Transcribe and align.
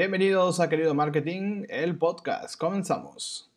Bienvenidos 0.00 0.60
a 0.60 0.68
Querido 0.70 0.94
Marketing, 0.94 1.66
el 1.68 1.98
podcast. 1.98 2.56
Comenzamos. 2.56 3.50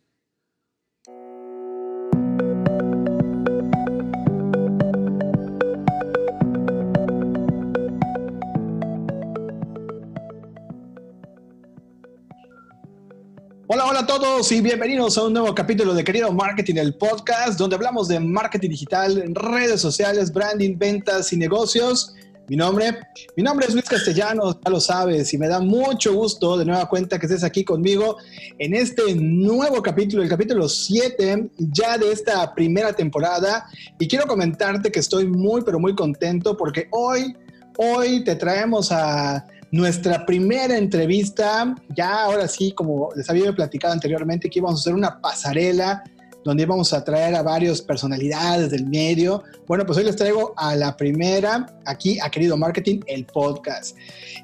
Hola, 13.66 13.86
hola 13.86 14.00
a 14.00 14.06
todos 14.06 14.52
y 14.52 14.60
bienvenidos 14.60 15.16
a 15.16 15.24
un 15.24 15.32
nuevo 15.32 15.54
capítulo 15.54 15.94
de 15.94 16.04
Querido 16.04 16.30
Marketing, 16.30 16.74
el 16.74 16.94
podcast, 16.94 17.58
donde 17.58 17.76
hablamos 17.76 18.08
de 18.08 18.20
marketing 18.20 18.68
digital, 18.68 19.34
redes 19.34 19.80
sociales, 19.80 20.30
branding, 20.30 20.76
ventas 20.76 21.32
y 21.32 21.38
negocios. 21.38 22.14
Mi 22.46 22.56
nombre, 22.56 22.98
mi 23.38 23.42
nombre 23.42 23.66
es 23.66 23.72
Luis 23.72 23.88
Castellanos, 23.88 24.58
ya 24.62 24.70
lo 24.70 24.78
sabes, 24.78 25.32
y 25.32 25.38
me 25.38 25.48
da 25.48 25.60
mucho 25.60 26.12
gusto 26.12 26.58
de 26.58 26.66
nueva 26.66 26.86
cuenta 26.90 27.18
que 27.18 27.24
estés 27.24 27.42
aquí 27.42 27.64
conmigo 27.64 28.18
en 28.58 28.74
este 28.74 29.14
nuevo 29.14 29.80
capítulo, 29.82 30.22
el 30.22 30.28
capítulo 30.28 30.68
7 30.68 31.48
ya 31.56 31.96
de 31.96 32.12
esta 32.12 32.54
primera 32.54 32.92
temporada. 32.92 33.66
Y 33.98 34.06
quiero 34.06 34.26
comentarte 34.26 34.92
que 34.92 35.00
estoy 35.00 35.26
muy, 35.26 35.62
pero 35.62 35.80
muy 35.80 35.94
contento 35.94 36.54
porque 36.54 36.86
hoy, 36.90 37.34
hoy 37.78 38.22
te 38.24 38.36
traemos 38.36 38.92
a 38.92 39.46
nuestra 39.70 40.26
primera 40.26 40.76
entrevista. 40.76 41.74
Ya 41.96 42.24
ahora 42.24 42.46
sí, 42.46 42.72
como 42.72 43.08
les 43.16 43.28
había 43.30 43.54
platicado 43.54 43.94
anteriormente, 43.94 44.50
que 44.50 44.58
íbamos 44.58 44.80
a 44.80 44.82
hacer 44.82 44.94
una 44.94 45.18
pasarela 45.18 46.04
donde 46.44 46.62
íbamos 46.62 46.92
a 46.92 47.02
traer 47.02 47.34
a 47.34 47.42
varias 47.42 47.80
personalidades 47.80 48.70
del 48.70 48.86
medio. 48.86 49.42
Bueno, 49.66 49.84
pues 49.86 49.98
hoy 49.98 50.04
les 50.04 50.16
traigo 50.16 50.54
a 50.56 50.76
la 50.76 50.96
primera, 50.96 51.66
aquí 51.86 52.18
a 52.20 52.30
Querido 52.30 52.56
Marketing, 52.56 53.00
el 53.06 53.24
podcast. 53.24 53.96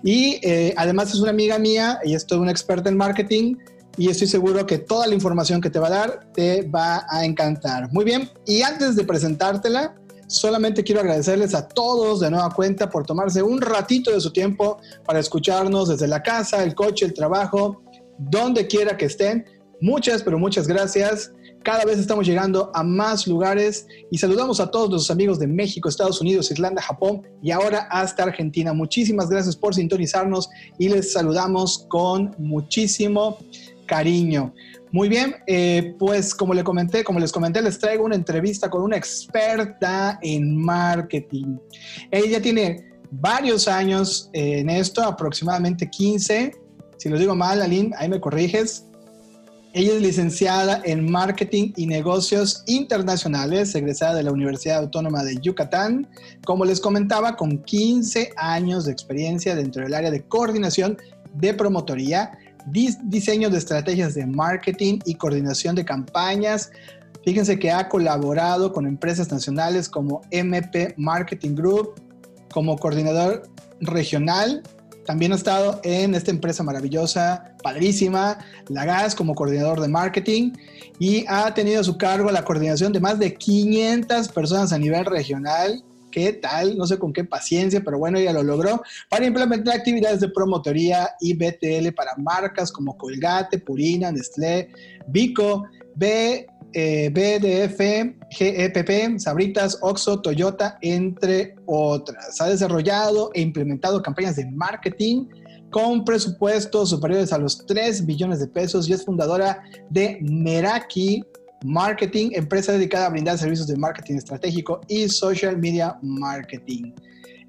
Y 0.03 0.41
eh, 0.43 0.75
además 0.77 1.11
es 1.11 1.21
una 1.21 1.31
amiga 1.31 1.59
mía, 1.59 2.01
ella 2.03 2.17
es 2.17 2.27
toda 2.27 2.41
una 2.41 2.51
experta 2.51 2.89
en 2.89 2.97
marketing 2.97 3.57
y 3.97 4.09
estoy 4.09 4.29
seguro 4.29 4.65
que 4.67 4.79
toda 4.79 5.07
la 5.07 5.15
información 5.15 5.61
que 5.61 5.69
te 5.69 5.79
va 5.79 5.89
a 5.89 5.91
dar 5.91 6.33
te 6.33 6.63
va 6.63 7.05
a 7.09 7.25
encantar. 7.25 7.93
Muy 7.93 8.05
bien, 8.05 8.31
y 8.47 8.63
antes 8.63 8.97
de 8.97 9.05
presentártela, 9.05 9.95
solamente 10.27 10.85
quiero 10.85 11.01
agradecerles 11.01 11.55
a 11.55 11.69
todos 11.69 12.21
de 12.21 12.31
nueva 12.31 12.51
cuenta 12.51 12.89
por 12.89 13.05
tomarse 13.05 13.43
un 13.43 13.61
ratito 13.61 14.13
de 14.13 14.21
su 14.21 14.33
tiempo 14.33 14.79
para 15.05 15.19
escucharnos 15.19 15.89
desde 15.89 16.07
la 16.07 16.23
casa, 16.23 16.63
el 16.63 16.75
coche, 16.75 17.05
el 17.05 17.13
trabajo, 17.13 17.83
donde 18.17 18.67
quiera 18.67 18.97
que 18.97 19.07
estén. 19.07 19.45
Muchas, 19.81 20.23
pero 20.23 20.39
muchas 20.39 20.69
gracias. 20.69 21.33
Cada 21.63 21.85
vez 21.85 21.99
estamos 21.99 22.27
llegando 22.27 22.71
a 22.75 22.83
más 22.83 23.27
lugares 23.27 23.87
y 24.11 24.17
saludamos 24.17 24.61
a 24.61 24.71
todos 24.71 24.91
los 24.91 25.11
amigos 25.11 25.39
de 25.39 25.47
México, 25.47 25.89
Estados 25.89 26.21
Unidos, 26.21 26.51
Irlanda, 26.51 26.81
Japón 26.81 27.23
y 27.43 27.51
ahora 27.51 27.87
hasta 27.91 28.23
Argentina. 28.23 28.73
Muchísimas 28.73 29.29
gracias 29.29 29.57
por 29.57 29.75
sintonizarnos 29.75 30.49
y 30.79 30.89
les 30.89 31.13
saludamos 31.13 31.87
con 31.89 32.35
muchísimo 32.39 33.39
cariño. 33.87 34.55
Muy 34.91 35.09
bien, 35.09 35.37
eh, 35.47 35.95
pues 35.99 36.35
como 36.35 36.55
les 36.55 36.65
comenté, 36.65 37.05
como 37.05 37.21
les 37.21 37.31
comenté, 37.31 37.61
les 37.61 37.79
traigo 37.79 38.05
una 38.05 38.15
entrevista 38.15 38.71
con 38.71 38.83
una 38.83 38.97
experta 38.97 40.19
en 40.23 40.57
marketing. 40.57 41.59
Ella 42.11 42.41
tiene 42.41 42.91
varios 43.11 43.69
años 43.69 44.31
en 44.33 44.71
esto, 44.71 45.03
aproximadamente 45.03 45.91
15. 45.91 46.53
Si 46.97 47.09
lo 47.09 47.19
digo 47.19 47.35
mal, 47.35 47.61
Aline, 47.61 47.91
ahí 47.99 48.09
me 48.09 48.19
corriges. 48.19 48.87
Ella 49.73 49.95
es 49.95 50.03
licenciada 50.03 50.83
en 50.85 51.09
Marketing 51.09 51.73
y 51.77 51.87
Negocios 51.87 52.65
Internacionales, 52.67 53.73
egresada 53.77 54.15
de 54.15 54.25
la 54.25 54.33
Universidad 54.33 54.79
Autónoma 54.79 55.23
de 55.23 55.37
Yucatán. 55.37 56.09
Como 56.45 56.65
les 56.65 56.81
comentaba, 56.81 57.37
con 57.37 57.59
15 57.63 58.33
años 58.37 58.85
de 58.85 58.91
experiencia 58.91 59.55
dentro 59.55 59.85
del 59.85 59.95
área 59.95 60.11
de 60.11 60.23
coordinación 60.23 60.99
de 61.35 61.55
promotoría, 61.55 62.33
diseño 63.05 63.49
de 63.49 63.59
estrategias 63.59 64.15
de 64.15 64.27
marketing 64.27 64.99
y 65.05 65.15
coordinación 65.15 65.77
de 65.77 65.85
campañas. 65.85 66.73
Fíjense 67.25 67.57
que 67.61 67.71
ha 67.71 67.89
colaborado 67.89 68.73
con 68.73 68.89
empresas 68.89 69.31
nacionales 69.31 69.89
como 69.89 70.23
MP 70.33 70.95
Marketing 70.97 71.55
Group, 71.55 71.95
como 72.53 72.77
coordinador 72.77 73.49
regional 73.81 74.65
también 75.07 75.33
ha 75.33 75.37
estado 75.37 75.81
en 75.83 76.15
esta 76.15 76.31
empresa 76.31 76.63
maravillosa, 76.63 77.55
padrísima, 77.63 78.39
La 78.69 78.85
Gas, 78.85 79.15
como 79.15 79.35
coordinador 79.35 79.81
de 79.81 79.89
marketing 79.89 80.53
y 80.99 81.25
ha 81.29 81.53
tenido 81.55 81.81
a 81.81 81.85
su 81.85 81.97
cargo 81.97 82.31
la 82.31 82.45
coordinación 82.45 82.93
de 82.93 83.01
más 83.01 83.19
de 83.19 83.35
500 83.35 84.29
personas 84.29 84.73
a 84.73 84.79
nivel 84.79 85.07
regional. 85.07 85.83
¿Qué 86.11 86.33
tal? 86.33 86.77
No 86.77 86.87
sé 86.87 86.99
con 86.99 87.13
qué 87.13 87.25
paciencia, 87.25 87.83
pero 87.85 87.99
bueno, 87.99 88.19
ella 88.19 88.33
lo 88.33 88.43
logró 88.43 88.83
para 89.09 89.25
implementar 89.25 89.77
actividades 89.77 90.21
de 90.21 90.29
promotoría 90.29 91.11
y 91.21 91.35
BTL 91.35 91.93
para 91.95 92.17
marcas 92.17 92.73
como 92.73 92.99
Colgate, 92.99 93.59
Purina, 93.59 94.11
Nestlé, 94.11 94.71
Vico, 95.07 95.65
B, 95.95 96.47
eh, 96.73 97.11
BDF, 97.11 98.15
GEPP, 98.31 99.19
Sabritas, 99.19 99.79
Oxo, 99.81 100.21
Toyota, 100.21 100.79
entre 100.83 101.57
otras. 101.67 102.41
Ha 102.41 102.49
desarrollado 102.49 103.31
e 103.35 103.41
implementado 103.41 104.03
campañas 104.03 104.37
de 104.37 104.47
marketing 104.47 105.27
con 105.71 106.05
presupuestos 106.05 106.91
superiores 106.91 107.33
a 107.33 107.39
los 107.39 107.65
3 107.67 108.05
billones 108.05 108.41
de 108.41 108.49
pesos 108.49 108.89
y 108.89 108.93
es 108.93 109.05
fundadora 109.05 109.63
de 109.89 110.19
Meraki 110.21 111.23
Marketing, 111.63 112.31
empresa 112.33 112.73
dedicada 112.73 113.07
a 113.07 113.11
brindar 113.11 113.37
servicios 113.37 113.67
de 113.67 113.77
marketing 113.77 114.15
estratégico 114.15 114.81
y 114.89 115.09
social 115.09 115.59
media 115.59 115.99
marketing. 116.03 116.93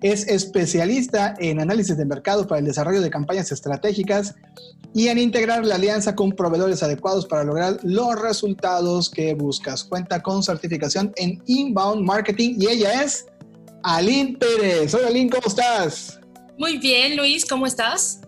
Es 0.01 0.27
especialista 0.27 1.35
en 1.39 1.61
análisis 1.61 1.95
de 1.95 2.05
mercado 2.05 2.45
para 2.47 2.59
el 2.59 2.65
desarrollo 2.65 3.01
de 3.01 3.09
campañas 3.09 3.51
estratégicas 3.51 4.35
y 4.93 5.07
en 5.07 5.17
integrar 5.17 5.65
la 5.65 5.75
alianza 5.75 6.15
con 6.15 6.31
proveedores 6.31 6.83
adecuados 6.83 7.25
para 7.25 7.43
lograr 7.43 7.77
los 7.83 8.19
resultados 8.21 9.09
que 9.09 9.33
buscas. 9.33 9.83
Cuenta 9.83 10.21
con 10.21 10.43
certificación 10.43 11.13
en 11.15 11.41
Inbound 11.45 12.03
Marketing 12.03 12.55
y 12.59 12.67
ella 12.67 13.03
es 13.03 13.25
Aline 13.83 14.37
Pérez. 14.37 14.93
Hola 14.93 15.07
Aline, 15.07 15.29
¿cómo 15.29 15.47
estás? 15.47 16.19
Muy 16.57 16.77
bien, 16.77 17.15
Luis, 17.15 17.45
¿cómo 17.45 17.65
estás? 17.65 18.21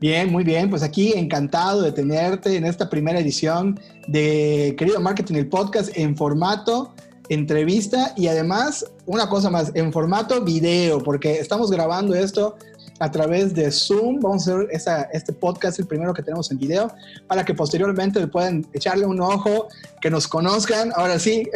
Bien, 0.00 0.30
muy 0.30 0.44
bien. 0.44 0.68
Pues 0.68 0.82
aquí 0.82 1.12
encantado 1.14 1.82
de 1.82 1.92
tenerte 1.92 2.56
en 2.56 2.64
esta 2.64 2.88
primera 2.88 3.18
edición 3.18 3.78
de 4.08 4.74
Querido 4.78 5.00
Marketing, 5.00 5.36
el 5.36 5.48
podcast 5.48 5.96
en 5.96 6.16
formato 6.16 6.94
entrevista 7.28 8.12
y 8.16 8.28
además 8.28 8.84
una 9.06 9.28
cosa 9.28 9.50
más, 9.50 9.72
en 9.74 9.92
formato 9.92 10.42
video, 10.42 11.02
porque 11.02 11.38
estamos 11.38 11.70
grabando 11.70 12.14
esto 12.14 12.56
a 12.98 13.10
través 13.10 13.54
de 13.54 13.70
Zoom. 13.70 14.20
Vamos 14.20 14.48
a 14.48 14.54
hacer 14.54 14.68
este 15.12 15.32
podcast, 15.32 15.78
el 15.78 15.86
primero 15.86 16.14
que 16.14 16.22
tenemos 16.22 16.50
en 16.50 16.58
video, 16.58 16.92
para 17.26 17.44
que 17.44 17.54
posteriormente 17.54 18.26
puedan 18.26 18.66
echarle 18.72 19.06
un 19.06 19.20
ojo, 19.20 19.68
que 20.00 20.10
nos 20.10 20.26
conozcan, 20.26 20.92
ahora 20.96 21.18
sí, 21.18 21.48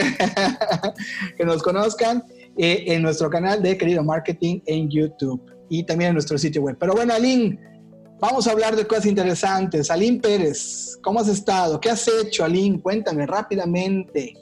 que 1.37 1.45
nos 1.45 1.63
conozcan 1.63 2.25
eh, 2.57 2.85
en 2.89 3.03
nuestro 3.03 3.31
canal 3.31 3.63
de 3.63 3.77
Querido 3.77 4.03
Marketing 4.03 4.61
en 4.67 4.91
YouTube 4.91 5.41
y 5.69 5.85
también 5.85 6.09
en 6.09 6.15
nuestro 6.15 6.37
sitio 6.37 6.63
web. 6.63 6.77
Pero 6.79 6.95
bueno, 6.95 7.15
Aline, 7.15 7.59
vamos 8.19 8.47
a 8.47 8.53
hablar 8.53 8.77
de 8.77 8.87
cosas 8.87 9.07
interesantes. 9.07 9.91
Aline 9.91 10.21
Pérez, 10.21 10.99
¿cómo 11.03 11.21
has 11.21 11.29
estado? 11.29 11.81
¿Qué 11.81 11.91
has 11.91 12.07
hecho, 12.09 12.45
Aline? 12.45 12.81
Cuéntame 12.81 13.27
rápidamente. 13.27 14.35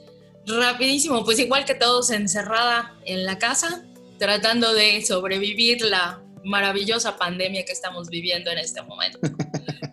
Rapidísimo, 0.45 1.23
pues 1.23 1.37
igual 1.37 1.65
que 1.65 1.75
todos 1.75 2.09
encerrada 2.09 2.95
en 3.05 3.25
la 3.25 3.37
casa, 3.37 3.83
tratando 4.17 4.73
de 4.73 5.05
sobrevivir 5.05 5.81
la 5.83 6.19
maravillosa 6.43 7.17
pandemia 7.17 7.65
que 7.65 7.71
estamos 7.71 8.09
viviendo 8.09 8.51
en 8.51 8.57
este 8.57 8.81
momento. 8.81 9.19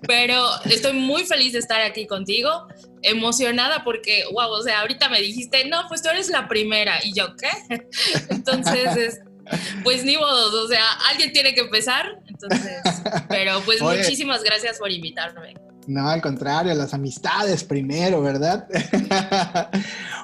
Pero 0.07 0.49
estoy 0.65 0.93
muy 0.93 1.25
feliz 1.25 1.53
de 1.53 1.59
estar 1.59 1.81
aquí 1.83 2.07
contigo, 2.07 2.67
emocionada 3.03 3.83
porque, 3.83 4.25
wow, 4.33 4.51
o 4.51 4.63
sea, 4.63 4.81
ahorita 4.81 5.09
me 5.09 5.21
dijiste, 5.21 5.65
no, 5.65 5.89
pues 5.89 6.03
tú 6.03 6.09
eres 6.09 6.29
la 6.29 6.49
primera. 6.49 7.05
Y 7.05 7.13
yo, 7.13 7.35
¿qué? 7.37 7.81
Entonces, 8.31 9.21
pues 9.83 10.05
ni 10.05 10.17
modo, 10.17 10.65
o 10.65 10.69
sea, 10.69 10.85
alguien 11.11 11.33
tiene 11.33 11.55
que 11.55 11.63
empezar. 11.63 12.21
Entonces, 12.29 12.83
pero 13.29 13.61
pues 13.65 13.81
muchísimas 13.81 14.43
gracias 14.43 14.79
por 14.79 14.91
invitarme. 14.91 15.55
No, 15.87 16.09
al 16.09 16.21
contrario, 16.21 16.75
las 16.75 16.95
amistades 16.95 17.63
primero, 17.63 18.21
¿verdad? 18.21 18.67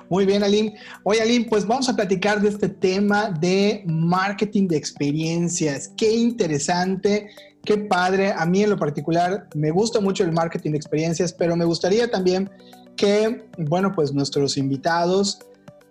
Muy 0.09 0.27
bien, 0.27 0.43
Aline. 0.43 0.75
Oye, 1.05 1.23
Aline, 1.23 1.47
pues 1.49 1.67
vamos 1.67 1.89
a 1.89 1.95
platicar 1.95 2.41
de 2.41 2.49
este 2.49 2.69
tema 2.69 3.31
de 3.31 3.85
marketing 3.87 4.67
de 4.67 4.77
experiencias. 4.77 5.93
Qué 5.97 6.13
interesante, 6.13 7.29
qué 7.65 7.79
padre. 7.79 8.33
A 8.37 8.45
mí 8.45 8.63
en 8.63 8.71
lo 8.71 8.77
particular 8.77 9.49
me 9.55 9.71
gusta 9.71 10.01
mucho 10.01 10.25
el 10.25 10.33
marketing 10.33 10.73
de 10.73 10.79
experiencias, 10.79 11.33
pero 11.33 11.55
me 11.55 11.65
gustaría 11.65 12.11
también 12.11 12.51
que, 12.97 13.47
bueno, 13.59 13.93
pues 13.95 14.13
nuestros 14.13 14.57
invitados 14.57 15.39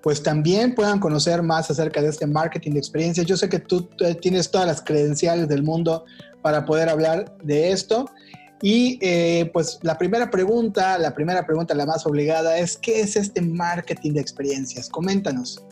pues 0.02 0.24
también 0.24 0.74
puedan 0.74 1.00
conocer 1.00 1.44
más 1.44 1.70
acerca 1.70 2.02
de 2.02 2.10
este 2.10 2.26
marketing 2.26 2.72
de 2.72 2.80
experiencias. 2.80 3.26
Yo 3.28 3.38
sé 3.38 3.50
que 3.50 3.60
tú 3.60 3.88
tienes 4.20 4.50
todas 4.50 4.68
las 4.68 4.82
credenciales 4.82 5.48
del 5.48 5.64
mundo 5.64 6.06
para 6.42 6.66
poder 6.66 6.90
hablar 6.90 7.38
de 7.44 7.72
esto. 7.72 8.10
Y 8.62 9.00
eh, 9.02 9.50
pues 9.54 9.80
la 9.82 9.98
primera 9.98 10.30
pregunta, 10.30 10.98
la 10.98 11.14
primera 11.16 11.46
pregunta, 11.46 11.74
la 11.74 11.86
más 11.86 12.06
obligada 12.06 12.58
es, 12.58 12.78
¿qué 12.78 13.02
es 13.02 13.16
este 13.16 13.42
marketing 13.42 14.14
de 14.14 14.22
experiencias? 14.22 14.88
Coméntanos. 14.90 15.64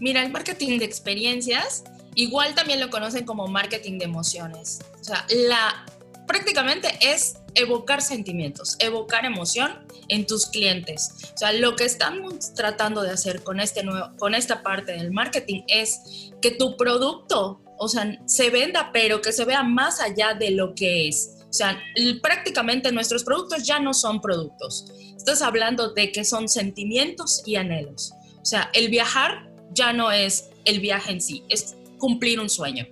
Mira, 0.00 0.22
el 0.22 0.30
marketing 0.30 0.78
de 0.78 0.84
experiencias 0.84 1.84
igual 2.14 2.54
también 2.54 2.80
lo 2.80 2.90
conocen 2.90 3.24
como 3.24 3.46
marketing 3.48 3.98
de 3.98 4.04
emociones. 4.04 4.80
O 5.00 5.04
sea, 5.04 5.26
la 5.28 5.84
prácticamente 6.26 6.88
es 7.00 7.34
evocar 7.54 8.00
sentimientos, 8.00 8.76
evocar 8.78 9.24
emoción 9.24 9.86
en 10.08 10.26
tus 10.26 10.46
clientes. 10.46 11.10
O 11.34 11.38
sea, 11.38 11.52
lo 11.52 11.76
que 11.76 11.84
estamos 11.84 12.54
tratando 12.54 13.02
de 13.02 13.10
hacer 13.10 13.42
con, 13.42 13.60
este 13.60 13.82
nuevo, 13.82 14.16
con 14.16 14.34
esta 14.34 14.62
parte 14.62 14.92
del 14.92 15.12
marketing 15.12 15.62
es 15.68 16.30
que 16.40 16.52
tu 16.52 16.76
producto, 16.76 17.60
o 17.78 17.88
sea, 17.88 18.18
se 18.26 18.50
venda, 18.50 18.90
pero 18.92 19.20
que 19.20 19.32
se 19.32 19.44
vea 19.44 19.62
más 19.62 20.00
allá 20.00 20.34
de 20.34 20.52
lo 20.52 20.74
que 20.74 21.08
es. 21.08 21.41
O 21.52 21.54
sea, 21.54 21.78
prácticamente 22.22 22.90
nuestros 22.92 23.24
productos 23.24 23.62
ya 23.66 23.78
no 23.78 23.92
son 23.92 24.22
productos. 24.22 24.86
Estás 25.14 25.42
hablando 25.42 25.92
de 25.92 26.10
que 26.10 26.24
son 26.24 26.48
sentimientos 26.48 27.42
y 27.44 27.56
anhelos. 27.56 28.14
O 28.40 28.44
sea, 28.46 28.70
el 28.72 28.88
viajar 28.88 29.52
ya 29.74 29.92
no 29.92 30.10
es 30.10 30.48
el 30.64 30.80
viaje 30.80 31.12
en 31.12 31.20
sí, 31.20 31.44
es 31.50 31.76
cumplir 31.98 32.40
un 32.40 32.48
sueño. 32.48 32.86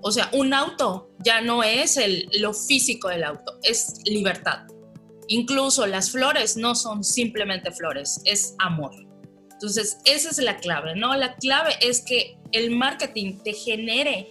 O 0.00 0.10
sea, 0.10 0.30
un 0.32 0.54
auto 0.54 1.10
ya 1.18 1.42
no 1.42 1.62
es 1.62 1.98
el, 1.98 2.30
lo 2.40 2.54
físico 2.54 3.08
del 3.08 3.24
auto, 3.24 3.58
es 3.62 3.98
libertad. 4.06 4.60
Incluso 5.28 5.86
las 5.86 6.10
flores 6.12 6.56
no 6.56 6.74
son 6.74 7.04
simplemente 7.04 7.72
flores, 7.72 8.22
es 8.24 8.54
amor. 8.58 8.94
Entonces, 9.52 9.98
esa 10.06 10.30
es 10.30 10.38
la 10.38 10.56
clave, 10.56 10.96
¿no? 10.96 11.14
La 11.14 11.36
clave 11.36 11.74
es 11.82 12.00
que 12.00 12.38
el 12.52 12.70
marketing 12.70 13.38
te 13.44 13.52
genere 13.52 14.30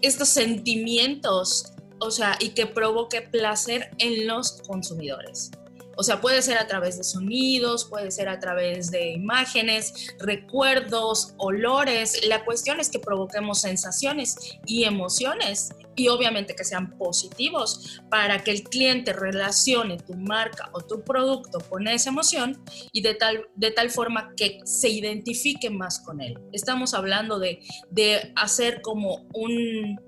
estos 0.00 0.30
sentimientos, 0.30 1.72
o 1.98 2.10
sea, 2.10 2.36
y 2.40 2.50
que 2.50 2.66
provoque 2.66 3.22
placer 3.22 3.90
en 3.98 4.26
los 4.26 4.62
consumidores. 4.62 5.50
O 5.98 6.02
sea, 6.02 6.20
puede 6.20 6.42
ser 6.42 6.58
a 6.58 6.66
través 6.66 6.98
de 6.98 7.04
sonidos, 7.04 7.86
puede 7.86 8.10
ser 8.10 8.28
a 8.28 8.38
través 8.38 8.90
de 8.90 9.12
imágenes, 9.12 10.14
recuerdos, 10.18 11.32
olores. 11.38 12.26
La 12.26 12.44
cuestión 12.44 12.80
es 12.80 12.90
que 12.90 12.98
provoquemos 12.98 13.62
sensaciones 13.62 14.58
y 14.66 14.84
emociones 14.84 15.70
y 15.96 16.08
obviamente 16.08 16.54
que 16.54 16.64
sean 16.64 16.98
positivos 16.98 18.02
para 18.10 18.44
que 18.44 18.50
el 18.50 18.62
cliente 18.64 19.14
relacione 19.14 19.96
tu 19.96 20.12
marca 20.12 20.68
o 20.72 20.82
tu 20.82 21.02
producto 21.02 21.60
con 21.60 21.88
esa 21.88 22.10
emoción 22.10 22.62
y 22.92 23.00
de 23.00 23.14
tal, 23.14 23.48
de 23.54 23.70
tal 23.70 23.88
forma 23.88 24.34
que 24.36 24.60
se 24.64 24.90
identifique 24.90 25.70
más 25.70 26.00
con 26.00 26.20
él. 26.20 26.38
Estamos 26.52 26.92
hablando 26.92 27.38
de, 27.38 27.60
de 27.90 28.34
hacer 28.36 28.82
como 28.82 29.26
un, 29.32 29.98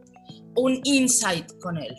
un 0.59 0.81
insight 0.85 1.59
con 1.61 1.79
él. 1.79 1.95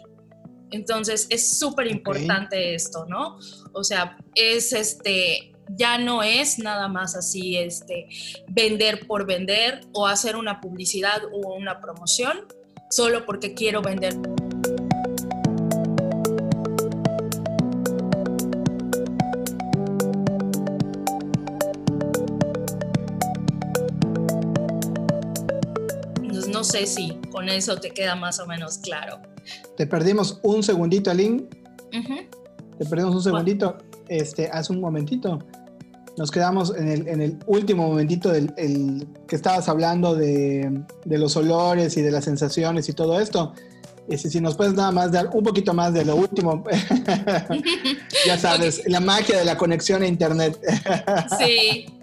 Entonces 0.71 1.27
es 1.29 1.57
súper 1.57 1.87
importante 1.87 2.75
esto, 2.75 3.05
¿no? 3.07 3.39
O 3.73 3.83
sea, 3.83 4.17
es 4.35 4.71
este, 4.73 5.51
ya 5.75 5.97
no 5.97 6.23
es 6.23 6.59
nada 6.59 6.87
más 6.87 7.15
así, 7.15 7.57
este, 7.57 8.07
vender 8.47 9.07
por 9.07 9.25
vender 9.25 9.81
o 9.93 10.07
hacer 10.07 10.35
una 10.35 10.61
publicidad 10.61 11.23
o 11.31 11.55
una 11.55 11.81
promoción 11.81 12.45
solo 12.89 13.25
porque 13.25 13.53
quiero 13.53 13.81
vender. 13.81 14.15
No 26.59 26.65
sé 26.65 26.85
si 26.85 27.17
con 27.31 27.47
eso 27.47 27.77
te 27.77 27.91
queda 27.91 28.17
más 28.17 28.37
o 28.41 28.45
menos 28.45 28.79
claro. 28.79 29.21
Te 29.77 29.87
perdimos 29.87 30.41
un 30.43 30.61
segundito, 30.61 31.09
Aline. 31.09 31.45
Te 32.77 32.85
perdimos 32.85 33.15
un 33.15 33.23
segundito. 33.23 33.77
Este, 34.09 34.49
hace 34.49 34.73
un 34.73 34.81
momentito. 34.81 35.39
Nos 36.17 36.29
quedamos 36.29 36.75
en 36.75 36.89
el, 36.89 37.07
en 37.07 37.21
el 37.21 37.39
último 37.47 37.87
momentito 37.87 38.29
del 38.29 39.07
que 39.25 39.37
estabas 39.37 39.69
hablando 39.69 40.15
de, 40.15 40.83
de, 41.05 41.17
los 41.17 41.37
olores 41.37 41.95
y 41.95 42.01
de 42.01 42.11
las 42.11 42.25
sensaciones 42.25 42.89
y 42.89 42.93
todo 42.93 43.21
esto. 43.21 43.53
Este, 44.09 44.29
si 44.29 44.41
nos 44.41 44.57
puedes 44.57 44.73
nada 44.73 44.91
más 44.91 45.13
dar 45.13 45.29
un 45.31 45.45
poquito 45.45 45.73
más 45.73 45.93
de 45.93 46.03
lo 46.03 46.17
último. 46.17 46.65
ya 48.27 48.37
sabes, 48.37 48.81
la 48.85 48.99
magia 48.99 49.37
de 49.37 49.45
la 49.45 49.57
conexión 49.57 50.01
a 50.01 50.07
internet. 50.07 50.59
sí. 51.39 51.85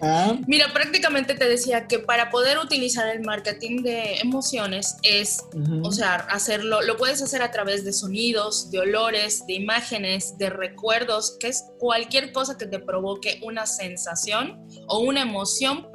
Ah. 0.00 0.36
Mira, 0.46 0.72
prácticamente 0.72 1.34
te 1.34 1.48
decía 1.48 1.86
que 1.86 1.98
para 1.98 2.30
poder 2.30 2.58
utilizar 2.58 3.08
el 3.08 3.22
marketing 3.22 3.82
de 3.82 4.16
emociones 4.16 4.96
es, 5.02 5.44
o 5.82 5.92
sea, 5.92 6.14
hacerlo, 6.30 6.82
lo 6.82 6.96
puedes 6.96 7.22
hacer 7.22 7.42
a 7.42 7.50
través 7.50 7.84
de 7.84 7.92
sonidos, 7.92 8.70
de 8.70 8.80
olores, 8.80 9.46
de 9.46 9.54
imágenes, 9.54 10.36
de 10.38 10.50
recuerdos, 10.50 11.36
que 11.40 11.48
es 11.48 11.64
cualquier 11.78 12.32
cosa 12.32 12.56
que 12.56 12.66
te 12.66 12.78
provoque 12.78 13.40
una 13.42 13.66
sensación 13.66 14.66
o 14.88 15.00
una 15.00 15.22
emoción 15.22 15.88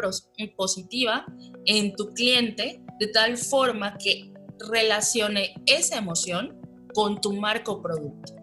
positiva 0.56 1.26
en 1.66 1.96
tu 1.96 2.14
cliente, 2.14 2.82
de 3.00 3.08
tal 3.08 3.38
forma 3.38 3.98
que 3.98 4.32
relacione 4.72 5.56
esa 5.66 5.98
emoción 5.98 6.60
con 6.94 7.22
tu 7.22 7.34
marco 7.34 7.82
producto. 7.82 8.34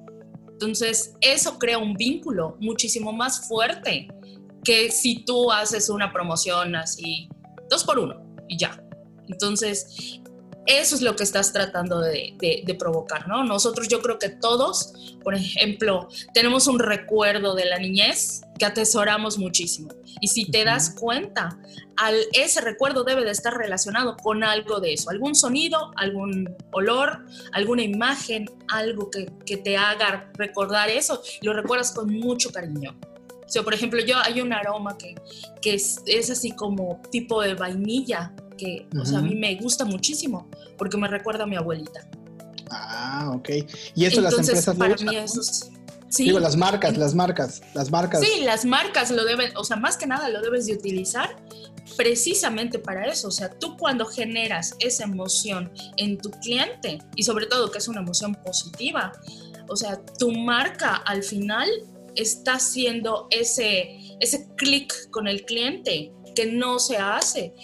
Entonces, 0.52 1.14
eso 1.20 1.58
crea 1.58 1.76
un 1.76 1.92
vínculo 1.94 2.56
muchísimo 2.60 3.12
más 3.12 3.46
fuerte 3.46 4.08
que 4.66 4.90
si 4.90 5.24
tú 5.24 5.52
haces 5.52 5.88
una 5.88 6.12
promoción 6.12 6.74
así, 6.74 7.28
dos 7.70 7.84
por 7.84 8.00
uno 8.00 8.20
y 8.48 8.58
ya. 8.58 8.82
Entonces, 9.28 10.20
eso 10.66 10.96
es 10.96 11.02
lo 11.02 11.14
que 11.14 11.22
estás 11.22 11.52
tratando 11.52 12.00
de, 12.00 12.34
provocar, 12.76 13.28
¿no? 13.28 13.44
Nosotros 13.44 13.86
yo 13.86 14.02
creo 14.02 14.18
que 14.18 14.28
todos, 14.28 14.92
por 15.22 15.34
ejemplo, 15.36 16.08
tenemos 16.34 16.66
un 16.66 16.80
recuerdo 16.80 17.54
de 17.54 17.66
la 17.66 17.78
niñez 17.78 18.42
que 18.58 18.64
atesoramos 18.64 19.38
muchísimo. 19.38 19.90
Y 20.20 20.28
si 20.28 20.50
te 20.50 20.64
das 20.64 20.96
cuenta, 20.98 21.56
al, 21.96 22.16
ese 22.32 22.60
recuerdo 22.60 23.04
debe 23.04 23.24
de 23.24 23.30
estar 23.30 23.56
relacionado 23.56 24.16
con 24.16 24.42
algo 24.42 24.80
de 24.80 24.94
eso, 24.94 25.10
algún 25.10 25.36
sonido, 25.36 25.92
algún 25.96 26.56
olor, 26.72 27.24
alguna 27.52 27.82
imagen, 27.82 28.50
algo 28.68 29.10
que, 29.10 29.26
que 29.46 29.58
te 29.58 29.76
haga 29.76 30.32
recordar 30.34 30.90
eso 30.90 31.22
y 31.40 31.46
lo 31.46 31.52
recuerdas 31.52 31.92
con 31.92 32.12
mucho 32.12 32.50
cariño. 32.50 32.98
O 33.46 33.48
sea, 33.48 33.62
por 33.62 33.74
ejemplo, 33.74 34.00
yo 34.04 34.16
hay 34.18 34.40
un 34.40 34.52
aroma 34.52 34.98
que, 34.98 35.14
que 35.62 35.74
es, 35.74 36.02
es, 36.06 36.30
así 36.30 36.50
como 36.50 37.00
tipo 37.12 37.40
de 37.40 37.54
vainilla, 37.54 38.34
que 38.58 38.88
o 39.00 39.04
sea, 39.04 39.18
a 39.18 39.22
mí 39.22 39.36
me 39.36 39.54
gusta 39.56 39.84
muchísimo 39.84 40.50
porque 40.76 40.96
me 40.96 41.06
recuerda 41.06 41.44
a 41.44 41.46
mi 41.46 41.56
abuelita. 41.56 42.08
Ah, 42.70 43.32
ok. 43.34 43.48
Y 43.94 44.04
eso 44.04 44.20
las 44.20 44.36
empresas 44.38 44.76
para 44.76 44.96
mí 44.96 45.16
eso 45.16 45.42
sí. 45.42 46.24
Digo, 46.24 46.38
las 46.38 46.56
marcas, 46.56 46.96
las 46.96 47.14
marcas, 47.14 47.62
las 47.74 47.90
marcas. 47.90 48.20
Sí, 48.20 48.42
las 48.42 48.64
marcas 48.64 49.10
lo 49.10 49.24
deben, 49.24 49.56
o 49.56 49.64
sea, 49.64 49.76
más 49.76 49.96
que 49.96 50.06
nada 50.06 50.28
lo 50.28 50.40
debes 50.40 50.66
de 50.66 50.74
utilizar 50.74 51.36
precisamente 51.96 52.78
para 52.78 53.06
eso. 53.06 53.28
O 53.28 53.30
sea, 53.30 53.50
tú 53.50 53.76
cuando 53.76 54.06
generas 54.06 54.74
esa 54.78 55.04
emoción 55.04 55.70
en 55.96 56.18
tu 56.18 56.30
cliente 56.30 56.98
y 57.14 57.22
sobre 57.22 57.46
todo 57.46 57.70
que 57.70 57.78
es 57.78 57.88
una 57.88 58.00
emoción 58.00 58.34
positiva, 58.34 59.12
o 59.68 59.76
sea, 59.76 60.00
tu 60.18 60.32
marca 60.32 60.96
al 60.96 61.22
final 61.22 61.68
está 62.16 62.54
haciendo 62.54 63.28
ese, 63.30 63.98
ese 64.20 64.48
clic 64.56 65.10
con 65.10 65.28
el 65.28 65.44
cliente 65.44 66.12
que 66.34 66.46
no 66.46 66.78
se 66.78 66.96
hace, 66.96 67.54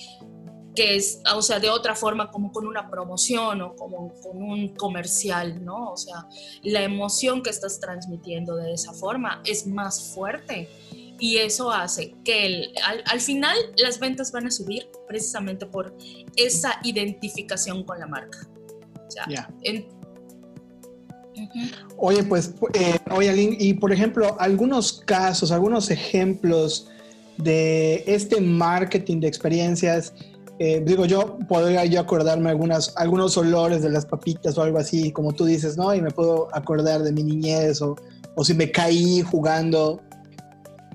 que 0.74 0.96
es, 0.96 1.20
o 1.34 1.42
sea, 1.42 1.60
de 1.60 1.68
otra 1.68 1.94
forma 1.94 2.30
como 2.30 2.50
con 2.50 2.66
una 2.66 2.88
promoción 2.88 3.60
o 3.60 3.74
como 3.76 4.14
con 4.22 4.42
un 4.42 4.74
comercial, 4.74 5.62
¿no? 5.64 5.92
O 5.92 5.96
sea, 5.96 6.26
la 6.62 6.82
emoción 6.82 7.42
que 7.42 7.50
estás 7.50 7.78
transmitiendo 7.78 8.56
de 8.56 8.72
esa 8.72 8.92
forma 8.94 9.42
es 9.44 9.66
más 9.66 10.14
fuerte 10.14 10.68
y 11.18 11.36
eso 11.36 11.70
hace 11.70 12.14
que 12.24 12.46
el, 12.46 12.74
al, 13.04 13.20
final 13.20 13.56
las 13.76 14.00
ventas 14.00 14.32
van 14.32 14.46
a 14.46 14.50
subir 14.50 14.88
precisamente 15.06 15.66
por 15.66 15.94
esa 16.36 16.80
identificación 16.82 17.84
con 17.84 18.00
la 18.00 18.06
marca. 18.06 18.38
O 19.06 19.10
sea, 19.10 19.48
Oye, 21.96 22.22
pues, 22.24 22.54
eh, 22.74 22.98
oye, 23.10 23.56
y 23.58 23.74
por 23.74 23.92
ejemplo, 23.92 24.36
algunos 24.38 25.02
casos, 25.04 25.50
algunos 25.52 25.90
ejemplos 25.90 26.88
de 27.38 28.04
este 28.06 28.40
marketing 28.40 29.20
de 29.20 29.28
experiencias, 29.28 30.12
eh, 30.58 30.82
digo, 30.84 31.06
yo 31.06 31.38
podría 31.48 31.84
yo 31.86 32.00
acordarme 32.00 32.50
algunas, 32.50 32.94
algunos 32.96 33.36
olores 33.36 33.82
de 33.82 33.90
las 33.90 34.06
papitas 34.06 34.56
o 34.58 34.62
algo 34.62 34.78
así, 34.78 35.10
como 35.10 35.32
tú 35.32 35.44
dices, 35.44 35.76
¿no? 35.76 35.94
Y 35.94 36.02
me 36.02 36.10
puedo 36.10 36.48
acordar 36.54 37.02
de 37.02 37.12
mi 37.12 37.22
niñez 37.22 37.80
o, 37.82 37.96
o 38.36 38.44
si 38.44 38.54
me 38.54 38.70
caí 38.70 39.22
jugando, 39.22 40.00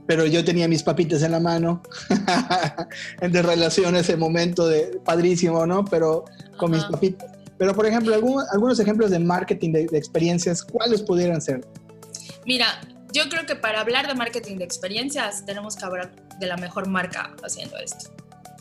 pero 0.05 0.25
yo 0.25 0.45
tenía 0.45 0.67
mis 0.67 0.83
papitas 0.83 1.21
en 1.23 1.31
la 1.31 1.39
mano, 1.39 1.81
entre 3.21 3.41
relación 3.41 3.95
ese 3.95 4.15
momento 4.15 4.67
de 4.67 5.01
padrísimo, 5.03 5.65
¿no? 5.65 5.83
Pero 5.83 6.25
con 6.57 6.71
mis 6.71 6.83
papitas. 6.83 7.36
Pero, 7.57 7.73
por 7.73 7.85
ejemplo, 7.85 8.13
algunos 8.13 8.79
ejemplos 8.79 9.09
de 9.09 9.19
marketing 9.19 9.71
de, 9.71 9.83
experiencias, 9.93 10.63
¿cuáles 10.63 11.01
pudieran 11.01 11.41
ser? 11.41 11.61
Mira, 12.45 12.79
yo 13.11 13.27
creo 13.29 13.45
que 13.45 13.55
para 13.55 13.81
hablar 13.81 14.07
de 14.07 14.13
marketing 14.13 14.57
de 14.57 14.65
experiencias 14.65 15.45
tenemos 15.45 15.75
que 15.75 15.85
hablar 15.85 16.11
de 16.39 16.47
la 16.47 16.57
mejor 16.57 16.87
marca 16.87 17.35
haciendo 17.43 17.77
esto, 17.77 18.11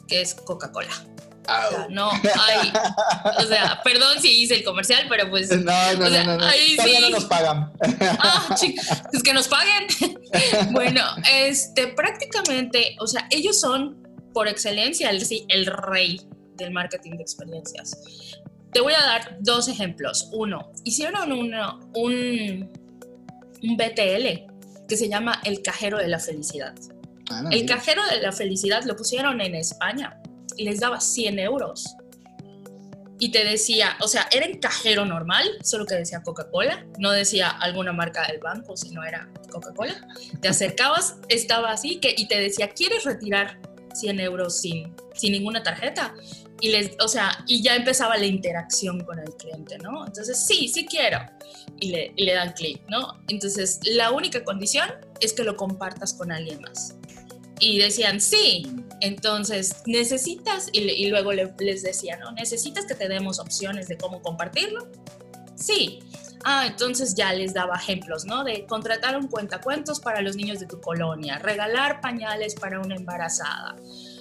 que 0.09 0.23
es 0.23 0.35
Coca-Cola. 0.35 0.93
O 1.43 1.71
sea, 1.71 1.87
no 1.91 2.11
hay, 2.11 2.73
o 3.39 3.43
sea, 3.43 3.81
perdón 3.85 4.21
si 4.21 4.43
hice 4.43 4.57
el 4.57 4.65
comercial, 4.65 5.07
pero 5.09 5.31
pues. 5.31 5.49
No, 5.51 5.93
no, 5.93 6.11
no, 6.11 6.39
no, 6.39 6.45
ahí 6.45 6.77
sí. 6.77 6.99
no 7.03 7.11
nos 7.11 7.27
pagan. 7.27 7.73
Ah, 8.19 8.57
es 9.13 9.23
que 9.23 9.33
nos 9.33 9.47
paguen. 9.47 9.87
bueno, 10.73 11.03
este, 11.33 11.87
prácticamente, 11.89 12.97
o 12.99 13.07
sea, 13.07 13.29
ellos 13.31 13.61
son 13.61 13.97
por 14.35 14.49
excelencia 14.49 15.11
el, 15.11 15.25
el 15.49 15.67
rey 15.67 16.21
del 16.57 16.73
marketing 16.73 17.13
de 17.13 17.23
experiencias 17.23 17.97
te 18.73 18.81
voy 18.81 18.93
a 18.93 19.01
dar 19.01 19.39
dos 19.41 19.69
ejemplos. 19.69 20.29
Uno, 20.33 20.73
hicieron 20.85 21.33
uno, 21.33 21.81
un, 21.95 22.71
un 23.63 23.77
BTL 23.77 24.87
que 24.89 24.97
se 24.97 25.09
llama 25.09 25.41
El 25.45 25.63
Cajero 25.63 25.99
de 25.99 26.09
la 26.09 26.19
Felicidad. 26.19 26.75
Ah, 27.31 27.45
el 27.51 27.67
Cajero 27.67 28.03
de 28.07 28.21
la 28.21 28.33
Felicidad 28.33 28.85
lo 28.85 28.97
pusieron 28.97 29.41
en 29.41 29.55
España 29.55 30.21
y 30.57 30.65
les 30.65 30.81
daba 30.81 31.01
100 31.01 31.39
euros. 31.39 31.97
Y 33.19 33.31
te 33.31 33.45
decía, 33.45 33.97
o 34.03 34.09
sea, 34.09 34.29
era 34.31 34.45
el 34.45 34.61
cajero 34.61 35.07
normal, 35.07 35.49
solo 35.63 35.87
que 35.87 35.95
decía 35.95 36.23
Coca-Cola, 36.23 36.87
no 36.99 37.13
decía 37.13 37.49
alguna 37.49 37.95
marca 37.95 38.27
del 38.27 38.41
banco, 38.41 38.77
sino 38.77 39.03
era 39.05 39.29
Coca-Cola. 39.51 39.95
Te 40.41 40.49
acercabas, 40.49 41.17
estaba 41.29 41.73
así, 41.73 41.99
que, 41.99 42.15
y 42.17 42.29
te 42.29 42.39
decía, 42.39 42.69
¿quieres 42.69 43.05
retirar 43.05 43.59
100 43.95 44.21
euros 44.21 44.61
sin, 44.61 44.95
sin 45.15 45.33
ninguna 45.33 45.63
tarjeta? 45.63 46.15
Y 46.61 46.71
les, 46.71 46.93
o 47.03 47.09
sea, 47.09 47.45
y 47.47 47.63
ya 47.63 47.77
empezaba 47.77 48.17
la 48.17 48.27
interacción 48.27 49.05
con 49.05 49.19
el 49.19 49.35
cliente, 49.37 49.79
¿no? 49.79 50.07
Entonces, 50.07 50.39
sí, 50.39 50.69
sí 50.69 50.87
quiero. 50.87 51.19
Y 51.79 51.91
le, 51.91 52.13
le 52.17 52.33
dan 52.33 52.53
clic, 52.53 52.81
¿no? 52.89 53.21
Entonces, 53.29 53.81
la 53.85 54.11
única 54.11 54.43
condición 54.45 54.89
es 55.21 55.33
que 55.33 55.45
lo 55.45 55.57
compartas 55.57 56.15
con 56.15 56.33
alguien 56.33 56.63
más. 56.63 56.95
Y 57.61 57.79
decían, 57.79 58.21
sí, 58.21 58.67
entonces 59.01 59.83
necesitas, 59.87 60.69
y, 60.73 60.81
y 60.81 61.09
luego 61.09 61.33
les 61.33 61.83
decía, 61.83 62.17
¿no? 62.17 62.33
¿Necesitas 62.33 62.87
que 62.87 62.95
te 62.95 63.09
demos 63.09 63.39
opciones 63.39 63.89
de 63.89 63.99
cómo 63.99 64.23
compartirlo? 64.23 64.89
Sí. 65.55 66.01
Ah, 66.45 66.65
entonces 66.67 67.15
ya 67.15 67.33
les 67.33 67.55
daba 67.55 67.77
ejemplos, 67.77 68.25
¿no? 68.25 68.45
De 68.45 68.67
contratar 68.67 69.17
un 69.17 69.27
cuentacuentos 69.27 70.01
para 70.01 70.21
los 70.21 70.37
niños 70.37 70.61
de 70.61 70.67
tu 70.67 70.81
colonia, 70.81 71.39
regalar 71.39 72.01
pañales 72.01 72.55
para 72.55 72.79
una 72.79 72.95
embarazada. 72.95 73.75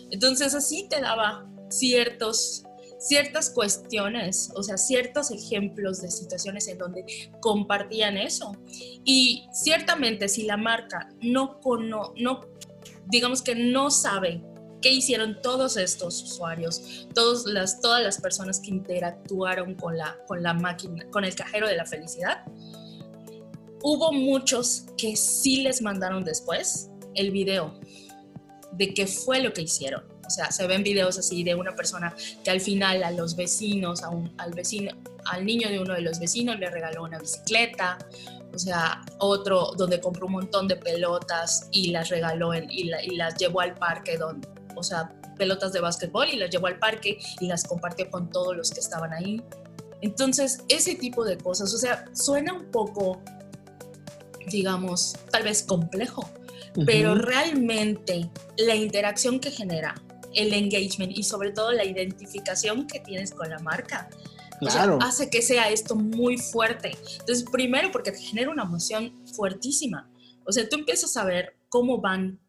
Entonces 0.09 0.55
así 0.55 0.87
te 0.89 1.01
daba 1.01 1.45
ciertos, 1.69 2.63
ciertas 2.99 3.49
cuestiones, 3.49 4.51
o 4.55 4.63
sea, 4.63 4.77
ciertos 4.77 5.31
ejemplos 5.31 6.01
de 6.01 6.11
situaciones 6.11 6.67
en 6.67 6.77
donde 6.77 7.05
compartían 7.39 8.17
eso. 8.17 8.55
Y 9.03 9.47
ciertamente 9.51 10.29
si 10.29 10.43
la 10.43 10.57
marca 10.57 11.09
no, 11.21 11.59
cono, 11.59 12.13
no 12.17 12.41
digamos 13.07 13.41
que 13.41 13.55
no 13.55 13.91
sabe 13.91 14.41
qué 14.81 14.91
hicieron 14.91 15.41
todos 15.41 15.77
estos 15.77 16.21
usuarios, 16.21 17.07
todas 17.13 17.45
las, 17.45 17.81
todas 17.81 18.03
las 18.03 18.21
personas 18.21 18.59
que 18.59 18.69
interactuaron 18.69 19.75
con 19.75 19.97
la, 19.97 20.17
con 20.27 20.43
la 20.43 20.53
máquina, 20.53 21.09
con 21.09 21.25
el 21.25 21.33
cajero 21.33 21.67
de 21.67 21.75
la 21.75 21.85
felicidad, 21.85 22.43
hubo 23.81 24.11
muchos 24.11 24.85
que 24.97 25.15
sí 25.15 25.61
les 25.61 25.81
mandaron 25.81 26.23
después 26.23 26.89
el 27.15 27.31
video 27.31 27.79
de 28.73 28.93
qué 28.93 29.07
fue 29.07 29.41
lo 29.41 29.53
que 29.53 29.61
hicieron 29.61 30.03
o 30.25 30.29
sea, 30.29 30.51
se 30.51 30.65
ven 30.67 30.83
videos 30.83 31.17
así 31.17 31.43
de 31.43 31.55
una 31.55 31.75
persona 31.75 32.15
que 32.43 32.51
al 32.51 32.61
final 32.61 33.03
a 33.03 33.11
los 33.11 33.35
vecinos, 33.35 34.03
a 34.03 34.09
un, 34.09 34.33
al 34.37 34.53
vecino, 34.53 34.91
al 35.25 35.45
niño 35.45 35.69
de 35.69 35.79
uno 35.79 35.93
de 35.93 36.01
los 36.01 36.19
vecinos 36.19 36.59
le 36.59 36.69
regaló 36.69 37.03
una 37.03 37.19
bicicleta, 37.19 37.97
o 38.53 38.57
sea, 38.57 39.03
otro 39.19 39.73
donde 39.77 39.99
compró 39.99 40.27
un 40.27 40.33
montón 40.33 40.67
de 40.67 40.77
pelotas 40.77 41.67
y 41.71 41.91
las 41.91 42.09
regaló 42.09 42.53
y, 42.53 42.85
las 42.85 43.35
llevó 43.35 43.61
al 43.61 43.75
parque, 43.75 44.17
donde, 44.17 44.47
o 44.75 44.83
sea, 44.83 45.13
pelotas 45.37 45.73
de 45.73 45.81
básquetbol 45.81 46.29
y 46.29 46.37
las 46.37 46.49
llevó 46.49 46.67
al 46.67 46.79
parque 46.79 47.19
y 47.39 47.47
las 47.47 47.65
compartió 47.65 48.09
con 48.09 48.29
todos 48.29 48.55
los 48.55 48.71
que 48.71 48.79
estaban 48.79 49.13
ahí. 49.13 49.43
Entonces, 50.01 50.59
ese 50.69 50.95
tipo 50.95 51.25
de 51.25 51.37
cosas, 51.37 51.73
o 51.73 51.77
sea, 51.77 52.05
suena 52.13 52.53
un 52.53 52.71
poco, 52.71 53.21
digamos, 54.47 55.15
tal 55.31 55.43
vez 55.43 55.63
complejo, 55.63 56.29
pero 56.85 57.15
realmente 57.15 58.29
la 58.57 58.75
interacción 58.75 59.39
que 59.39 59.51
genera 59.51 59.95
el 60.35 60.53
engagement 60.53 61.17
y 61.17 61.23
sobre 61.23 61.51
todo 61.51 61.71
la 61.71 61.85
identificación 61.85 62.87
que 62.87 62.99
tienes 62.99 63.31
con 63.31 63.49
la 63.49 63.59
marca. 63.59 64.09
Claro. 64.59 64.99
hace 65.01 65.29
que 65.29 65.41
sea 65.41 65.69
esto 65.69 65.95
muy 65.95 66.37
fuerte. 66.37 66.97
Entonces, 67.19 67.43
primero 67.51 67.91
porque 67.91 68.11
te 68.11 68.19
genera 68.19 68.49
una 68.49 68.63
emoción 68.63 69.13
fuertísima. 69.35 70.09
O 70.45 70.51
sea, 70.53 70.67
tú 70.69 70.77
empiezas 70.77 71.17
a 71.17 71.25
ver 71.25 71.57
cómo 71.67 71.99
van 71.99 72.39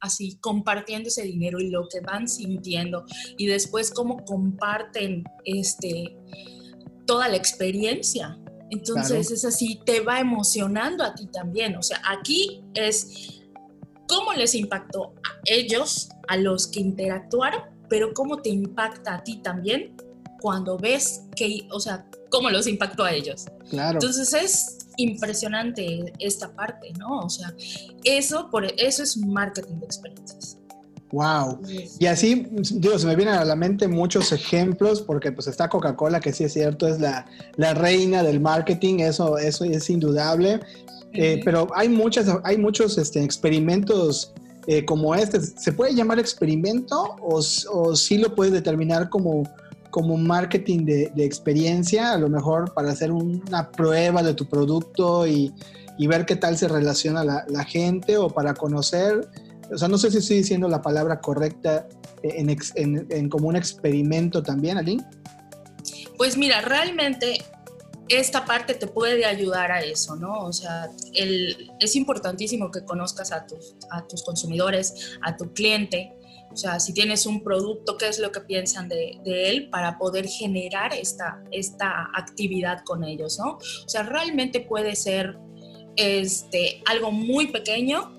así 0.00 0.38
compartiendo 0.40 1.08
ese 1.08 1.22
dinero 1.22 1.60
y 1.60 1.70
lo 1.70 1.88
que 1.88 2.00
van 2.00 2.28
sintiendo 2.28 3.04
y 3.38 3.46
después 3.46 3.92
cómo 3.92 4.24
comparten 4.24 5.22
este 5.44 6.16
toda 7.06 7.28
la 7.28 7.36
experiencia. 7.36 8.38
Entonces 8.70 9.30
es 9.30 9.44
así, 9.44 9.80
te 9.84 10.00
va 10.00 10.18
emocionando 10.18 11.04
a 11.04 11.14
ti 11.14 11.26
también. 11.26 11.76
O 11.76 11.82
sea, 11.82 12.02
aquí 12.08 12.64
es 12.74 13.41
cómo 14.12 14.34
les 14.34 14.54
impactó 14.54 15.14
a 15.24 15.40
ellos, 15.46 16.10
a 16.28 16.36
los 16.36 16.66
que 16.66 16.80
interactuaron, 16.80 17.62
pero 17.88 18.12
cómo 18.12 18.42
te 18.42 18.50
impacta 18.50 19.14
a 19.14 19.24
ti 19.24 19.38
también 19.38 19.96
cuando 20.40 20.76
ves 20.76 21.22
que, 21.34 21.66
o 21.70 21.80
sea, 21.80 22.04
cómo 22.28 22.50
los 22.50 22.66
impactó 22.66 23.04
a 23.04 23.12
ellos. 23.12 23.46
Claro. 23.70 23.94
Entonces 23.94 24.34
es 24.34 24.78
impresionante 24.98 26.12
esta 26.18 26.54
parte, 26.54 26.92
¿no? 26.98 27.20
O 27.20 27.30
sea, 27.30 27.54
eso, 28.04 28.50
por, 28.50 28.66
eso 28.78 29.02
es 29.02 29.16
marketing 29.16 29.76
de 29.76 29.86
experiencias. 29.86 30.58
Wow. 31.12 31.60
Y 31.98 32.06
así, 32.06 32.46
digo, 32.50 32.98
se 32.98 33.06
me 33.06 33.16
vienen 33.16 33.34
a 33.34 33.44
la 33.44 33.56
mente 33.56 33.86
muchos 33.88 34.32
ejemplos, 34.32 35.02
porque 35.02 35.30
pues 35.30 35.46
está 35.46 35.68
Coca-Cola, 35.68 36.20
que 36.20 36.32
sí 36.32 36.44
es 36.44 36.52
cierto, 36.54 36.86
es 36.86 37.00
la, 37.00 37.26
la, 37.56 37.74
reina 37.74 38.22
del 38.22 38.40
marketing, 38.40 39.00
eso, 39.00 39.36
eso 39.36 39.64
es 39.64 39.88
indudable. 39.90 40.60
Eh, 41.14 41.40
pero 41.44 41.68
hay, 41.74 41.88
muchas, 41.88 42.26
hay 42.44 42.56
muchos 42.56 42.96
este, 42.98 43.22
experimentos 43.22 44.32
eh, 44.66 44.84
como 44.84 45.14
este. 45.14 45.40
¿Se 45.40 45.72
puede 45.72 45.94
llamar 45.94 46.18
experimento 46.18 47.16
o, 47.20 47.40
o 47.70 47.96
sí 47.96 48.18
lo 48.18 48.34
puedes 48.34 48.52
determinar 48.52 49.08
como, 49.10 49.42
como 49.90 50.16
marketing 50.16 50.84
de, 50.84 51.12
experiencia? 51.16 52.12
A 52.12 52.18
lo 52.18 52.28
mejor 52.28 52.72
para 52.72 52.90
hacer 52.92 53.12
una 53.12 53.70
prueba 53.70 54.22
de 54.22 54.34
tu 54.34 54.46
producto 54.48 55.26
y, 55.26 55.52
y 55.98 56.06
ver 56.06 56.24
qué 56.24 56.36
tal 56.36 56.56
se 56.56 56.68
relaciona 56.68 57.24
la, 57.24 57.44
la, 57.48 57.64
gente 57.64 58.16
o 58.16 58.28
para 58.28 58.54
conocer. 58.54 59.28
O 59.72 59.78
sea, 59.78 59.88
no 59.88 59.98
sé 59.98 60.10
si 60.10 60.18
estoy 60.18 60.38
diciendo 60.38 60.68
la 60.68 60.80
palabra 60.80 61.20
correcta 61.20 61.86
en, 62.22 62.56
en, 62.74 63.06
en 63.10 63.28
como 63.28 63.48
un 63.48 63.56
experimento 63.56 64.42
también, 64.42 64.78
Aline. 64.78 65.04
Pues 66.16 66.36
mira, 66.36 66.60
realmente 66.60 67.42
esta 68.18 68.44
parte 68.44 68.74
te 68.74 68.86
puede 68.86 69.24
ayudar 69.24 69.72
a 69.72 69.82
eso, 69.82 70.16
¿no? 70.16 70.44
O 70.44 70.52
sea, 70.52 70.90
es 71.14 71.96
importantísimo 71.96 72.70
que 72.70 72.84
conozcas 72.84 73.32
a 73.32 73.46
tus, 73.46 73.74
a 73.90 74.06
tus 74.06 74.22
consumidores, 74.22 75.18
a 75.22 75.36
tu 75.36 75.52
cliente, 75.52 76.14
o 76.52 76.56
sea, 76.56 76.78
si 76.80 76.92
tienes 76.92 77.24
un 77.24 77.42
producto, 77.42 77.96
qué 77.96 78.08
es 78.08 78.18
lo 78.18 78.30
que 78.30 78.40
piensan 78.40 78.88
de, 78.88 79.18
él 79.24 79.70
para 79.70 79.98
poder 79.98 80.26
generar 80.26 80.92
esta, 80.92 81.42
esta 81.50 82.10
actividad 82.14 82.84
con 82.84 83.04
ellos, 83.04 83.38
¿no? 83.38 83.52
O 83.52 83.88
sea, 83.88 84.02
realmente 84.02 84.60
puede 84.60 84.94
ser 84.94 85.38
este, 85.96 86.82
algo 86.86 87.10
muy 87.10 87.48
pequeño 87.48 88.12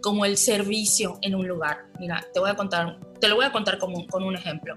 como 0.00 0.24
el 0.24 0.36
servicio 0.36 1.18
en 1.22 1.34
un 1.34 1.48
lugar. 1.48 1.86
Mira, 1.98 2.24
te 2.32 2.40
voy 2.40 2.50
a 2.50 2.54
contar, 2.54 3.00
te 3.20 3.28
lo 3.28 3.34
voy 3.34 3.44
a 3.44 3.52
contar 3.52 3.78
como, 3.78 4.06
con 4.06 4.22
un 4.22 4.36
ejemplo. 4.36 4.76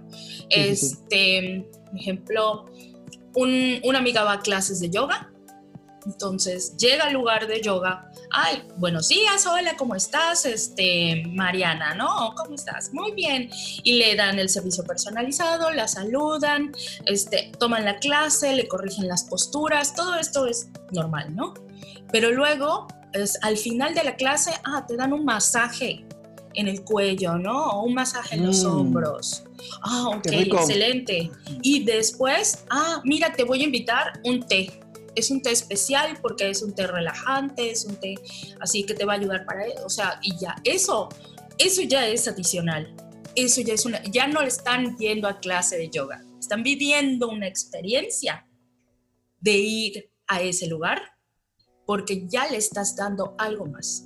Este, 0.49 1.69
ejemplo, 1.95 2.65
una 3.35 3.97
amiga 3.97 4.23
va 4.23 4.33
a 4.33 4.39
clases 4.41 4.79
de 4.79 4.89
yoga, 4.89 5.33
entonces 6.05 6.75
llega 6.77 7.05
al 7.05 7.13
lugar 7.13 7.47
de 7.47 7.61
yoga, 7.61 8.11
ay, 8.31 8.63
buenos 8.77 9.09
días, 9.09 9.45
hola, 9.45 9.75
¿cómo 9.77 9.95
estás? 9.95 10.45
Este, 10.45 11.23
Mariana, 11.27 11.95
¿no? 11.95 12.33
¿Cómo 12.35 12.55
estás? 12.55 12.93
Muy 12.93 13.11
bien. 13.13 13.49
Y 13.83 13.95
le 13.95 14.15
dan 14.15 14.39
el 14.39 14.49
servicio 14.49 14.83
personalizado, 14.83 15.71
la 15.71 15.87
saludan, 15.87 16.71
este, 17.05 17.51
toman 17.59 17.85
la 17.85 17.97
clase, 17.99 18.55
le 18.55 18.67
corrigen 18.67 19.07
las 19.07 19.23
posturas, 19.23 19.95
todo 19.95 20.15
esto 20.15 20.45
es 20.45 20.69
normal, 20.91 21.35
¿no? 21.35 21.53
Pero 22.11 22.31
luego, 22.31 22.87
es, 23.13 23.39
al 23.41 23.57
final 23.57 23.93
de 23.93 24.03
la 24.03 24.15
clase, 24.15 24.51
ah, 24.65 24.85
te 24.87 24.97
dan 24.97 25.13
un 25.13 25.25
masaje 25.25 26.05
en 26.53 26.67
el 26.67 26.83
cuello, 26.83 27.37
¿no? 27.37 27.69
O 27.71 27.83
un 27.83 27.93
masaje 27.93 28.35
en 28.35 28.45
los 28.45 28.63
mm. 28.63 28.67
hombros. 28.67 29.43
Ah, 29.81 30.09
ok, 30.09 30.27
excelente. 30.31 31.31
Y 31.61 31.83
después, 31.83 32.63
ah, 32.69 33.01
mira, 33.03 33.33
te 33.33 33.43
voy 33.43 33.61
a 33.61 33.63
invitar 33.65 34.19
un 34.23 34.45
té. 34.45 34.79
Es 35.15 35.29
un 35.29 35.41
té 35.41 35.51
especial 35.51 36.17
porque 36.21 36.49
es 36.49 36.63
un 36.63 36.73
té 36.73 36.87
relajante, 36.87 37.69
es 37.69 37.85
un 37.85 37.95
té 37.95 38.15
así 38.59 38.83
que 38.83 38.93
te 38.93 39.05
va 39.05 39.13
a 39.13 39.15
ayudar 39.17 39.45
para, 39.45 39.63
o 39.85 39.89
sea, 39.89 40.19
y 40.23 40.35
ya, 40.39 40.55
eso, 40.63 41.09
eso 41.57 41.81
ya 41.83 42.07
es 42.07 42.27
adicional. 42.27 42.95
Eso 43.35 43.61
ya 43.61 43.73
es 43.73 43.85
una, 43.85 44.01
ya 44.03 44.27
no 44.27 44.41
están 44.41 44.95
yendo 44.97 45.27
a 45.27 45.39
clase 45.39 45.77
de 45.77 45.89
yoga, 45.89 46.23
están 46.39 46.61
viviendo 46.61 47.29
una 47.29 47.47
experiencia 47.47 48.47
de 49.39 49.57
ir 49.57 50.11
a 50.27 50.41
ese 50.41 50.67
lugar 50.67 51.01
porque 51.85 52.27
ya 52.27 52.47
le 52.49 52.57
estás 52.57 52.95
dando 52.95 53.35
algo 53.37 53.65
más. 53.65 54.03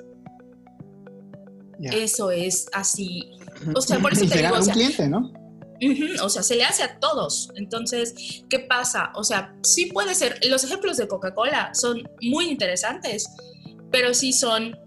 Eso 1.79 2.31
es 2.31 2.67
así. 2.73 3.31
O 3.75 3.81
sea, 3.81 3.99
por 4.01 4.13
eso 4.13 4.25
te 4.27 4.37
digo. 4.37 4.55
O 4.55 4.61
sea, 4.61 4.73
un 4.73 4.79
cliente, 4.79 5.07
¿no? 5.07 5.31
O 6.21 6.29
sea, 6.29 6.43
se 6.43 6.55
le 6.55 6.63
hace 6.63 6.83
a 6.83 6.99
todos. 6.99 7.51
Entonces, 7.55 8.43
¿qué 8.49 8.59
pasa? 8.59 9.11
O 9.15 9.23
sea, 9.23 9.55
sí 9.63 9.87
puede 9.87 10.15
ser. 10.15 10.39
Los 10.49 10.63
ejemplos 10.63 10.97
de 10.97 11.07
Coca-Cola 11.07 11.71
son 11.73 12.09
muy 12.21 12.49
interesantes, 12.49 13.29
pero 13.91 14.13
sí 14.13 14.33
son 14.33 14.77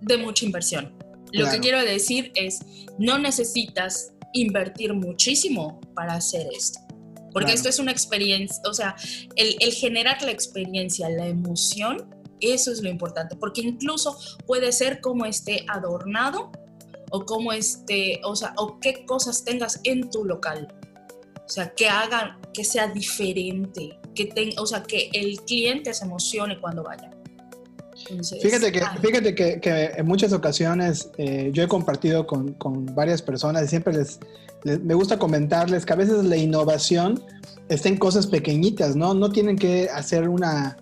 de 0.00 0.16
mucha 0.18 0.44
inversión. 0.44 0.96
Lo 1.32 1.50
que 1.50 1.58
quiero 1.58 1.80
decir 1.80 2.30
es, 2.34 2.60
no 2.98 3.18
necesitas 3.18 4.12
invertir 4.32 4.94
muchísimo 4.94 5.80
para 5.94 6.14
hacer 6.14 6.46
esto. 6.56 6.78
Porque 7.32 7.52
esto 7.52 7.68
es 7.68 7.80
una 7.80 7.90
experiencia, 7.90 8.62
o 8.64 8.72
sea, 8.72 8.94
el, 9.34 9.56
el 9.58 9.72
generar 9.72 10.22
la 10.22 10.30
experiencia, 10.30 11.08
la 11.08 11.26
emoción, 11.26 12.08
eso 12.40 12.70
es 12.70 12.80
lo 12.80 12.88
importante, 12.88 13.34
porque 13.34 13.62
incluso 13.62 14.16
puede 14.46 14.70
ser 14.70 15.00
como 15.00 15.26
esté 15.26 15.64
adornado 15.66 16.52
o 17.14 17.24
como 17.24 17.52
esté, 17.52 18.20
o 18.24 18.34
sea, 18.34 18.54
o 18.56 18.80
qué 18.80 19.06
cosas 19.06 19.44
tengas 19.44 19.78
en 19.84 20.10
tu 20.10 20.24
local. 20.24 20.66
O 21.36 21.48
sea, 21.48 21.72
que 21.72 21.88
hagan, 21.88 22.40
que 22.52 22.64
sea 22.64 22.88
diferente, 22.88 24.00
que 24.16 24.26
tenga, 24.26 24.60
o 24.60 24.66
sea, 24.66 24.82
que 24.82 25.10
el 25.12 25.40
cliente 25.42 25.94
se 25.94 26.06
emocione 26.06 26.60
cuando 26.60 26.82
vaya. 26.82 27.12
fíjate 28.42 28.72
que, 28.72 28.82
fíjate 29.00 29.32
que, 29.32 29.60
que, 29.60 29.92
en 29.96 30.06
muchas 30.06 30.32
ocasiones 30.32 31.10
eh, 31.16 31.50
yo 31.52 31.62
he 31.62 31.68
compartido 31.68 32.26
con, 32.26 32.54
con, 32.54 32.84
varias 32.96 33.22
personas 33.22 33.62
y 33.62 33.68
siempre 33.68 33.92
les, 33.92 34.18
me 34.82 34.94
gusta 34.94 35.16
comentarles 35.16 35.86
que 35.86 35.92
a 35.92 35.96
veces 35.96 36.24
la 36.24 36.36
innovación 36.36 37.22
está 37.68 37.90
en 37.90 37.96
cosas 37.96 38.26
pequeñitas, 38.26 38.96
¿no? 38.96 39.14
No 39.14 39.30
tienen 39.30 39.56
que 39.56 39.88
hacer 39.88 40.28
una, 40.28 40.76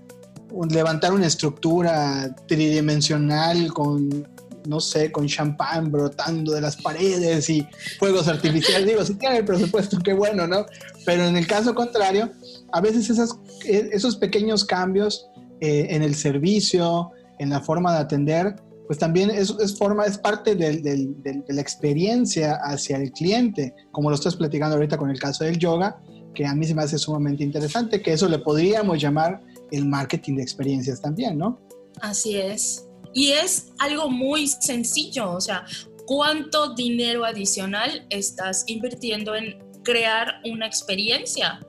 levantar 0.71 1.13
una 1.13 1.27
estructura 1.27 2.35
tridimensional 2.47 3.71
con 3.75 4.32
no 4.67 4.81
sé, 4.81 5.11
con 5.11 5.27
champán 5.27 5.91
brotando 5.91 6.53
de 6.53 6.61
las 6.61 6.77
paredes 6.77 7.49
y 7.51 7.67
fuegos 7.99 8.29
artificiales. 8.29 8.87
Digo, 8.87 9.05
si 9.05 9.15
tiene 9.15 9.39
el 9.39 9.45
presupuesto, 9.45 9.99
qué 9.99 10.13
bueno, 10.13 10.47
¿no? 10.47 10.67
Pero 11.05 11.25
en 11.25 11.37
el 11.37 11.47
caso 11.47 11.75
contrario, 11.75 12.31
a 12.73 12.81
veces 12.81 13.11
esas, 13.11 13.39
e, 13.65 13.91
esos 13.93 14.17
pequeños 14.17 14.65
cambios 14.65 15.27
eh, 15.61 15.89
en 15.91 16.03
el 16.03 16.15
servicio, 16.15 17.11
en 17.39 17.51
la 17.51 17.61
forma 17.61 17.93
de 17.93 17.99
atender, 17.99 18.57
pues 18.87 18.99
también 18.99 19.31
es 19.31 19.79
forma, 19.79 20.05
es 20.05 20.19
parte 20.19 20.55
de 20.55 21.45
la 21.49 21.61
experiencia 21.61 22.57
hacia 22.63 22.97
el 22.99 23.13
cliente, 23.13 23.75
como 23.91 24.11
lo 24.11 24.17
estás 24.17 24.37
platicando 24.37 24.77
ahorita 24.77 24.99
con 24.99 25.09
el 25.09 25.19
caso 25.19 25.45
del 25.45 25.59
yoga, 25.59 25.99
que 26.35 26.47
a 26.47 26.55
mí 26.55 26.67
se 26.67 26.75
me 26.75 26.83
hace 26.83 26.99
sumamente 26.99 27.45
interesante, 27.45 28.03
que 28.03 28.13
eso 28.13 28.29
le 28.29 28.39
podríamos 28.39 29.01
llamar 29.01 29.41
el 29.71 29.87
marketing 29.87 30.37
de 30.37 30.43
experiencias 30.43 31.01
también, 31.01 31.39
¿no? 31.39 31.59
Así 32.01 32.37
es. 32.37 32.87
Y 33.15 33.33
es 33.33 33.73
algo 33.79 34.09
muy 34.09 34.49
sencillo, 34.49 35.33
o 35.33 35.41
sea, 35.41 35.65
¿cuánto 36.07 36.75
dinero 36.75 37.25
adicional 37.25 38.07
estás 38.11 38.65
invirtiendo 38.67 39.35
en 39.35 39.59
crear 39.83 40.41
una 40.45 40.67
experiencia 40.67 41.61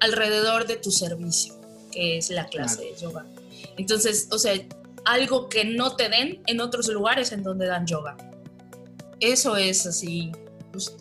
alrededor 0.00 0.66
de 0.66 0.76
tu 0.76 0.90
servicio, 0.90 1.58
que 1.90 2.18
es 2.18 2.30
la 2.30 2.46
clase 2.46 2.82
de 2.82 2.96
yoga? 3.00 3.26
Entonces, 3.76 4.28
o 4.30 4.38
sea, 4.38 4.54
algo 5.04 5.48
que 5.48 5.64
no 5.64 5.96
te 5.96 6.08
den 6.08 6.42
en 6.46 6.60
otros 6.60 6.88
lugares 6.88 7.32
en 7.32 7.42
donde 7.42 7.66
dan 7.66 7.86
yoga. 7.86 8.16
Eso 9.20 9.56
es 9.56 9.86
así, 9.86 10.32
pues, 10.72 10.96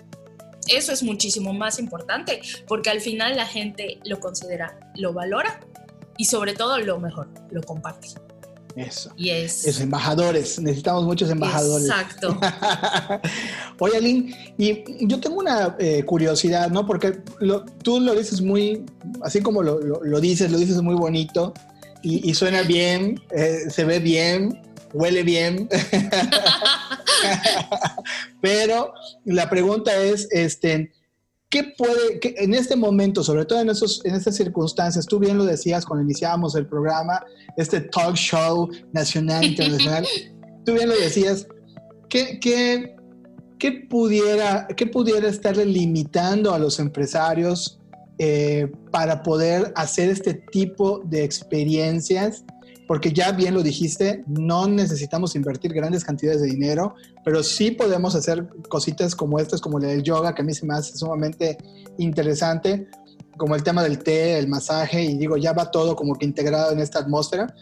eso 0.67 0.91
es 0.91 1.03
muchísimo 1.03 1.53
más 1.53 1.79
importante, 1.79 2.41
porque 2.67 2.89
al 2.89 3.01
final 3.01 3.35
la 3.35 3.45
gente 3.45 3.99
lo 4.03 4.19
considera, 4.19 4.79
lo 4.95 5.13
valora 5.13 5.59
y 6.17 6.25
sobre 6.25 6.53
todo 6.53 6.79
lo 6.79 6.99
mejor, 6.99 7.29
lo 7.51 7.61
comparte. 7.61 8.09
Eso. 8.75 9.13
Y 9.15 9.29
es... 9.29 9.79
embajadores, 9.79 10.59
necesitamos 10.59 11.05
muchos 11.05 11.29
embajadores. 11.29 11.87
Exacto. 11.87 12.37
Oye, 13.79 13.97
Aline, 13.97 14.53
y 14.57 15.07
yo 15.07 15.19
tengo 15.19 15.37
una 15.37 15.75
eh, 15.79 16.03
curiosidad, 16.03 16.69
¿no? 16.69 16.85
Porque 16.85 17.19
tú 17.83 17.99
lo 18.01 18.13
dices 18.15 18.41
muy, 18.41 18.83
así 19.21 19.41
como 19.41 19.63
lo, 19.63 20.19
dices, 20.19 20.51
lo 20.51 20.57
dices 20.57 20.81
muy 20.81 20.95
bonito 20.95 21.53
y, 22.01 22.33
suena 22.35 22.61
bien, 22.61 23.19
eh, 23.31 23.61
se 23.69 23.83
ve 23.83 23.99
bien, 23.99 24.61
huele 24.93 25.23
bien. 25.23 25.69
Pero 28.41 28.93
la 29.23 29.49
pregunta 29.49 29.95
es, 29.95 30.27
este, 30.31 30.91
¿qué 31.55 31.73
puede, 31.77 32.19
en 32.21 32.53
este 32.53 32.75
momento, 32.75 33.23
sobre 33.23 33.45
todo 33.45 33.61
en, 33.61 33.69
esos, 33.69 34.03
en 34.03 34.13
estas 34.13 34.35
circunstancias, 34.35 35.05
tú 35.05 35.19
bien 35.19 35.37
lo 35.37 35.45
decías 35.45 35.85
cuando 35.85 36.03
iniciábamos 36.03 36.53
el 36.55 36.67
programa, 36.67 37.23
este 37.55 37.79
talk 37.79 38.15
show 38.15 38.69
nacional, 38.91 39.45
internacional, 39.51 40.05
tú 40.65 40.73
bien 40.73 40.89
lo 40.89 40.95
decías, 40.95 41.47
¿qué, 42.09 42.41
qué, 42.41 42.97
qué 43.57 43.71
pudiera, 43.89 44.67
qué 44.75 44.85
pudiera 44.85 45.29
estarle 45.29 45.65
limitando 45.65 46.53
a 46.53 46.59
los 46.59 46.77
empresarios 46.77 47.79
eh, 48.17 48.69
para 48.91 49.23
poder 49.23 49.71
hacer 49.77 50.09
este 50.09 50.33
tipo 50.33 51.03
de 51.05 51.23
experiencias 51.23 52.43
porque 52.87 53.11
ya 53.11 53.31
bien 53.31 53.53
lo 53.53 53.63
dijiste, 53.63 54.23
no 54.27 54.67
necesitamos 54.67 55.35
invertir 55.35 55.73
grandes 55.73 56.03
cantidades 56.03 56.41
de 56.41 56.47
dinero, 56.47 56.95
pero 57.23 57.43
sí 57.43 57.71
podemos 57.71 58.15
hacer 58.15 58.47
cositas 58.69 59.15
como 59.15 59.39
estas, 59.39 59.61
como 59.61 59.79
del 59.79 60.03
yoga, 60.03 60.35
que 60.35 60.41
a 60.41 60.45
mí 60.45 60.53
se 60.53 60.65
me 60.65 60.75
hace 60.75 60.95
sumamente 60.95 61.57
interesante, 61.97 62.87
como 63.37 63.55
el 63.55 63.63
tema 63.63 63.83
del 63.83 63.99
té, 63.99 64.37
el 64.37 64.47
masaje, 64.47 65.03
y 65.03 65.17
digo, 65.17 65.37
ya 65.37 65.53
va 65.53 65.71
todo 65.71 65.95
como 65.95 66.15
que 66.15 66.25
integrado 66.25 66.71
en 66.71 66.79
esta 66.79 66.99
atmósfera. 66.99 67.53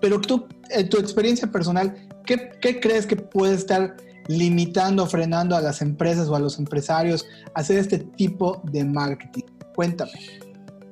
Pero 0.00 0.20
tú, 0.20 0.46
en 0.70 0.88
tu 0.88 0.98
experiencia 0.98 1.50
personal, 1.50 1.94
¿qué, 2.24 2.80
crees 2.80 3.06
que 3.06 3.16
puede 3.16 3.54
estar 3.54 3.96
limitando, 4.28 5.06
frenando 5.06 5.56
a 5.56 5.60
las 5.60 5.80
empresas 5.80 6.28
o 6.28 6.34
a 6.34 6.40
los 6.40 6.58
empresarios 6.58 7.26
hacer 7.54 7.78
este 7.78 7.98
tipo 7.98 8.60
de 8.64 8.84
marketing? 8.84 9.44
Cuéntame. 9.74 10.45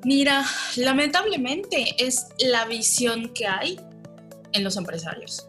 Mira, 0.05 0.45
lamentablemente 0.77 1.95
es 1.99 2.27
la 2.39 2.67
visión 2.67 3.31
que 3.33 3.47
hay 3.47 3.81
en 4.53 4.63
los 4.63 4.77
empresarios. 4.77 5.49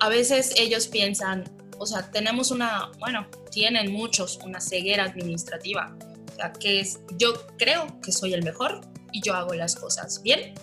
A 0.00 0.08
veces 0.08 0.54
ellos 0.56 0.88
piensan, 0.88 1.44
o 1.78 1.86
sea, 1.86 2.10
tenemos 2.10 2.50
una, 2.50 2.90
bueno, 2.98 3.26
tienen 3.50 3.92
muchos 3.92 4.38
una 4.44 4.60
ceguera 4.60 5.04
administrativa. 5.04 5.96
O 6.32 6.34
sea, 6.34 6.52
que 6.52 6.80
es, 6.80 7.00
yo 7.16 7.34
creo 7.58 8.00
que 8.00 8.10
soy 8.12 8.34
el 8.34 8.42
mejor 8.42 8.80
y 9.12 9.22
yo 9.22 9.34
hago 9.34 9.54
las 9.54 9.76
cosas 9.76 10.20
bien 10.22 10.54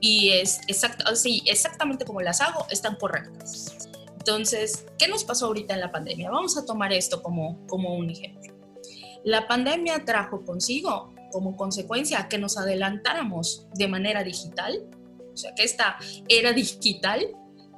y 0.00 0.30
es 0.30 0.60
exacto, 0.66 1.14
sí, 1.14 1.42
exactamente 1.46 2.04
como 2.04 2.20
las 2.20 2.40
hago, 2.40 2.66
están 2.70 2.96
correctas. 2.96 3.88
Entonces, 4.18 4.84
¿qué 4.98 5.08
nos 5.08 5.24
pasó 5.24 5.46
ahorita 5.46 5.74
en 5.74 5.80
la 5.80 5.90
pandemia? 5.90 6.30
Vamos 6.30 6.58
a 6.58 6.66
tomar 6.66 6.92
esto 6.92 7.22
como, 7.22 7.64
como 7.66 7.94
un 7.94 8.10
ejemplo. 8.10 8.52
La 9.24 9.46
pandemia 9.46 10.04
trajo 10.04 10.44
consigo 10.44 11.14
como 11.32 11.56
consecuencia 11.56 12.28
que 12.28 12.38
nos 12.38 12.56
adelantáramos 12.56 13.66
de 13.74 13.88
manera 13.88 14.22
digital, 14.22 14.86
o 15.32 15.36
sea, 15.36 15.54
que 15.54 15.64
esta 15.64 15.96
era 16.28 16.52
digital 16.52 17.26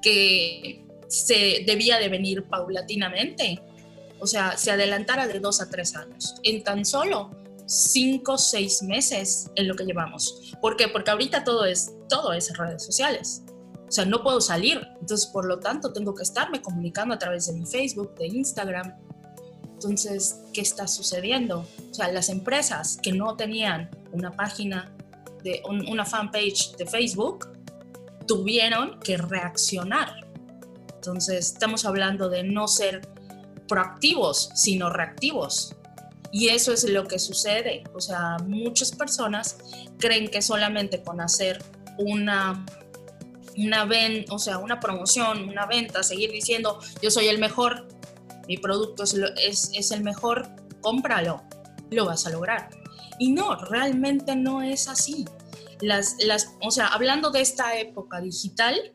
que 0.02 0.84
se 1.08 1.64
debía 1.66 1.98
de 1.98 2.08
venir 2.08 2.44
paulatinamente, 2.44 3.62
o 4.18 4.26
sea, 4.26 4.56
se 4.56 4.70
adelantara 4.70 5.26
de 5.26 5.40
dos 5.40 5.60
a 5.60 5.70
tres 5.70 5.94
años, 5.96 6.34
en 6.42 6.62
tan 6.62 6.84
solo 6.84 7.30
cinco 7.66 8.32
o 8.32 8.38
seis 8.38 8.82
meses 8.82 9.50
en 9.54 9.68
lo 9.68 9.74
que 9.74 9.84
llevamos. 9.84 10.52
¿Por 10.60 10.76
qué? 10.76 10.88
Porque 10.88 11.10
ahorita 11.10 11.44
todo 11.44 11.64
es, 11.64 11.94
todo 12.08 12.32
es 12.32 12.56
redes 12.56 12.84
sociales. 12.84 13.42
O 13.88 13.92
sea, 13.92 14.04
no 14.04 14.22
puedo 14.22 14.40
salir. 14.40 14.80
Entonces, 15.00 15.26
por 15.26 15.46
lo 15.46 15.60
tanto, 15.60 15.92
tengo 15.92 16.14
que 16.14 16.22
estarme 16.22 16.60
comunicando 16.60 17.14
a 17.14 17.18
través 17.18 17.46
de 17.46 17.52
mi 17.52 17.64
Facebook, 17.64 18.14
de 18.16 18.26
Instagram, 18.26 18.94
entonces, 19.84 20.40
¿qué 20.52 20.60
está 20.62 20.88
sucediendo? 20.88 21.66
O 21.90 21.94
sea, 21.94 22.10
las 22.10 22.28
empresas 22.28 22.98
que 23.02 23.12
no 23.12 23.36
tenían 23.36 23.90
una 24.12 24.32
página, 24.32 24.90
de 25.42 25.62
una 25.68 26.06
fanpage 26.06 26.76
de 26.76 26.86
Facebook, 26.86 27.48
tuvieron 28.26 28.98
que 29.00 29.18
reaccionar. 29.18 30.26
Entonces, 30.94 31.52
estamos 31.52 31.84
hablando 31.84 32.30
de 32.30 32.42
no 32.42 32.66
ser 32.66 33.06
proactivos, 33.68 34.50
sino 34.54 34.88
reactivos. 34.88 35.76
Y 36.32 36.48
eso 36.48 36.72
es 36.72 36.88
lo 36.88 37.06
que 37.06 37.18
sucede. 37.18 37.84
O 37.94 38.00
sea, 38.00 38.38
muchas 38.46 38.92
personas 38.92 39.58
creen 39.98 40.28
que 40.28 40.40
solamente 40.40 41.02
con 41.02 41.20
hacer 41.20 41.62
una 41.98 42.64
una 43.56 43.84
ven, 43.84 44.24
o 44.30 44.38
sea, 44.38 44.58
una 44.58 44.80
promoción, 44.80 45.48
una 45.48 45.66
venta, 45.66 46.02
seguir 46.02 46.30
diciendo 46.32 46.78
yo 47.02 47.10
soy 47.10 47.28
el 47.28 47.38
mejor, 47.38 47.86
mi 48.48 48.58
producto 48.58 49.04
es, 49.04 49.70
es, 49.72 49.90
el 49.90 50.02
mejor, 50.02 50.48
cómpralo, 50.80 51.42
lo 51.90 52.06
vas 52.06 52.26
a 52.26 52.30
lograr. 52.30 52.70
Y 53.18 53.32
no, 53.32 53.56
realmente 53.56 54.36
no 54.36 54.62
es 54.62 54.88
así. 54.88 55.24
Las, 55.80 56.16
las, 56.24 56.54
o 56.62 56.70
sea, 56.70 56.88
hablando 56.88 57.30
de 57.30 57.40
esta 57.40 57.78
época 57.78 58.20
digital, 58.20 58.94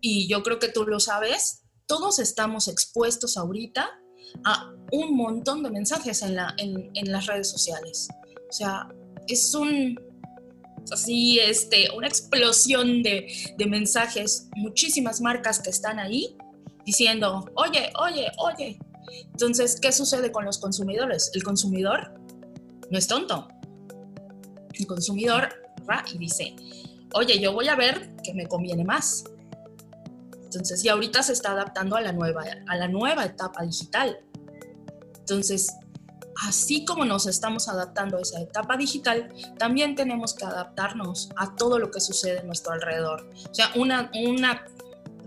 y 0.00 0.28
yo 0.28 0.42
creo 0.42 0.58
que 0.58 0.68
tú 0.68 0.84
lo 0.84 1.00
sabes, 1.00 1.62
todos 1.86 2.18
estamos 2.18 2.68
expuestos 2.68 3.36
ahorita 3.36 3.88
a 4.44 4.72
un 4.92 5.16
montón 5.16 5.62
de 5.62 5.70
mensajes 5.70 6.22
en, 6.22 6.36
la, 6.36 6.54
en, 6.58 6.90
en 6.94 7.12
las 7.12 7.26
redes 7.26 7.48
sociales. 7.48 8.08
O 8.48 8.52
sea, 8.52 8.88
es 9.26 9.54
un, 9.54 9.98
así, 10.92 11.38
este, 11.38 11.88
una 11.96 12.06
explosión 12.06 13.02
de, 13.02 13.54
de 13.56 13.66
mensajes, 13.66 14.48
muchísimas 14.56 15.20
marcas 15.20 15.60
que 15.60 15.70
están 15.70 15.98
ahí 15.98 16.36
diciendo, 16.86 17.44
oye, 17.54 17.92
oye, 18.00 18.30
oye. 18.38 18.78
Entonces, 19.32 19.78
¿qué 19.78 19.92
sucede 19.92 20.32
con 20.32 20.44
los 20.44 20.58
consumidores? 20.58 21.30
El 21.34 21.42
consumidor 21.42 22.14
no 22.90 22.96
es 22.96 23.06
tonto. 23.06 23.48
El 24.72 24.86
consumidor 24.86 25.48
va 25.88 26.04
y 26.12 26.16
dice, 26.16 26.54
oye, 27.12 27.38
yo 27.40 27.52
voy 27.52 27.68
a 27.68 27.74
ver 27.74 28.16
que 28.22 28.32
me 28.32 28.46
conviene 28.46 28.84
más. 28.84 29.24
Entonces, 30.44 30.84
y 30.84 30.88
ahorita 30.88 31.22
se 31.22 31.32
está 31.32 31.52
adaptando 31.52 31.96
a 31.96 32.00
la 32.00 32.12
nueva, 32.12 32.44
a 32.68 32.76
la 32.76 32.88
nueva 32.88 33.24
etapa 33.24 33.62
digital. 33.64 34.20
Entonces, 35.18 35.74
así 36.46 36.84
como 36.84 37.04
nos 37.04 37.26
estamos 37.26 37.68
adaptando 37.68 38.18
a 38.18 38.20
esa 38.20 38.40
etapa 38.40 38.76
digital, 38.76 39.32
también 39.58 39.96
tenemos 39.96 40.34
que 40.34 40.44
adaptarnos 40.44 41.30
a 41.36 41.56
todo 41.56 41.78
lo 41.78 41.90
que 41.90 42.00
sucede 42.00 42.38
a 42.38 42.42
nuestro 42.44 42.74
alrededor. 42.74 43.28
O 43.50 43.54
sea, 43.54 43.70
una, 43.74 44.10
una 44.14 44.64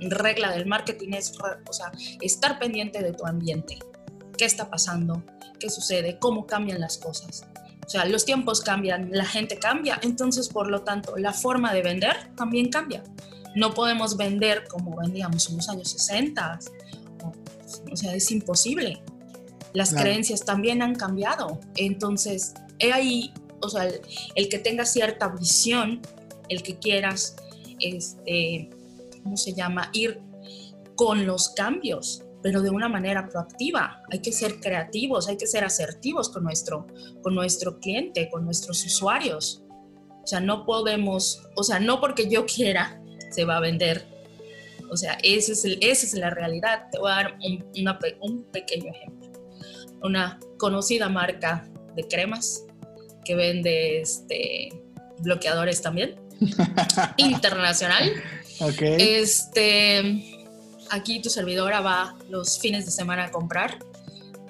regla 0.01 0.51
del 0.51 0.65
marketing 0.65 1.13
es 1.13 1.33
o 1.67 1.73
sea, 1.73 1.91
estar 2.21 2.59
pendiente 2.59 3.01
de 3.01 3.13
tu 3.13 3.25
ambiente. 3.25 3.79
¿Qué 4.37 4.45
está 4.45 4.69
pasando? 4.69 5.23
¿Qué 5.59 5.69
sucede? 5.69 6.17
¿Cómo 6.19 6.45
cambian 6.45 6.79
las 6.79 6.97
cosas? 6.97 7.45
O 7.85 7.89
sea, 7.89 8.05
los 8.05 8.23
tiempos 8.23 8.61
cambian, 8.61 9.09
la 9.11 9.25
gente 9.25 9.57
cambia, 9.57 9.99
entonces 10.03 10.47
por 10.47 10.69
lo 10.69 10.83
tanto 10.83 11.17
la 11.17 11.33
forma 11.33 11.73
de 11.73 11.81
vender 11.81 12.33
también 12.35 12.69
cambia. 12.69 13.03
No 13.55 13.73
podemos 13.73 14.15
vender 14.15 14.67
como 14.67 14.95
vendíamos 14.95 15.49
en 15.49 15.57
los 15.57 15.69
años 15.69 15.89
60. 15.91 16.59
O, 17.91 17.95
sea, 17.95 18.13
es 18.13 18.29
imposible. 18.31 19.01
Las 19.73 19.93
creencias 19.93 20.45
también 20.45 20.81
han 20.81 20.95
cambiado. 20.95 21.59
Entonces, 21.75 22.53
he 22.77 22.93
ahí, 22.93 23.33
o 23.61 23.69
sea, 23.69 23.89
el, 24.35 24.49
que 24.49 24.59
tenga 24.59 24.85
cierta 24.85 25.27
visión, 25.29 26.01
el 26.47 26.61
que 26.61 26.77
quieras, 26.77 27.35
este, 27.79 28.69
¿cómo 29.23 29.37
se 29.37 29.53
llama? 29.53 29.89
Ir 29.93 30.21
con 30.95 31.25
los 31.25 31.49
cambios, 31.49 32.23
pero 32.41 32.61
de 32.61 32.69
una 32.69 32.89
manera 32.89 33.27
proactiva. 33.27 34.03
Hay 34.11 34.19
que 34.19 34.31
ser 34.31 34.59
creativos, 34.59 35.27
hay 35.27 35.37
que 35.37 35.47
ser 35.47 35.63
asertivos 35.63 36.29
con 36.29 36.43
nuestro, 36.43 36.87
con 37.21 37.35
nuestro 37.35 37.79
cliente, 37.79 38.29
con 38.29 38.45
nuestros 38.45 38.85
usuarios. 38.85 39.63
O 40.23 40.27
sea, 40.27 40.39
no 40.39 40.65
podemos, 40.65 41.41
o 41.55 41.63
sea, 41.63 41.79
no 41.79 41.99
porque 41.99 42.29
yo 42.29 42.45
quiera 42.45 43.01
se 43.31 43.45
va 43.45 43.57
a 43.57 43.59
vender. 43.59 44.05
O 44.91 44.97
sea, 44.97 45.17
ese 45.23 45.53
es 45.53 45.65
esa 45.65 46.05
es 46.05 46.13
la 46.13 46.29
realidad. 46.29 46.87
Te 46.91 46.99
voy 46.99 47.11
a 47.11 47.15
dar 47.15 47.37
un, 47.45 47.63
un 48.21 48.43
pequeño 48.51 48.91
ejemplo. 48.91 49.29
Una 50.01 50.39
conocida 50.57 51.09
marca 51.09 51.67
de 51.95 52.07
cremas 52.07 52.65
que 53.23 53.35
vende 53.35 54.01
este, 54.01 54.69
bloqueadores 55.19 55.81
también, 55.81 56.15
internacional. 57.17 58.11
Okay. 58.59 58.97
Este, 58.99 60.45
aquí 60.89 61.21
tu 61.21 61.29
servidora 61.29 61.81
va 61.81 62.15
los 62.29 62.59
fines 62.59 62.85
de 62.85 62.91
semana 62.91 63.25
a 63.25 63.31
comprar 63.31 63.79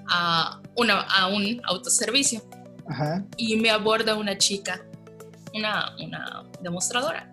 a, 0.07 0.61
una, 0.75 1.01
a 1.01 1.27
un 1.27 1.61
autoservicio 1.65 2.41
y 3.37 3.55
me 3.57 3.69
aborda 3.69 4.15
una 4.15 4.37
chica, 4.37 4.81
una, 5.53 5.95
una 5.99 6.43
demostradora 6.61 7.31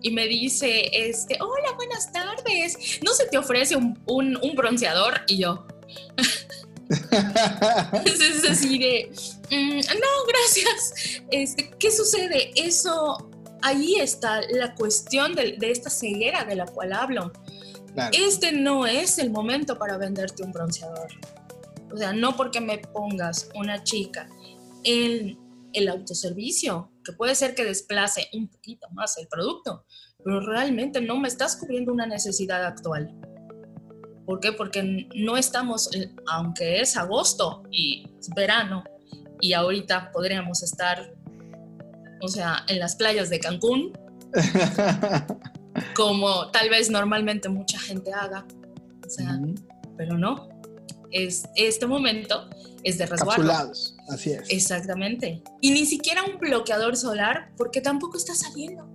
y 0.00 0.10
me 0.10 0.26
dice, 0.26 0.90
este, 0.92 1.38
hola, 1.40 1.72
buenas 1.76 2.12
tardes, 2.12 3.00
¿no 3.02 3.12
se 3.14 3.26
te 3.26 3.38
ofrece 3.38 3.76
un, 3.76 3.98
un, 4.06 4.54
bronceador? 4.54 5.22
Y 5.26 5.38
yo, 5.38 5.66
es 8.04 8.44
así 8.48 8.78
de, 8.78 9.10
mm, 9.50 9.76
no, 9.76 10.26
gracias. 10.28 11.22
Este, 11.30 11.70
¿Qué 11.78 11.90
sucede? 11.90 12.52
Eso, 12.54 13.28
ahí 13.62 13.96
está 13.96 14.40
la 14.50 14.74
cuestión 14.74 15.34
de, 15.34 15.56
de 15.58 15.70
esta 15.70 15.90
ceguera 15.90 16.44
de 16.44 16.56
la 16.56 16.66
cual 16.66 16.92
hablo. 16.92 17.32
Este 18.12 18.52
no 18.52 18.86
es 18.86 19.18
el 19.18 19.30
momento 19.30 19.76
para 19.76 19.98
venderte 19.98 20.44
un 20.44 20.52
bronceador. 20.52 21.08
O 21.92 21.96
sea, 21.96 22.12
no 22.12 22.36
porque 22.36 22.60
me 22.60 22.78
pongas 22.78 23.48
una 23.54 23.82
chica 23.82 24.28
en 24.84 25.38
el 25.72 25.88
autoservicio, 25.88 26.92
que 27.04 27.12
puede 27.12 27.34
ser 27.34 27.54
que 27.54 27.64
desplace 27.64 28.28
un 28.32 28.48
poquito 28.48 28.88
más 28.90 29.18
el 29.18 29.26
producto, 29.28 29.84
pero 30.24 30.40
realmente 30.40 31.00
no 31.00 31.18
me 31.18 31.28
estás 31.28 31.56
cubriendo 31.56 31.92
una 31.92 32.06
necesidad 32.06 32.64
actual. 32.64 33.14
¿Por 34.26 34.40
qué? 34.40 34.52
Porque 34.52 35.08
no 35.14 35.36
estamos, 35.36 35.90
aunque 36.26 36.80
es 36.80 36.96
agosto 36.96 37.62
y 37.70 38.06
verano, 38.36 38.84
y 39.40 39.52
ahorita 39.52 40.10
podríamos 40.12 40.62
estar, 40.62 41.14
o 42.20 42.28
sea, 42.28 42.64
en 42.68 42.78
las 42.78 42.96
playas 42.96 43.30
de 43.30 43.40
Cancún, 43.40 43.92
como 45.94 46.50
tal 46.50 46.70
vez 46.70 46.90
normalmente 46.90 47.48
mucha 47.48 47.78
gente 47.78 48.12
haga. 48.12 48.46
O 49.06 49.10
sea, 49.10 49.38
pero 49.96 50.18
no. 50.18 50.48
Es, 51.10 51.48
este 51.54 51.86
momento 51.86 52.50
es 52.84 52.98
de 52.98 53.06
resguardo. 53.06 53.72
así 54.08 54.30
es. 54.30 54.50
Exactamente. 54.50 55.42
Y 55.60 55.70
ni 55.70 55.86
siquiera 55.86 56.22
un 56.22 56.38
bloqueador 56.38 56.96
solar 56.96 57.50
porque 57.56 57.80
tampoco 57.80 58.18
está 58.18 58.34
saliendo. 58.34 58.90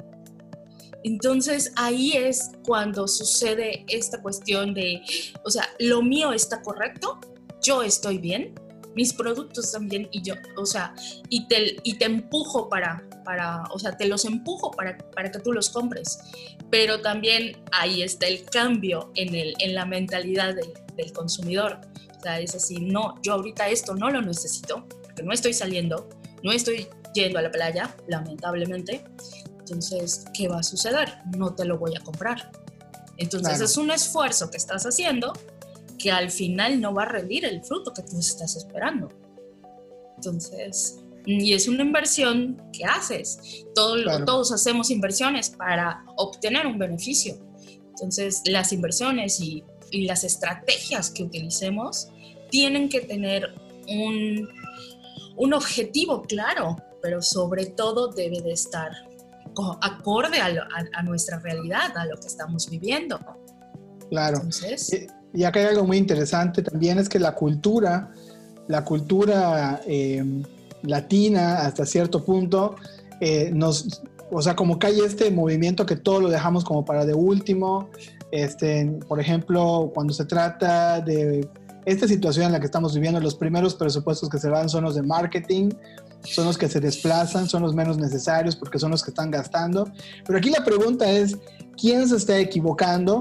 Entonces 1.03 1.73
ahí 1.75 2.13
es 2.13 2.51
cuando 2.65 3.07
sucede 3.07 3.85
esta 3.89 4.21
cuestión 4.21 4.73
de, 4.73 5.01
o 5.43 5.49
sea, 5.49 5.67
lo 5.79 6.01
mío 6.01 6.31
está 6.31 6.61
correcto, 6.61 7.19
yo 7.61 7.83
estoy 7.83 8.19
bien, 8.19 8.55
mis 8.95 9.13
productos 9.13 9.71
también 9.71 10.07
y 10.11 10.21
yo, 10.21 10.35
o 10.57 10.65
sea, 10.65 10.93
y 11.29 11.47
te, 11.47 11.77
y 11.83 11.97
te 11.97 12.05
empujo 12.05 12.69
para, 12.69 13.03
para, 13.23 13.63
o 13.71 13.79
sea, 13.79 13.95
te 13.97 14.07
los 14.07 14.25
empujo 14.25 14.71
para, 14.71 14.97
para 14.97 15.31
que 15.31 15.39
tú 15.39 15.51
los 15.51 15.69
compres, 15.69 16.19
pero 16.69 17.01
también 17.01 17.57
ahí 17.71 18.03
está 18.03 18.27
el 18.27 18.43
cambio 18.45 19.11
en, 19.15 19.35
el, 19.35 19.53
en 19.59 19.75
la 19.75 19.85
mentalidad 19.85 20.55
del, 20.55 20.71
del 20.95 21.13
consumidor. 21.13 21.79
O 22.17 22.21
sea, 22.21 22.39
es 22.39 22.55
así, 22.55 22.79
no, 22.79 23.19
yo 23.21 23.33
ahorita 23.33 23.67
esto 23.69 23.95
no 23.95 24.09
lo 24.09 24.21
necesito, 24.21 24.87
porque 25.03 25.23
no 25.23 25.33
estoy 25.33 25.53
saliendo, 25.53 26.09
no 26.41 26.51
estoy 26.51 26.87
yendo 27.13 27.39
a 27.39 27.41
la 27.41 27.51
playa, 27.51 27.95
lamentablemente. 28.07 29.03
Entonces, 29.59 30.25
¿qué 30.33 30.47
va 30.47 30.59
a 30.59 30.63
suceder? 30.63 31.19
No 31.37 31.53
te 31.53 31.65
lo 31.65 31.77
voy 31.77 31.95
a 31.95 32.01
comprar. 32.01 32.51
Entonces, 33.17 33.61
es 33.61 33.77
un 33.77 33.91
esfuerzo 33.91 34.49
que 34.49 34.57
estás 34.57 34.85
haciendo 34.85 35.33
que 36.03 36.11
al 36.11 36.29
final 36.29 36.81
no 36.81 36.93
va 36.93 37.03
a 37.03 37.05
rendir 37.05 37.45
el 37.45 37.63
fruto 37.63 37.93
que 37.93 38.01
tú 38.01 38.19
estás 38.19 38.57
esperando. 38.57 39.07
Entonces, 40.17 40.99
y 41.25 41.53
es 41.53 41.69
una 41.69 41.81
inversión 41.81 42.61
que 42.73 42.83
haces. 42.83 43.63
Todos 43.73 44.51
hacemos 44.51 44.91
inversiones 44.91 45.49
para 45.49 46.03
obtener 46.17 46.67
un 46.67 46.77
beneficio. 46.77 47.35
Entonces, 47.87 48.41
las 48.45 48.73
inversiones 48.73 49.39
y, 49.39 49.63
y 49.91 50.05
las 50.05 50.25
estrategias 50.25 51.09
que 51.09 51.23
utilicemos 51.23 52.09
tienen 52.49 52.89
que 52.89 52.99
tener 52.99 53.55
un, 53.87 54.49
un 55.37 55.53
objetivo 55.53 56.23
claro, 56.23 56.75
pero 57.01 57.21
sobre 57.21 57.67
todo 57.67 58.09
debe 58.09 58.41
de 58.41 58.51
estar 58.51 58.91
acorde 59.81 60.41
a, 60.41 60.67
a, 60.95 61.03
nuestra 61.03 61.39
realidad, 61.39 61.95
a 61.95 62.05
lo 62.07 62.17
que 62.17 62.27
estamos 62.27 62.69
viviendo. 62.69 63.21
Claro. 64.09 64.37
Entonces, 64.37 65.07
y 65.33 65.43
acá 65.43 65.59
hay 65.59 65.67
algo 65.67 65.85
muy 65.85 65.97
interesante 65.97 66.61
también, 66.61 66.99
es 66.99 67.09
que 67.09 67.19
la 67.19 67.33
cultura, 67.33 68.11
la 68.67 68.83
cultura 68.83 69.81
em, 69.85 70.43
latina 70.83 71.65
hasta 71.65 71.85
cierto 71.85 72.23
punto, 72.23 72.75
eh, 73.19 73.51
nos, 73.53 74.01
o 74.31 74.41
sea, 74.41 74.55
como 74.55 74.77
que 74.79 74.87
hay 74.87 74.99
este 74.99 75.31
movimiento 75.31 75.85
que 75.85 75.95
todo 75.95 76.21
lo 76.21 76.29
dejamos 76.29 76.63
como 76.63 76.85
para 76.85 77.05
de 77.05 77.13
último, 77.13 77.89
este, 78.31 78.85
por 79.07 79.19
ejemplo, 79.19 79.91
cuando 79.93 80.13
se 80.13 80.25
trata 80.25 81.01
de 81.01 81.47
esta 81.85 82.07
situación 82.07 82.47
en 82.47 82.51
la 82.53 82.59
que 82.59 82.65
estamos 82.65 82.93
viviendo, 82.93 83.19
los 83.19 83.35
primeros 83.35 83.75
presupuestos 83.75 84.29
que 84.29 84.39
se 84.39 84.49
van 84.49 84.69
son 84.69 84.83
los 84.85 84.95
de 84.95 85.03
marketing, 85.03 85.69
son 86.23 86.45
los 86.45 86.57
que 86.57 86.69
se 86.69 86.79
desplazan, 86.79 87.47
son 87.49 87.61
los 87.63 87.75
menos 87.75 87.97
necesarios 87.97 88.55
porque 88.55 88.79
son 88.79 88.91
los 88.91 89.03
que 89.03 89.11
están 89.11 89.31
gastando. 89.31 89.91
Pero 90.25 90.39
aquí 90.39 90.49
la 90.49 90.63
pregunta 90.63 91.09
es, 91.09 91.37
¿quién 91.77 92.07
se 92.07 92.15
está 92.15 92.39
equivocando? 92.39 93.19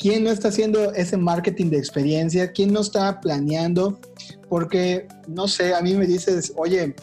¿Quién 0.00 0.24
no 0.24 0.30
está 0.30 0.48
haciendo 0.48 0.94
ese 0.94 1.18
marketing 1.18 1.66
de 1.66 1.76
experiencia? 1.76 2.50
¿Quién 2.52 2.72
no 2.72 2.80
está 2.80 3.20
planeando? 3.20 4.00
Porque, 4.48 5.06
no 5.28 5.46
sé, 5.46 5.74
a 5.74 5.82
mí 5.82 5.94
me 5.94 6.06
dices, 6.06 6.54
oye, 6.56 6.96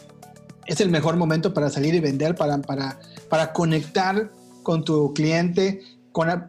es 0.66 0.80
el 0.80 0.90
mejor 0.90 1.16
momento 1.16 1.54
para 1.54 1.70
salir 1.70 1.94
y 1.94 2.00
vender, 2.00 2.34
para, 2.34 2.58
para, 2.58 2.98
para 3.30 3.52
conectar 3.52 4.32
con 4.64 4.84
tu 4.84 5.14
cliente, 5.14 5.80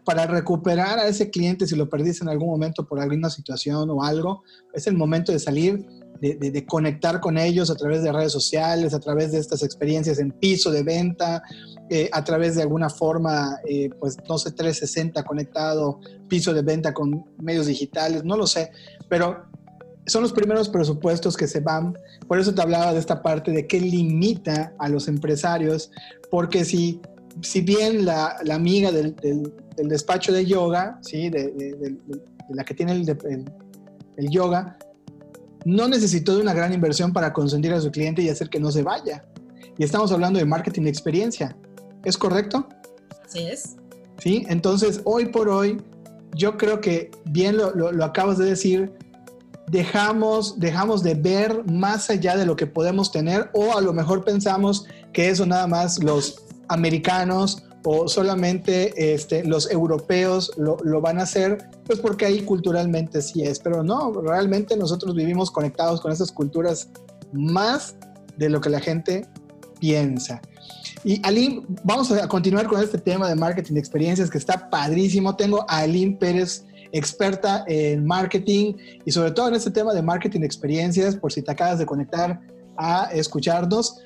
para 0.03 0.25
recuperar 0.25 0.97
a 0.97 1.07
ese 1.07 1.29
cliente 1.29 1.67
si 1.67 1.75
lo 1.75 1.87
perdiste 1.87 2.23
en 2.23 2.29
algún 2.29 2.49
momento 2.49 2.83
por 2.83 2.99
alguna 2.99 3.29
situación 3.29 3.87
o 3.91 4.03
algo. 4.03 4.41
Es 4.73 4.87
el 4.87 4.97
momento 4.97 5.31
de 5.31 5.37
salir, 5.37 5.85
de, 6.21 6.65
conectar 6.65 7.19
con 7.19 7.37
ellos 7.37 7.69
a 7.69 7.75
través 7.75 8.03
de 8.03 8.11
redes 8.11 8.31
sociales, 8.31 8.93
a 8.93 8.99
través 8.99 9.31
de 9.31 9.39
estas 9.39 9.63
experiencias 9.63 10.19
en 10.19 10.31
piso 10.31 10.71
de 10.71 10.83
venta, 10.83 11.41
eh, 11.89 12.09
a 12.11 12.23
través 12.23 12.55
de 12.55 12.63
alguna 12.63 12.89
forma, 12.89 13.59
eh, 13.67 13.89
pues 13.99 14.17
no 14.27 14.37
sé, 14.37 14.51
360 14.51 15.23
conectado, 15.23 15.99
piso 16.27 16.53
de 16.53 16.61
venta 16.61 16.93
con 16.93 17.25
medios 17.41 17.67
digitales, 17.67 18.23
no 18.23 18.35
lo 18.35 18.47
sé, 18.47 18.71
pero 19.07 19.45
son 20.05 20.23
los 20.23 20.33
primeros 20.33 20.69
presupuestos 20.69 21.37
que 21.37 21.47
se 21.47 21.61
van. 21.61 21.97
Por 22.27 22.39
eso 22.39 22.53
te 22.53 22.61
hablaba 22.61 22.93
de 22.93 22.99
esta 22.99 23.21
parte 23.21 23.51
de 23.51 23.67
qué 23.67 23.79
limita 23.79 24.73
a 24.77 24.89
los 24.89 25.07
empresarios, 25.07 25.91
porque 26.29 26.65
si, 26.65 26.99
si 27.41 27.61
bien 27.61 28.05
la, 28.05 28.35
la 28.43 28.55
amiga 28.55 28.91
del, 28.91 29.15
del, 29.15 29.53
despacho 29.77 30.33
de 30.33 30.45
yoga, 30.45 30.99
¿sí? 31.01 31.29
De, 31.29 31.97
la 32.49 32.65
que 32.65 32.73
tiene 32.73 32.93
el, 32.93 33.07
el 34.17 34.29
yoga, 34.29 34.77
no 35.65 35.87
necesitó 35.87 36.35
de 36.35 36.41
una 36.41 36.53
gran 36.53 36.73
inversión 36.73 37.13
para 37.13 37.33
consentir 37.33 37.73
a 37.73 37.81
su 37.81 37.91
cliente 37.91 38.21
y 38.21 38.29
hacer 38.29 38.49
que 38.49 38.59
no 38.59 38.71
se 38.71 38.83
vaya. 38.83 39.25
Y 39.77 39.83
estamos 39.83 40.11
hablando 40.11 40.39
de 40.39 40.45
marketing 40.45 40.83
de 40.83 40.89
experiencia. 40.89 41.55
¿Es 42.03 42.17
correcto? 42.17 42.67
Así 43.25 43.39
es. 43.39 43.75
Sí, 44.19 44.45
entonces 44.49 45.01
hoy 45.05 45.27
por 45.27 45.49
hoy, 45.49 45.81
yo 46.35 46.57
creo 46.57 46.81
que 46.81 47.11
bien 47.25 47.57
lo, 47.57 48.03
acabas 48.03 48.37
de 48.37 48.45
decir, 48.45 48.91
dejamos, 49.67 50.59
dejamos 50.59 51.03
de 51.03 51.13
ver 51.13 51.63
más 51.71 52.09
allá 52.09 52.35
de 52.35 52.45
lo 52.45 52.55
que 52.55 52.67
podemos 52.67 53.11
tener 53.11 53.49
o 53.53 53.77
a 53.77 53.81
lo 53.81 53.93
mejor 53.93 54.25
pensamos 54.25 54.85
que 55.13 55.29
eso 55.29 55.45
nada 55.45 55.67
más 55.67 56.03
los 56.03 56.43
americanos 56.67 57.63
o 57.83 58.07
solamente 58.07 59.13
este, 59.13 59.43
los 59.43 59.71
europeos 59.71 60.51
lo, 60.57 60.77
lo, 60.83 61.01
van 61.01 61.19
a 61.19 61.23
hacer, 61.23 61.69
pues 61.85 61.99
porque 61.99 62.25
ahí 62.25 62.41
culturalmente 62.41 63.21
sí 63.21 63.43
es, 63.43 63.59
pero 63.59 63.83
no, 63.83 64.11
realmente 64.21 64.75
nosotros 64.75 65.15
vivimos 65.15 65.49
conectados 65.49 66.01
con 66.01 66.11
esas 66.11 66.31
culturas 66.31 66.89
más 67.31 67.95
de 68.37 68.49
lo 68.49 68.61
que 68.61 68.69
la 68.69 68.79
gente 68.79 69.27
piensa. 69.79 70.41
Y 71.03 71.25
Aline, 71.25 71.65
vamos 71.83 72.11
a 72.11 72.27
continuar 72.27 72.67
con 72.67 72.81
este 72.81 72.97
tema 72.97 73.29
de 73.29 73.35
marketing 73.35 73.75
de 73.75 73.79
experiencias 73.79 74.29
que 74.29 74.37
está 74.37 74.69
padrísimo. 74.69 75.35
Tengo 75.35 75.65
a 75.69 75.79
Aline 75.79 76.17
Pérez, 76.17 76.65
experta 76.91 77.63
en 77.67 78.05
marketing 78.05 78.73
y 79.05 79.11
sobre 79.11 79.31
todo 79.31 79.47
en 79.47 79.55
este 79.55 79.71
tema 79.71 79.93
de 79.93 80.01
marketing 80.01 80.41
de 80.41 80.45
experiencias, 80.45 81.15
por 81.15 81.31
si 81.31 81.41
te 81.41 81.51
acabas 81.51 81.79
de 81.79 81.85
conectar 81.85 82.41
a 82.77 83.09
escucharnos. 83.13 83.97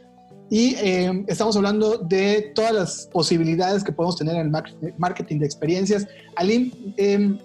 Y 0.53 0.75
eh, 0.75 1.25
estamos 1.25 1.57
hablando 1.57 1.97
de 1.97 2.51
todas 2.53 2.71
las 2.71 3.09
posibilidades 3.11 3.83
que 3.83 3.91
podemos 3.91 4.17
tener 4.17 4.35
en 4.35 4.53
el 4.53 4.93
marketing 4.99 5.39
de 5.39 5.47
experiencias. 5.47 6.05
Aline, 6.35 6.71
eh, 6.95 7.39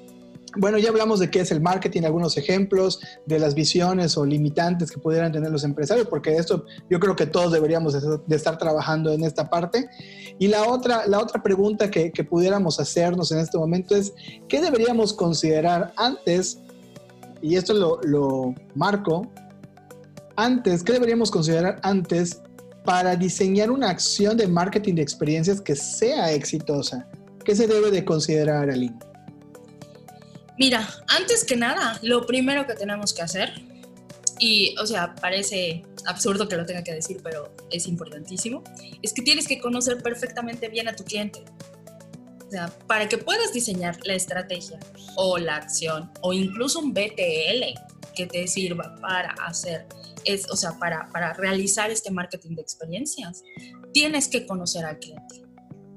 bueno, 0.59 0.77
ya 0.77 0.91
hablamos 0.91 1.19
de 1.19 1.31
qué 1.31 1.41
es 1.41 1.51
el 1.51 1.63
marketing, 1.63 2.03
algunos 2.03 2.37
ejemplos 2.37 3.01
de 3.25 3.39
las 3.39 3.55
visiones 3.55 4.19
o 4.19 4.27
limitantes 4.27 4.91
que 4.91 4.99
pudieran 4.99 5.33
tener 5.33 5.51
los 5.51 5.65
empresarios, 5.65 6.07
porque 6.07 6.37
esto 6.37 6.67
yo 6.91 7.01
creo 7.01 7.17
que 7.17 7.25
todos 7.25 7.51
deberíamos 7.51 7.95
de 8.27 8.37
estar 8.37 8.59
trabajando 8.59 9.11
en 9.11 9.25
esta 9.25 9.49
parte. 9.49 9.89
Y 10.39 10.49
la 10.49 10.69
otra, 10.69 11.07
la 11.07 11.19
otra 11.19 11.43
pregunta 11.43 11.91
que, 11.91 12.13
que 12.13 12.25
pudiéramos 12.25 12.79
hacernos 12.79 13.33
en 13.33 13.39
este 13.39 13.57
momento 13.57 13.97
es, 13.97 14.13
¿qué 14.49 14.61
deberíamos 14.61 15.15
considerar 15.15 15.95
antes? 15.97 16.59
Y 17.41 17.57
esto 17.57 17.73
lo, 17.73 18.03
lo 18.03 18.55
marco, 18.75 19.27
antes, 20.37 20.85
¿qué 20.85 20.93
deberíamos 20.93 21.31
considerar 21.31 21.81
antes 21.83 22.43
para 22.89 23.15
diseñar 23.17 23.71
una 23.71 23.91
acción 23.91 24.35
de 24.39 24.49
marketing 24.49 24.95
de 24.95 25.03
experiencias 25.03 25.61
que 25.61 25.77
sea 25.77 26.33
exitosa? 26.33 27.07
¿Qué 27.45 27.55
se 27.55 27.67
debe 27.67 27.91
de 27.91 28.03
considerar, 28.03 28.71
Aline? 28.71 28.99
Mira, 30.59 30.89
antes 31.07 31.45
que 31.45 31.55
nada, 31.55 31.99
lo 32.01 32.25
primero 32.25 32.67
que 32.67 32.73
tenemos 32.73 33.13
que 33.13 33.21
hacer, 33.21 33.53
y 34.39 34.75
o 34.79 34.87
sea, 34.87 35.15
parece 35.17 35.85
absurdo 36.07 36.49
que 36.49 36.57
lo 36.57 36.65
tenga 36.65 36.83
que 36.83 36.95
decir, 36.95 37.21
pero 37.23 37.53
es 37.71 37.87
importantísimo, 37.87 38.65
es 39.03 39.13
que 39.13 39.21
tienes 39.21 39.47
que 39.47 39.61
conocer 39.61 40.03
perfectamente 40.03 40.71
bien 40.71 40.89
a 40.89 40.97
tu 40.97 41.05
cliente. 41.05 41.45
O 42.47 42.51
sea, 42.51 42.73
para 42.87 43.07
que 43.07 43.19
puedas 43.19 43.53
diseñar 43.53 43.99
la 44.07 44.15
estrategia 44.15 44.79
o 45.15 45.37
la 45.37 45.57
acción 45.57 46.11
o 46.23 46.33
incluso 46.33 46.79
un 46.79 46.95
BTL 46.95 47.65
que 48.17 48.27
te 48.27 48.47
sirva 48.47 48.97
para 49.03 49.35
hacer, 49.47 49.87
es, 50.25 50.51
o 50.51 50.57
sea, 50.57 50.79
para, 50.79 51.09
para 51.13 51.33
realizar 51.33 51.91
este 51.91 52.11
marketing 52.11 52.55
de 52.57 52.63
experiencias, 52.63 53.43
tienes 53.93 54.29
que 54.29 54.47
conocer 54.47 54.85
al 54.85 54.99
cliente. 54.99 55.45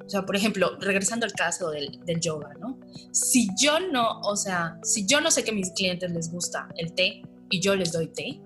O 0.05 0.09
sea, 0.09 0.25
por 0.25 0.35
ejemplo, 0.35 0.77
regresando 0.79 1.25
al 1.25 1.31
caso 1.31 1.69
del, 1.69 1.99
del, 2.05 2.19
yoga, 2.19 2.53
¿no? 2.59 2.77
Si 3.11 3.47
yo 3.57 3.79
no, 3.79 4.19
o 4.21 4.35
sea, 4.35 4.77
si 4.83 5.05
yo 5.05 5.21
no 5.21 5.31
sé 5.31 5.43
que 5.43 5.51
a 5.51 5.53
mis 5.53 5.71
clientes 5.71 6.11
les 6.11 6.29
gusta 6.29 6.67
el 6.75 6.93
té 6.93 7.21
y 7.49 7.61
yo 7.61 7.75
les 7.75 7.93
doy 7.93 8.07
té, 8.07 8.41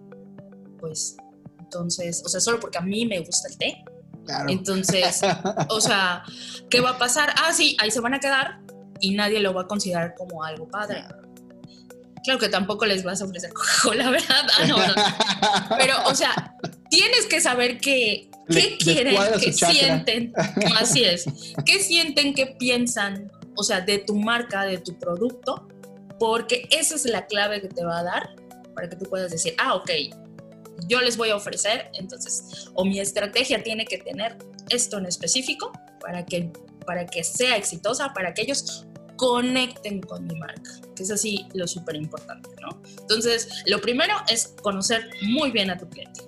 pues 0.80 1.18
entonces, 1.60 2.22
o 2.24 2.30
sea, 2.30 2.40
solo 2.40 2.60
porque 2.60 2.78
a 2.78 2.82
mí 2.82 3.06
me 3.06 3.20
gusta 3.20 3.50
el 3.50 3.58
té. 3.58 3.84
Claro. 4.26 4.50
Entonces, 4.50 5.22
o 5.70 5.82
sea, 5.82 6.24
¿qué 6.70 6.82
va 6.82 6.92
a 6.92 6.98
pasar? 6.98 7.34
Ah, 7.44 7.52
sí, 7.52 7.76
ahí 7.80 7.90
se 7.90 8.00
van 8.00 8.14
a 8.14 8.20
quedar 8.20 8.60
y 9.00 9.16
nadie 9.16 9.40
lo 9.40 9.54
va 9.54 9.64
a 9.64 9.68
considerar 9.68 10.14
como 10.16 10.44
algo 10.44 10.68
padre. 10.68 11.04
Claro 12.24 12.40
que 12.40 12.50
tampoco 12.50 12.86
les 12.86 13.04
vas 13.04 13.22
a 13.22 13.26
ofrecer 13.26 13.54
Coca-Cola, 13.54 14.10
¿verdad? 14.12 14.48
Ah, 14.58 14.66
no, 14.68 14.78
no. 14.78 14.94
Pero, 15.78 15.96
o 16.06 16.16
sea, 16.16 16.56
tienes 16.90 17.26
que 17.26 17.42
saber 17.42 17.80
que 17.80 18.30
¿Qué 18.48 18.78
quieren? 18.78 19.16
¿Qué 19.40 19.52
sienten? 19.52 20.34
Así 20.78 21.04
es. 21.04 21.26
¿Qué 21.66 21.80
sienten? 21.80 22.34
¿Qué 22.34 22.48
piensan? 22.48 23.32
O 23.56 23.64
sea, 23.64 23.82
de 23.82 24.00
tu 24.00 24.16
marca, 24.16 24.64
de 24.64 24.78
tu 24.78 24.98
producto, 25.00 25.68
porque 26.20 26.68
esa 26.72 26.96
es 26.96 27.06
la 27.06 27.26
clave 27.26 27.62
que 27.62 27.70
te 27.70 27.84
va 27.84 28.00
a 28.00 28.04
dar 28.04 28.36
para 28.74 28.90
que 28.90 28.96
tú 28.98 29.06
puedas 29.06 29.32
decir, 29.32 29.56
ah, 29.58 29.76
ok, 29.76 29.90
yo 30.88 31.00
les 31.02 31.18
voy 31.18 31.30
a 31.30 31.36
ofrecer, 31.38 31.90
entonces, 31.94 32.70
o 32.74 32.84
mi 32.84 33.00
estrategia 33.00 33.64
tiene 33.64 33.86
que 33.86 33.98
tener 33.98 34.38
esto 34.70 34.98
en 34.98 35.06
específico 35.06 35.72
para 36.02 36.26
que, 36.26 36.52
para 36.86 37.06
que 37.06 37.24
sea 37.24 37.56
exitosa, 37.56 38.14
para 38.14 38.34
que 38.34 38.42
ellos 38.42 38.86
conecten 39.16 40.02
con 40.02 40.26
mi 40.26 40.36
marca, 40.36 40.72
que 40.96 41.04
es 41.04 41.12
así 41.12 41.46
lo 41.54 41.68
súper 41.68 41.96
importante, 41.96 42.50
¿no? 42.62 42.82
Entonces, 43.00 43.64
lo 43.66 43.80
primero 43.80 44.16
es 44.28 44.56
conocer 44.62 45.10
muy 45.22 45.52
bien 45.52 45.70
a 45.70 45.78
tu 45.78 45.88
cliente. 45.90 46.22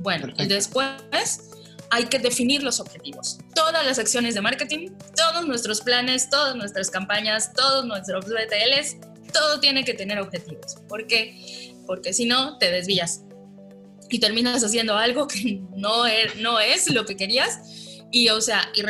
Bueno, 0.00 0.32
y 0.38 0.46
después 0.46 1.50
hay 1.90 2.06
que 2.06 2.18
definir 2.18 2.62
los 2.62 2.80
objetivos. 2.80 3.38
Todas 3.54 3.86
las 3.86 3.98
acciones 3.98 4.34
de 4.34 4.40
marketing, 4.40 4.90
todos 5.16 5.46
nuestros 5.46 5.80
planes, 5.80 6.28
todas 6.28 6.56
nuestras 6.56 6.90
campañas, 6.90 7.52
todos 7.54 7.86
nuestros 7.86 8.26
BTLs, 8.26 8.96
todo 9.32 9.60
tiene 9.60 9.84
que 9.84 9.94
tener 9.94 10.18
objetivos. 10.18 10.76
¿Por 10.88 11.06
qué? 11.06 11.72
Porque 11.86 12.12
si 12.12 12.24
no, 12.24 12.58
te 12.58 12.70
desvías 12.70 13.22
y 14.10 14.18
terminas 14.18 14.62
haciendo 14.62 14.96
algo 14.96 15.26
que 15.26 15.60
no 15.76 16.06
es, 16.06 16.36
no 16.36 16.60
es 16.60 16.92
lo 16.92 17.04
que 17.04 17.16
querías. 17.16 17.60
Y, 18.10 18.28
o 18.28 18.40
sea, 18.40 18.70
y, 18.74 18.82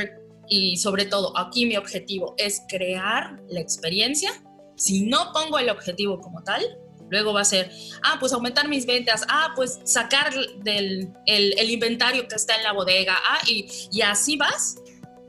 y 0.49 0.77
sobre 0.77 1.07
todo, 1.07 1.37
aquí 1.39 1.67
mi 1.67 1.77
objetivo 1.77 2.35
es 2.39 2.63
crear 2.69 3.41
la 3.49 3.61
experiencia. 3.61 4.31
Si 4.77 5.07
no 5.07 5.33
pongo 5.33 5.59
el 5.59 5.71
objetivo 5.71 6.21
como 6.21 6.43
tal, 6.43 6.63
Luego 7.11 7.33
va 7.33 7.43
a 7.43 7.45
ser, 7.45 7.71
ah, 8.03 8.17
pues 8.19 8.33
aumentar 8.33 8.69
mis 8.69 8.87
ventas, 8.87 9.25
ah, 9.29 9.53
pues 9.55 9.79
sacar 9.85 10.33
del 10.65 11.13
el, 11.27 11.71
inventario 11.71 12.27
que 12.27 12.35
está 12.35 12.57
en 12.57 12.63
la 12.63 12.73
bodega, 12.73 13.15
ah, 13.29 13.39
y, 13.47 13.69
y, 13.93 14.01
así 14.01 14.37
vas. 14.37 14.77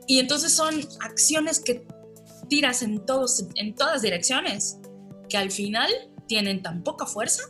Y 0.06 0.18
entonces 0.18 0.52
son 0.52 0.80
acciones 1.00 1.60
que 1.60 1.86
tiras 2.48 2.82
en, 2.82 3.04
todos, 3.04 3.44
en 3.56 3.74
todas 3.74 4.02
direcciones, 4.02 4.78
que 5.28 5.36
al 5.36 5.50
final 5.50 5.90
tienen 6.26 6.62
tan 6.62 6.82
poca 6.82 7.06
fuerza 7.06 7.42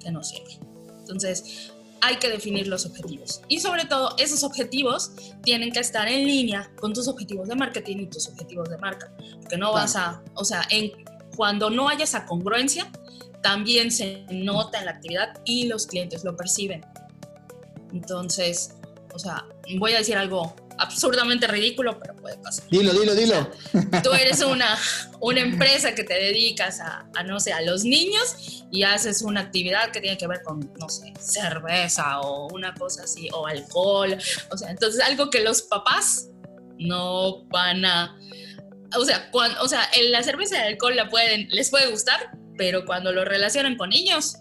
que 0.00 0.10
no 0.10 0.22
sirven. 0.22 0.58
Entonces, 1.00 1.71
hay 2.02 2.16
que 2.16 2.28
definir 2.28 2.66
los 2.66 2.84
objetivos. 2.84 3.40
Y 3.48 3.60
sobre 3.60 3.84
todo, 3.84 4.14
esos 4.18 4.42
objetivos 4.42 5.12
tienen 5.42 5.70
que 5.70 5.78
estar 5.78 6.08
en 6.08 6.26
línea 6.26 6.70
con 6.80 6.92
tus 6.92 7.06
objetivos 7.06 7.48
de 7.48 7.54
marketing 7.54 7.98
y 7.98 8.06
tus 8.06 8.28
objetivos 8.28 8.68
de 8.68 8.76
marca. 8.76 9.12
Porque 9.40 9.56
no 9.56 9.72
vas 9.72 9.94
a, 9.94 10.20
o 10.34 10.44
sea, 10.44 10.66
en, 10.70 10.90
cuando 11.36 11.70
no 11.70 11.88
haya 11.88 12.02
esa 12.02 12.26
congruencia, 12.26 12.90
también 13.40 13.92
se 13.92 14.26
nota 14.30 14.80
en 14.80 14.86
la 14.86 14.90
actividad 14.92 15.40
y 15.44 15.68
los 15.68 15.86
clientes 15.86 16.24
lo 16.24 16.36
perciben. 16.36 16.84
Entonces, 17.92 18.74
o 19.14 19.18
sea, 19.18 19.46
voy 19.78 19.92
a 19.92 19.98
decir 19.98 20.16
algo 20.16 20.56
absurdamente 20.78 21.46
ridículo, 21.46 21.98
pero 21.98 22.14
puede 22.16 22.36
pasar. 22.38 22.68
Dilo, 22.70 22.92
dilo, 22.92 23.14
dilo. 23.14 23.50
tú 24.02 24.12
eres 24.12 24.42
una, 24.42 24.78
una 25.20 25.40
empresa 25.40 25.94
que 25.94 26.04
te 26.04 26.14
dedicas 26.14 26.80
a, 26.80 27.06
a, 27.14 27.22
no 27.22 27.40
sé, 27.40 27.52
a 27.52 27.60
los 27.62 27.84
niños 27.84 28.64
y 28.70 28.82
haces 28.82 29.22
una 29.22 29.40
actividad 29.40 29.90
que 29.90 30.00
tiene 30.00 30.16
que 30.18 30.26
ver 30.26 30.42
con, 30.42 30.72
no 30.78 30.88
sé, 30.88 31.12
cerveza 31.20 32.20
o 32.20 32.48
una 32.52 32.74
cosa 32.74 33.04
así, 33.04 33.28
o 33.32 33.46
alcohol. 33.46 34.16
O 34.50 34.56
sea, 34.56 34.70
entonces 34.70 35.00
algo 35.00 35.30
que 35.30 35.40
los 35.40 35.62
papás 35.62 36.28
no 36.78 37.44
van 37.44 37.84
a... 37.84 38.16
O 38.98 39.04
sea, 39.04 39.30
cuando, 39.30 39.62
o 39.62 39.68
sea, 39.68 39.88
la 40.10 40.22
cerveza 40.22 40.56
y 40.56 40.60
el 40.60 40.66
alcohol 40.74 40.96
la 40.96 41.08
pueden, 41.08 41.48
les 41.50 41.70
puede 41.70 41.90
gustar, 41.90 42.32
pero 42.58 42.84
cuando 42.84 43.12
lo 43.12 43.24
relacionan 43.24 43.76
con 43.76 43.90
niños. 43.90 44.36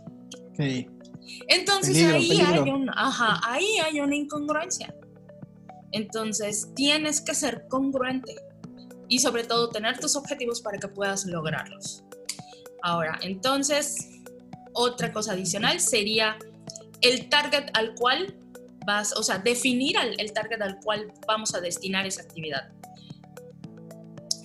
Entonces 1.48 1.96
ahí, 2.04 2.32
Hay 2.32 2.84
ahí 3.44 3.78
hay 3.80 4.00
una 4.00 4.16
incongruencia. 4.16 4.94
Entonces 5.92 6.70
tienes 6.76 7.22
que 7.22 7.34
ser 7.34 7.68
congruente 7.68 8.36
y 9.08 9.20
sobre 9.20 9.44
todo 9.44 9.70
tener 9.70 10.00
tus 10.00 10.16
objetivos 10.16 10.62
para 10.62 10.78
que 10.78 10.88
puedas 10.88 11.26
lograrlos. 11.26 12.04
Ahora, 12.82 13.20
entonces, 13.22 14.08
otra 14.74 15.12
cosa 15.12 15.34
adicional 15.34 15.80
sería 15.80 16.38
el 17.02 17.30
target 17.30 17.70
al 17.74 17.94
cual 17.96 18.36
vas, 18.86 19.16
o 19.18 19.24
sea, 19.24 19.38
definir 19.38 19.96
el 20.18 20.34
target 20.34 20.62
al 20.62 20.80
cual 20.80 21.12
vamos 21.28 21.54
a 21.54 21.62
destinar 21.62 22.06
esa 22.06 22.22
actividad. 22.22 22.70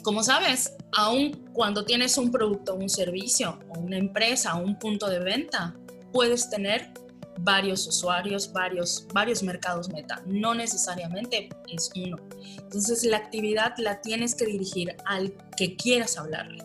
Como 0.03 0.23
sabes, 0.23 0.75
aun 0.93 1.33
cuando 1.53 1.85
tienes 1.85 2.19
un 2.19 2.31
producto, 2.31 2.75
un 2.75 2.89
servicio, 2.89 3.59
una 3.79 3.97
empresa, 3.97 4.55
un 4.55 4.79
punto 4.79 5.09
de 5.09 5.19
venta, 5.21 5.75
puedes 6.13 6.49
tener 6.51 6.93
varios 7.39 7.87
usuarios, 7.87 8.53
varios, 8.53 9.07
varios 9.13 9.43
mercados 9.43 9.89
meta. 9.89 10.23
No 10.27 10.55
necesariamente 10.55 11.49
es 11.69 11.91
uno. 11.97 12.17
Entonces 12.59 13.05
la 13.05 13.19
actividad 13.19 13.75
la 13.79 14.01
tienes 14.01 14.35
que 14.35 14.47
dirigir 14.47 14.97
al 15.05 15.35
que 15.57 15.77
quieras 15.77 16.17
hablarle. 16.19 16.65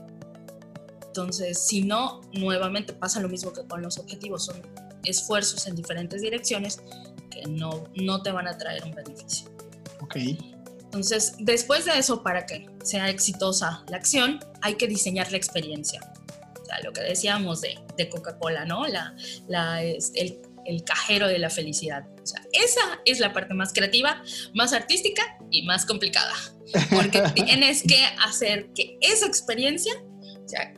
Entonces, 1.12 1.60
si 1.60 1.82
no, 1.84 2.22
nuevamente 2.32 2.94
pasa 2.94 3.20
lo 3.20 3.28
mismo 3.28 3.52
que 3.52 3.66
con 3.68 3.82
los 3.82 3.98
objetivos. 3.98 4.46
Son 4.46 4.62
esfuerzos 5.04 5.68
en 5.68 5.76
diferentes 5.76 6.22
direcciones 6.22 6.82
que 7.30 7.44
no, 7.50 7.84
no 7.96 8.22
te 8.22 8.32
van 8.32 8.48
a 8.48 8.58
traer 8.58 8.84
un 8.86 8.92
beneficio. 8.92 9.50
Ok. 10.02 10.16
Entonces, 10.84 11.36
después 11.40 11.86
de 11.86 11.98
eso, 11.98 12.24
para 12.24 12.46
que 12.46 12.70
sea 12.84 13.10
exitosa 13.10 13.84
la 13.90 13.98
acción, 13.98 14.40
hay 14.62 14.76
que 14.76 14.88
diseñar 14.88 15.32
la 15.32 15.38
experiencia. 15.38 16.02
sea, 16.66 16.80
lo 16.84 16.94
que 16.94 17.02
decíamos 17.02 17.62
de, 17.62 17.80
de 17.98 18.10
Coca-Cola, 18.10 18.66
¿no? 18.66 18.88
La, 18.88 19.16
la, 19.48 19.84
el, 19.84 20.42
el 20.66 20.84
cajero 20.84 21.28
de 21.28 21.40
la 21.40 21.50
felicidad. 21.50 22.06
O 22.22 22.26
sea, 22.26 22.42
esa 22.54 22.82
es 23.06 23.20
la 23.20 23.34
parte 23.34 23.54
más 23.54 23.74
creativa, 23.74 24.22
más 24.54 24.74
artística 24.74 25.38
y 25.50 25.64
más 25.64 25.86
complicada. 25.86 26.34
Porque 26.90 27.22
tienes 27.36 27.84
que 27.84 28.04
hacer 28.26 28.70
que 28.74 28.98
esa 29.02 29.28
experiencia 29.28 29.94
o 30.44 30.48
sea, 30.48 30.74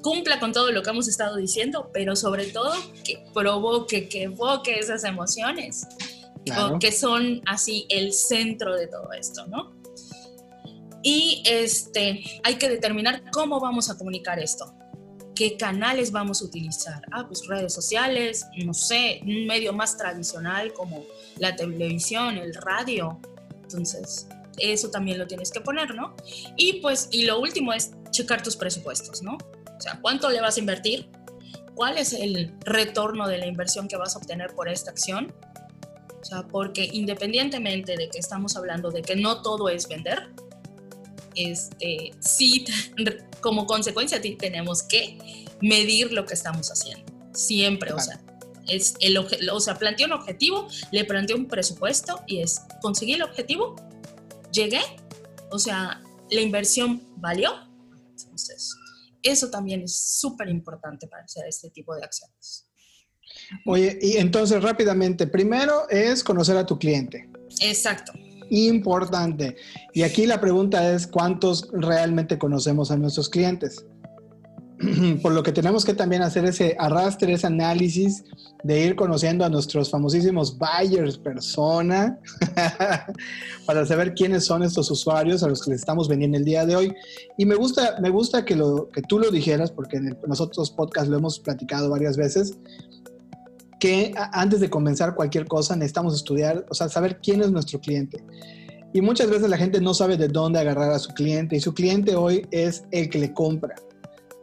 cumpla 0.00 0.40
con 0.40 0.52
todo 0.52 0.70
lo 0.72 0.82
que 0.82 0.90
hemos 0.90 1.08
estado 1.08 1.36
diciendo, 1.36 1.90
pero 1.92 2.16
sobre 2.16 2.46
todo 2.46 2.72
que 3.04 3.24
provoque, 3.34 4.08
que 4.08 4.24
evoque 4.24 4.78
esas 4.78 5.04
emociones, 5.04 5.86
que 6.80 6.92
son 6.92 7.42
así 7.46 7.86
el 7.88 8.12
centro 8.12 8.76
de 8.76 8.86
todo 8.86 9.12
esto, 9.12 9.46
¿no? 9.46 9.74
Y 11.02 11.42
este, 11.46 12.22
hay 12.44 12.54
que 12.56 12.68
determinar 12.68 13.24
cómo 13.32 13.60
vamos 13.60 13.90
a 13.90 13.98
comunicar 13.98 14.38
esto. 14.38 14.72
¿Qué 15.34 15.56
canales 15.56 16.12
vamos 16.12 16.42
a 16.42 16.44
utilizar? 16.44 17.02
Ah, 17.10 17.26
pues 17.26 17.46
redes 17.46 17.72
sociales, 17.72 18.46
no 18.64 18.74
sé, 18.74 19.20
un 19.22 19.46
medio 19.46 19.72
más 19.72 19.96
tradicional 19.96 20.72
como 20.72 21.04
la 21.38 21.56
televisión, 21.56 22.36
el 22.36 22.54
radio. 22.54 23.18
Entonces, 23.62 24.28
eso 24.58 24.90
también 24.90 25.18
lo 25.18 25.26
tienes 25.26 25.50
que 25.50 25.60
poner, 25.60 25.94
¿no? 25.94 26.14
Y 26.56 26.74
pues, 26.80 27.08
y 27.10 27.24
lo 27.24 27.40
último 27.40 27.72
es 27.72 27.92
checar 28.10 28.42
tus 28.42 28.56
presupuestos, 28.56 29.22
¿no? 29.22 29.36
O 29.36 29.80
sea, 29.80 29.98
¿cuánto 30.00 30.30
le 30.30 30.40
vas 30.40 30.56
a 30.56 30.60
invertir? 30.60 31.08
¿Cuál 31.74 31.96
es 31.96 32.12
el 32.12 32.54
retorno 32.64 33.26
de 33.26 33.38
la 33.38 33.46
inversión 33.46 33.88
que 33.88 33.96
vas 33.96 34.14
a 34.14 34.18
obtener 34.18 34.54
por 34.54 34.68
esta 34.68 34.90
acción? 34.90 35.34
O 36.20 36.24
sea, 36.24 36.46
porque 36.46 36.88
independientemente 36.92 37.96
de 37.96 38.08
que 38.08 38.18
estamos 38.18 38.56
hablando 38.56 38.90
de 38.90 39.02
que 39.02 39.16
no 39.16 39.42
todo 39.42 39.68
es 39.68 39.88
vender, 39.88 40.28
este, 41.34 42.12
sí, 42.20 42.64
como 43.40 43.66
consecuencia 43.66 44.20
tenemos 44.38 44.82
que 44.82 45.18
medir 45.60 46.12
lo 46.12 46.26
que 46.26 46.34
estamos 46.34 46.68
haciendo. 46.68 47.04
Siempre, 47.34 47.92
o 47.92 47.98
sea, 47.98 48.20
es 48.68 48.94
el, 49.00 49.16
o 49.18 49.60
sea, 49.60 49.78
planteé 49.78 50.06
un 50.06 50.12
objetivo, 50.12 50.68
le 50.90 51.04
planteé 51.04 51.36
un 51.36 51.48
presupuesto 51.48 52.22
y 52.26 52.40
es, 52.40 52.60
conseguí 52.80 53.14
el 53.14 53.22
objetivo, 53.22 53.76
llegué, 54.52 54.80
o 55.50 55.58
sea, 55.58 56.02
la 56.30 56.40
inversión 56.40 57.02
valió. 57.16 57.52
Entonces, 58.10 58.74
eso 59.22 59.50
también 59.50 59.82
es 59.82 59.94
súper 59.94 60.48
importante 60.48 61.06
para 61.06 61.24
hacer 61.24 61.46
este 61.46 61.70
tipo 61.70 61.94
de 61.94 62.04
acciones. 62.04 62.68
Oye, 63.66 63.98
y 64.00 64.16
entonces 64.18 64.62
rápidamente, 64.62 65.26
primero 65.26 65.88
es 65.88 66.22
conocer 66.22 66.56
a 66.56 66.66
tu 66.66 66.78
cliente. 66.78 67.28
Exacto 67.60 68.12
importante. 68.52 69.56
Y 69.94 70.02
aquí 70.02 70.26
la 70.26 70.40
pregunta 70.40 70.92
es, 70.92 71.06
¿cuántos 71.06 71.68
realmente 71.72 72.38
conocemos 72.38 72.90
a 72.90 72.96
nuestros 72.96 73.28
clientes? 73.28 73.86
Por 75.22 75.32
lo 75.32 75.42
que 75.42 75.52
tenemos 75.52 75.84
que 75.84 75.94
también 75.94 76.22
hacer 76.22 76.44
ese 76.44 76.76
arrastre, 76.78 77.32
ese 77.32 77.46
análisis 77.46 78.24
de 78.62 78.84
ir 78.84 78.96
conociendo 78.96 79.44
a 79.44 79.48
nuestros 79.48 79.90
famosísimos 79.90 80.56
buyers 80.56 81.18
persona 81.18 82.18
para 83.66 83.86
saber 83.86 84.14
quiénes 84.14 84.44
son 84.44 84.62
estos 84.62 84.90
usuarios 84.90 85.42
a 85.42 85.48
los 85.48 85.62
que 85.62 85.70
les 85.70 85.80
estamos 85.80 86.08
vendiendo 86.08 86.38
el 86.38 86.44
día 86.44 86.66
de 86.66 86.76
hoy. 86.76 86.94
Y 87.38 87.46
me 87.46 87.54
gusta, 87.54 87.96
me 88.00 88.10
gusta 88.10 88.44
que, 88.44 88.56
lo, 88.56 88.88
que 88.90 89.02
tú 89.02 89.18
lo 89.18 89.30
dijeras, 89.30 89.70
porque 89.70 89.96
en 89.96 90.16
nosotros 90.26 90.70
podcast 90.70 91.08
lo 91.08 91.18
hemos 91.18 91.38
platicado 91.38 91.90
varias 91.90 92.16
veces, 92.16 92.58
que 93.82 94.14
antes 94.30 94.60
de 94.60 94.70
comenzar 94.70 95.16
cualquier 95.16 95.48
cosa 95.48 95.74
necesitamos 95.74 96.14
estudiar, 96.14 96.64
o 96.70 96.74
sea, 96.74 96.88
saber 96.88 97.18
quién 97.20 97.42
es 97.42 97.50
nuestro 97.50 97.80
cliente. 97.80 98.22
Y 98.92 99.00
muchas 99.00 99.28
veces 99.28 99.50
la 99.50 99.58
gente 99.58 99.80
no 99.80 99.92
sabe 99.92 100.16
de 100.16 100.28
dónde 100.28 100.60
agarrar 100.60 100.92
a 100.92 101.00
su 101.00 101.12
cliente 101.14 101.56
y 101.56 101.60
su 101.60 101.74
cliente 101.74 102.14
hoy 102.14 102.46
es 102.52 102.84
el 102.92 103.10
que 103.10 103.18
le 103.18 103.34
compra. 103.34 103.74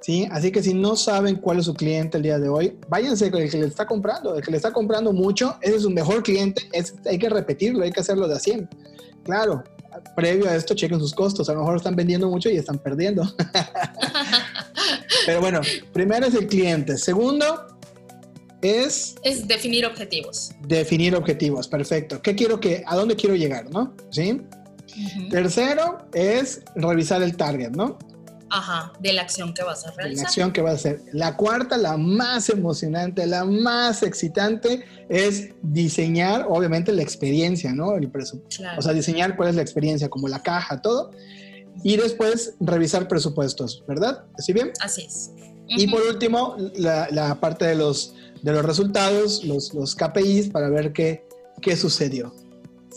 ¿Sí? 0.02 0.28
Así 0.30 0.52
que 0.52 0.62
si 0.62 0.74
no 0.74 0.98
saben 0.98 1.38
cuál 1.38 1.60
es 1.60 1.66
su 1.66 1.74
cliente 1.74 2.18
el 2.18 2.24
día 2.24 2.38
de 2.38 2.50
hoy, 2.50 2.78
váyanse 2.90 3.32
con 3.32 3.42
el 3.42 3.50
que 3.50 3.60
le 3.60 3.68
está 3.68 3.88
comprando. 3.88 4.36
El 4.36 4.44
que 4.44 4.52
le 4.52 4.58
está 4.58 4.74
comprando 4.74 5.14
mucho, 5.14 5.56
ese 5.62 5.78
es 5.78 5.84
su 5.84 5.90
mejor 5.90 6.22
cliente, 6.22 6.68
es, 6.74 6.96
hay 7.06 7.18
que 7.18 7.30
repetirlo, 7.30 7.86
hay 7.86 7.94
que 7.94 8.02
hacerlo 8.02 8.28
de 8.28 8.36
a 8.36 8.40
100. 8.40 8.68
Claro, 9.24 9.64
previo 10.18 10.50
a 10.50 10.56
esto 10.56 10.74
chequen 10.74 11.00
sus 11.00 11.14
costos, 11.14 11.48
a 11.48 11.54
lo 11.54 11.60
mejor 11.60 11.78
están 11.78 11.96
vendiendo 11.96 12.28
mucho 12.28 12.50
y 12.50 12.58
están 12.58 12.78
perdiendo. 12.78 13.24
Pero 15.26 15.40
bueno, 15.40 15.62
primero 15.94 16.26
es 16.26 16.34
el 16.34 16.48
cliente. 16.48 16.98
Segundo, 16.98 17.79
es... 18.62 19.16
Es 19.24 19.48
definir 19.48 19.86
objetivos. 19.86 20.52
Definir 20.68 21.16
objetivos, 21.16 21.68
perfecto. 21.68 22.22
¿Qué 22.22 22.36
quiero 22.36 22.60
que, 22.60 22.84
a 22.86 22.96
dónde 22.96 23.16
quiero 23.16 23.36
llegar, 23.36 23.70
no? 23.70 23.94
¿Sí? 24.12 24.42
Tercero 25.30 26.00
es 26.14 26.62
revisar 26.76 27.22
el 27.22 27.38
target, 27.38 27.72
¿no? 27.72 27.98
Ajá, 28.52 28.92
de 29.00 29.14
la 29.14 29.22
acción 29.22 29.54
que 29.54 29.64
vas 29.64 29.86
a 29.86 29.92
realizar. 29.92 30.10
De 30.10 30.16
la 30.16 30.22
acción 30.24 30.52
que 30.52 30.62
vas 30.62 30.72
a 30.72 30.76
hacer. 30.76 31.02
La 31.14 31.38
cuarta, 31.38 31.78
la 31.78 31.98
más 31.98 32.50
emocionante, 32.50 33.26
la 33.28 33.46
más 33.46 34.02
excitante, 34.02 34.84
es 35.08 35.50
diseñar, 35.62 36.46
obviamente, 36.50 36.92
la 36.92 37.04
experiencia, 37.04 37.72
¿no? 37.74 37.96
El 37.96 38.12
O 38.78 38.82
sea, 38.82 38.94
diseñar 38.94 39.36
cuál 39.36 39.50
es 39.50 39.56
la 39.56 39.62
experiencia, 39.62 40.10
como 40.10 40.28
la 40.28 40.42
caja, 40.42 40.82
todo. 40.82 41.12
Y 41.84 41.98
después 41.98 42.56
revisar 42.60 43.08
presupuestos, 43.08 43.84
¿verdad? 43.88 44.24
¿Así 44.38 44.52
bien? 44.52 44.72
Así 44.82 45.04
es. 45.04 45.32
Y 45.68 45.88
por 45.88 46.02
último, 46.02 46.56
la, 46.76 47.08
la 47.12 47.40
parte 47.40 47.66
de 47.66 47.76
los 47.76 48.16
de 48.42 48.52
los 48.54 48.66
resultados, 48.66 49.44
los, 49.44 49.74
los 49.74 49.96
KPIs, 49.96 50.50
para 50.50 50.70
ver 50.70 50.94
qué, 50.94 51.26
qué 51.62 51.76
sucedió. 51.76 52.34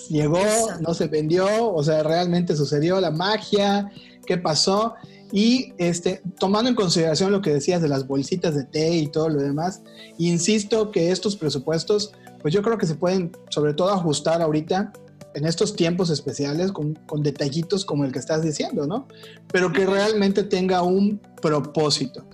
Llegó, 0.08 0.40
no 0.80 0.94
se 0.94 1.06
vendió, 1.06 1.72
o 1.72 1.82
sea, 1.82 2.02
realmente 2.02 2.56
sucedió 2.56 3.00
la 3.00 3.10
magia, 3.10 3.90
qué 4.26 4.38
pasó. 4.38 4.94
Y 5.32 5.72
este, 5.78 6.22
tomando 6.38 6.68
en 6.68 6.76
consideración 6.76 7.32
lo 7.32 7.40
que 7.40 7.54
decías 7.54 7.80
de 7.80 7.88
las 7.88 8.06
bolsitas 8.06 8.54
de 8.54 8.64
té 8.64 8.96
y 8.96 9.06
todo 9.06 9.28
lo 9.28 9.40
demás, 9.40 9.82
insisto 10.18 10.90
que 10.90 11.10
estos 11.10 11.36
presupuestos, 11.36 12.12
pues 12.40 12.52
yo 12.52 12.62
creo 12.62 12.76
que 12.76 12.86
se 12.86 12.94
pueden 12.94 13.32
sobre 13.48 13.72
todo 13.74 13.90
ajustar 13.90 14.42
ahorita 14.42 14.92
en 15.34 15.46
estos 15.46 15.74
tiempos 15.74 16.10
especiales 16.10 16.72
con, 16.72 16.94
con 17.06 17.22
detallitos 17.22 17.84
como 17.84 18.04
el 18.04 18.12
que 18.12 18.18
estás 18.18 18.42
diciendo, 18.42 18.86
¿no? 18.86 19.08
Pero 19.50 19.72
que 19.72 19.86
realmente 19.86 20.42
tenga 20.42 20.82
un 20.82 21.18
propósito. 21.40 22.24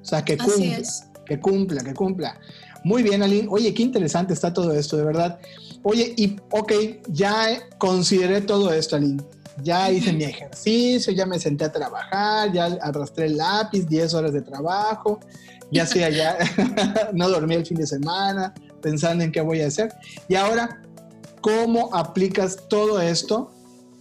O 0.00 0.04
sea, 0.04 0.24
que 0.24 0.36
cumpla, 0.36 0.80
que 1.24 1.40
cumpla, 1.40 1.82
que 1.82 1.94
cumpla. 1.94 2.38
Muy 2.84 3.02
bien, 3.02 3.22
Aline. 3.22 3.48
Oye, 3.50 3.72
qué 3.74 3.82
interesante 3.82 4.34
está 4.34 4.52
todo 4.52 4.72
esto, 4.72 4.96
de 4.96 5.04
verdad. 5.04 5.38
Oye, 5.82 6.14
y 6.16 6.36
ok, 6.50 6.72
ya 7.08 7.60
consideré 7.78 8.40
todo 8.40 8.72
esto, 8.72 8.96
Aline. 8.96 9.22
Ya 9.62 9.90
hice 9.90 10.12
mi 10.12 10.24
ejercicio, 10.24 11.12
ya 11.12 11.26
me 11.26 11.38
senté 11.38 11.64
a 11.64 11.72
trabajar, 11.72 12.52
ya 12.52 12.66
arrastré 12.80 13.26
el 13.26 13.36
lápiz, 13.36 13.86
10 13.86 14.14
horas 14.14 14.32
de 14.32 14.40
trabajo, 14.40 15.20
ya 15.70 15.86
sea, 15.86 16.08
ya 16.08 16.38
no 17.12 17.28
dormí 17.28 17.54
el 17.54 17.66
fin 17.66 17.76
de 17.76 17.86
semana 17.86 18.54
pensando 18.80 19.24
en 19.24 19.32
qué 19.32 19.40
voy 19.40 19.60
a 19.62 19.68
hacer. 19.68 19.92
Y 20.28 20.34
ahora, 20.34 20.82
¿cómo 21.40 21.94
aplicas 21.94 22.58
todo 22.68 23.00
esto? 23.00 23.52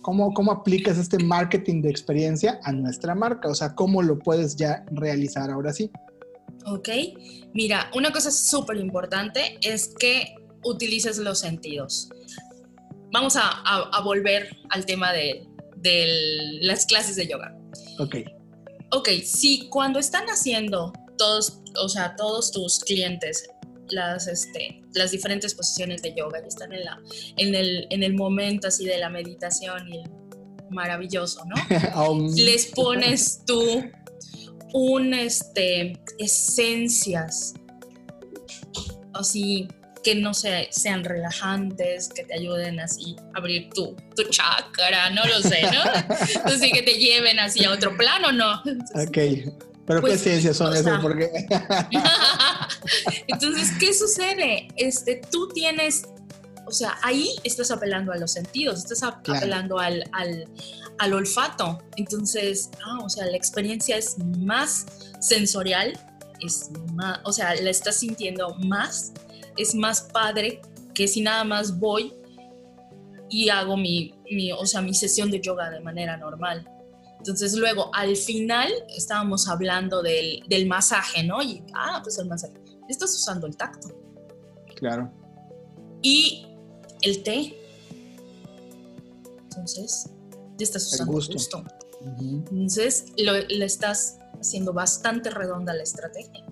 ¿Cómo, 0.02 0.34
¿Cómo 0.34 0.52
aplicas 0.52 0.98
este 0.98 1.24
marketing 1.24 1.84
de 1.84 1.90
experiencia 1.92 2.60
a 2.64 2.72
nuestra 2.72 3.14
marca? 3.14 3.50
O 3.50 3.56
sea, 3.56 3.76
¿cómo 3.76 4.02
lo 4.02 4.18
puedes 4.18 4.56
ya 4.56 4.84
realizar 4.92 5.52
ahora 5.52 5.72
sí? 5.72 5.92
Ok, 6.66 6.90
mira, 7.54 7.90
una 7.96 8.12
cosa 8.12 8.32
súper 8.32 8.78
importante 8.78 9.58
es 9.62 9.94
que 10.00 10.36
utilices 10.64 11.18
los 11.18 11.40
sentidos. 11.40 12.10
Vamos 13.12 13.36
a, 13.36 14.02
volver 14.04 14.56
al 14.70 14.86
tema 14.86 15.12
de, 15.12 15.48
las 16.62 16.86
clases 16.86 17.16
de 17.16 17.28
yoga. 17.28 17.56
Ok. 18.00 18.18
Ok, 18.92 19.10
si 19.24 19.68
cuando 19.70 20.00
están 20.00 20.26
haciendo 20.28 20.94
todos, 21.18 21.62
o 21.82 21.90
sea, 21.90 22.16
todos 22.16 22.52
tus 22.52 22.80
clientes 22.80 23.50
las, 23.90 24.28
este, 24.28 24.82
las 24.94 25.12
diferentes 25.12 25.54
posiciones 25.54 26.02
de 26.02 26.14
yoga 26.16 26.40
y 26.44 26.48
están 26.48 26.72
en, 26.74 26.86
la, 26.86 27.00
en, 27.38 27.56
el, 27.56 27.88
en 27.90 28.04
el 28.04 28.14
momento 28.14 28.68
así 28.68 28.86
de 28.86 28.98
la 28.98 29.10
meditación 29.10 29.88
y 29.92 30.04
maravilloso, 30.70 31.44
¿no? 31.46 32.26
Les 32.36 32.68
pones 32.68 33.44
tú 33.46 33.84
un, 34.74 35.14
este, 35.14 36.00
esencias 36.18 37.54
así 39.14 39.68
que 40.04 40.16
no 40.16 40.34
sean 40.34 41.04
relajantes, 41.04 42.10
que 42.10 42.24
te 42.24 42.34
ayuden 42.34 42.80
así 42.80 43.16
a 43.36 43.38
abrir 43.38 43.70
tu, 43.70 43.96
tu 44.16 44.24
chakra, 44.30 45.12
no 45.12 45.24
lo 45.26 45.42
sé, 45.42 45.62
¿no? 45.62 45.84
Entonces, 46.36 46.72
que 46.74 46.82
te 46.82 46.94
lleven 46.94 47.38
así 47.40 47.64
a 47.64 47.72
otro 47.72 47.96
plano, 47.96 48.32
¿no? 48.32 48.64
ok, 48.96 49.18
pero 49.86 50.00
¿qué 50.00 50.08
pues, 50.08 50.22
esencias 50.26 50.58
son 50.58 50.76
esas? 50.76 51.00
Porque... 51.02 51.30
Entonces, 53.28 53.72
¿qué 53.80 53.94
sucede? 53.94 54.70
Este, 54.76 55.22
tú 55.32 55.50
tienes, 55.50 56.04
o 56.66 56.72
sea, 56.72 56.98
ahí 57.04 57.30
estás 57.44 57.70
apelando 57.70 58.12
a 58.12 58.18
los 58.18 58.32
sentidos, 58.32 58.80
estás 58.80 59.04
apelando 59.04 59.78
al, 59.78 60.04
al 60.14 60.48
olfato. 61.10 61.80
Entonces, 61.98 62.70
ah, 62.86 63.00
o 63.04 63.10
sea, 63.10 63.26
la 63.26 63.38
experiencia 63.38 63.98
es 63.98 64.18
más 64.20 64.86
sensorial, 65.20 66.00
es 66.40 66.70
más, 66.94 67.20
o 67.24 67.32
sea, 67.32 67.56
la 67.56 67.70
estás 67.70 67.98
sintiendo 67.98 68.56
más, 68.56 69.12
es 69.58 69.76
más 69.76 70.02
padre 70.14 70.62
que 70.94 71.08
si 71.08 71.22
nada 71.22 71.44
más 71.44 71.80
voy 71.80 72.14
y 73.30 73.50
hago 73.50 73.78
mi, 73.78 74.14
mi, 74.30 74.52
o 74.52 74.66
sea, 74.66 74.82
mi 74.82 74.94
sesión 74.94 75.32
de 75.32 75.40
yoga 75.40 75.70
de 75.70 75.80
manera 75.80 76.18
normal. 76.18 76.68
Entonces 77.18 77.54
luego 77.54 77.92
al 77.94 78.16
final 78.16 78.72
estábamos 78.96 79.48
hablando 79.48 80.02
del, 80.02 80.44
del 80.48 80.68
masaje, 80.68 81.24
¿no? 81.24 81.42
Y, 81.42 81.64
ah, 81.74 82.00
pues 82.04 82.18
el 82.18 82.28
masaje. 82.28 82.54
Estás 82.90 83.16
usando 83.16 83.48
el 83.48 83.56
tacto. 83.56 83.90
Claro. 84.76 85.12
Y 86.02 86.48
el 87.02 87.24
té. 87.24 87.56
Entonces, 89.44 90.10
ya 90.62 90.66
estás 90.66 90.94
usando 90.94 91.20
el 91.20 91.28
gusto. 91.28 91.64
Entonces, 92.20 93.06
lo, 93.18 93.34
le 93.34 93.66
estás 93.66 94.18
haciendo 94.40 94.74
bastante 94.74 95.30
redonda 95.30 95.74
la 95.74 95.84
estrategia. 95.84 96.46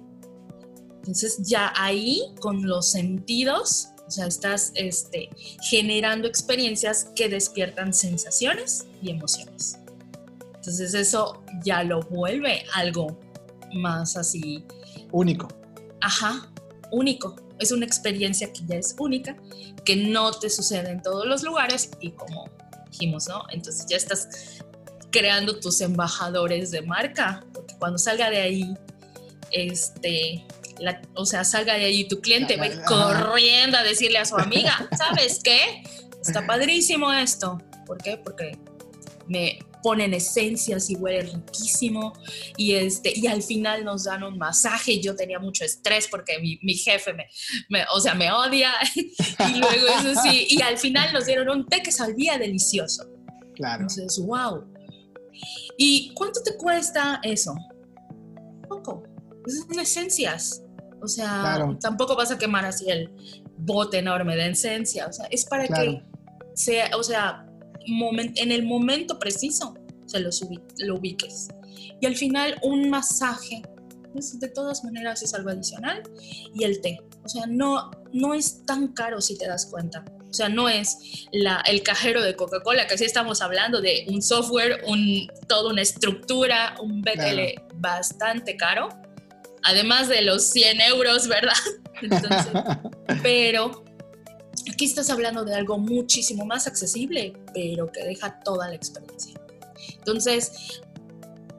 Entonces, 0.98 1.40
ya 1.40 1.72
ahí, 1.76 2.34
con 2.40 2.68
los 2.68 2.88
sentidos, 2.88 3.90
o 4.06 4.12
sea, 4.12 4.28
estás 4.28 4.72
este, 4.76 5.30
generando 5.70 6.28
experiencias 6.28 7.12
que 7.16 7.30
despiertan 7.30 7.94
sensaciones 7.94 8.86
y 9.02 9.12
emociones. 9.12 9.78
Entonces, 10.56 10.94
eso 10.94 11.42
ya 11.64 11.84
lo 11.84 12.02
vuelve 12.02 12.66
algo 12.74 13.20
más 13.74 14.18
así. 14.18 14.64
Único. 15.12 15.48
Ajá, 16.02 16.52
único. 16.92 17.36
Es 17.60 17.72
una 17.72 17.86
experiencia 17.86 18.52
que 18.52 18.62
ya 18.68 18.76
es 18.76 18.96
única, 19.00 19.36
que 19.84 19.96
no 19.96 20.32
te 20.32 20.50
sucede 20.50 20.92
en 20.92 21.02
todos 21.02 21.26
los 21.26 21.44
lugares 21.44 21.92
y 22.00 22.12
como 22.12 22.46
dijimos, 23.00 23.28
¿no? 23.28 23.46
Entonces 23.52 23.86
ya 23.88 23.98
estás 23.98 24.28
creando 25.12 25.60
tus 25.60 25.82
embajadores 25.82 26.72
de 26.72 26.82
marca, 26.82 27.44
porque 27.54 27.76
cuando 27.80 27.98
salga 27.98 28.30
de 28.30 28.42
ahí, 28.42 28.74
este, 29.52 30.46
o 31.16 31.26
sea, 31.26 31.44
salga 31.44 31.76
de 31.76 31.86
ahí 31.86 32.08
tu 32.08 32.20
cliente, 32.20 32.58
va 32.58 32.68
corriendo 32.86 33.78
a 33.78 33.84
decirle 33.84 34.20
a 34.20 34.26
su 34.26 34.38
amiga, 34.38 34.88
¿sabes 34.98 35.42
qué? 35.44 35.84
Está 36.22 36.46
padrísimo 36.46 37.12
esto. 37.12 37.62
¿Por 37.86 37.98
qué? 37.98 38.18
Porque 38.18 38.58
me 39.28 39.60
ponen 39.82 40.14
esencias 40.14 40.90
y 40.90 40.96
huele 40.96 41.22
riquísimo. 41.22 42.14
Y 42.58 42.76
este 42.76 43.14
y 43.16 43.28
al 43.28 43.42
final 43.44 43.84
nos 43.84 44.06
dan 44.06 44.24
un 44.24 44.38
masaje. 44.38 45.00
Yo 45.00 45.16
tenía 45.16 45.40
mucho 45.40 45.64
estrés 45.64 46.08
porque 46.08 46.40
mi, 46.40 46.74
jefe 46.76 47.14
me, 47.70 47.86
o 47.94 48.00
sea 48.00 48.14
me 48.16 48.32
odia. 48.32 48.74
Y 49.40 49.60
luego 49.60 49.88
eso 50.00 50.22
sí 50.22 50.48
y 50.50 50.62
al 50.62 50.78
final 50.78 51.14
nos 51.14 51.26
dieron 51.26 51.50
un 51.50 51.66
té 51.66 51.82
que 51.82 51.92
sabía 51.92 52.38
delicioso. 52.38 53.06
Claro. 53.56 53.82
Entonces 53.82 54.20
wow 54.20 54.66
y 55.78 56.14
cuánto 56.14 56.42
te 56.44 56.56
cuesta 56.58 57.20
eso 57.24 57.56
poco. 58.68 59.04
Son 59.48 59.80
esencias 59.80 60.62
o 61.02 61.08
sea 61.08 61.66
tampoco 61.80 62.16
vas 62.16 62.32
a 62.32 62.38
quemar 62.38 62.66
así 62.66 62.90
el 62.90 63.12
bote 63.58 64.00
enorme 64.00 64.36
de 64.36 64.50
esencia. 64.50 65.08
O 65.08 65.14
sea 65.14 65.26
es 65.32 65.46
para 65.46 65.68
que 65.68 66.04
sea 66.54 66.90
o 66.98 67.04
sea 67.04 67.49
en 67.86 68.52
el 68.52 68.64
momento 68.64 69.20
preciso 69.20 69.76
se 70.06 70.20
lo, 70.20 70.30
lo 70.80 70.96
ubiques. 70.96 71.50
Y 72.02 72.06
al 72.06 72.16
final 72.16 72.60
un 72.64 72.90
masaje, 72.90 73.62
pues, 74.14 74.40
de 74.40 74.48
todas 74.50 74.84
maneras 74.84 75.22
es 75.22 75.34
algo 75.34 75.50
adicional, 75.50 76.04
y 76.54 76.64
el 76.64 76.82
té. 76.82 77.00
O 77.24 77.30
sea, 77.30 77.46
no, 77.48 77.92
no 78.12 78.34
es 78.34 78.66
tan 78.66 78.90
caro 78.90 79.22
si 79.22 79.38
te 79.38 79.48
das 79.48 79.66
cuenta. 79.66 80.04
O 80.30 80.34
sea, 80.34 80.48
no 80.48 80.70
es 80.70 81.28
la, 81.32 81.62
el 81.66 81.82
cajero 81.82 82.22
de 82.22 82.36
Coca-Cola, 82.36 82.88
que 82.88 82.98
sí 82.98 83.06
estamos 83.06 83.42
hablando 83.42 83.82
de 83.82 84.06
un 84.10 84.22
software, 84.22 84.84
un, 84.86 85.28
toda 85.48 85.72
una 85.72 85.82
estructura, 85.82 86.76
un 86.82 87.02
BTL 87.02 87.64
bastante 87.76 88.56
caro, 88.56 88.90
además 89.64 90.08
de 90.08 90.22
los 90.22 90.44
100 90.52 90.82
euros, 90.82 91.28
¿verdad? 91.28 91.54
pero 93.24 93.84
Aquí 94.72 94.86
estás 94.86 95.10
hablando 95.10 95.44
de 95.44 95.56
algo 95.56 95.78
muchísimo 95.78 96.46
más 96.46 96.68
accesible, 96.68 97.34
pero 97.54 97.92
que 97.92 98.04
deja 98.04 98.40
toda 98.42 98.68
la 98.68 98.76
experiencia. 98.76 99.40
Entonces, 99.98 100.82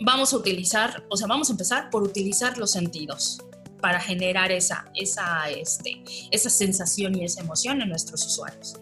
vamos 0.01 0.33
a 0.33 0.37
utilizar, 0.37 1.05
o 1.09 1.17
sea, 1.17 1.27
vamos 1.27 1.49
a 1.49 1.53
empezar 1.53 1.91
por 1.91 2.03
utilizar 2.03 2.57
los 2.59 2.71
sentidos 2.71 3.41
para 3.81 4.01
generar 4.01 4.53
esa, 4.53 4.87
esa, 4.95 5.49
este, 5.51 6.03
esa 6.31 6.51
sensación 6.51 7.17
y 7.17 7.25
esa 7.25 7.41
emoción 7.41 7.81
en 7.83 7.89
nuestros 7.89 8.25
usuarios. 8.27 8.77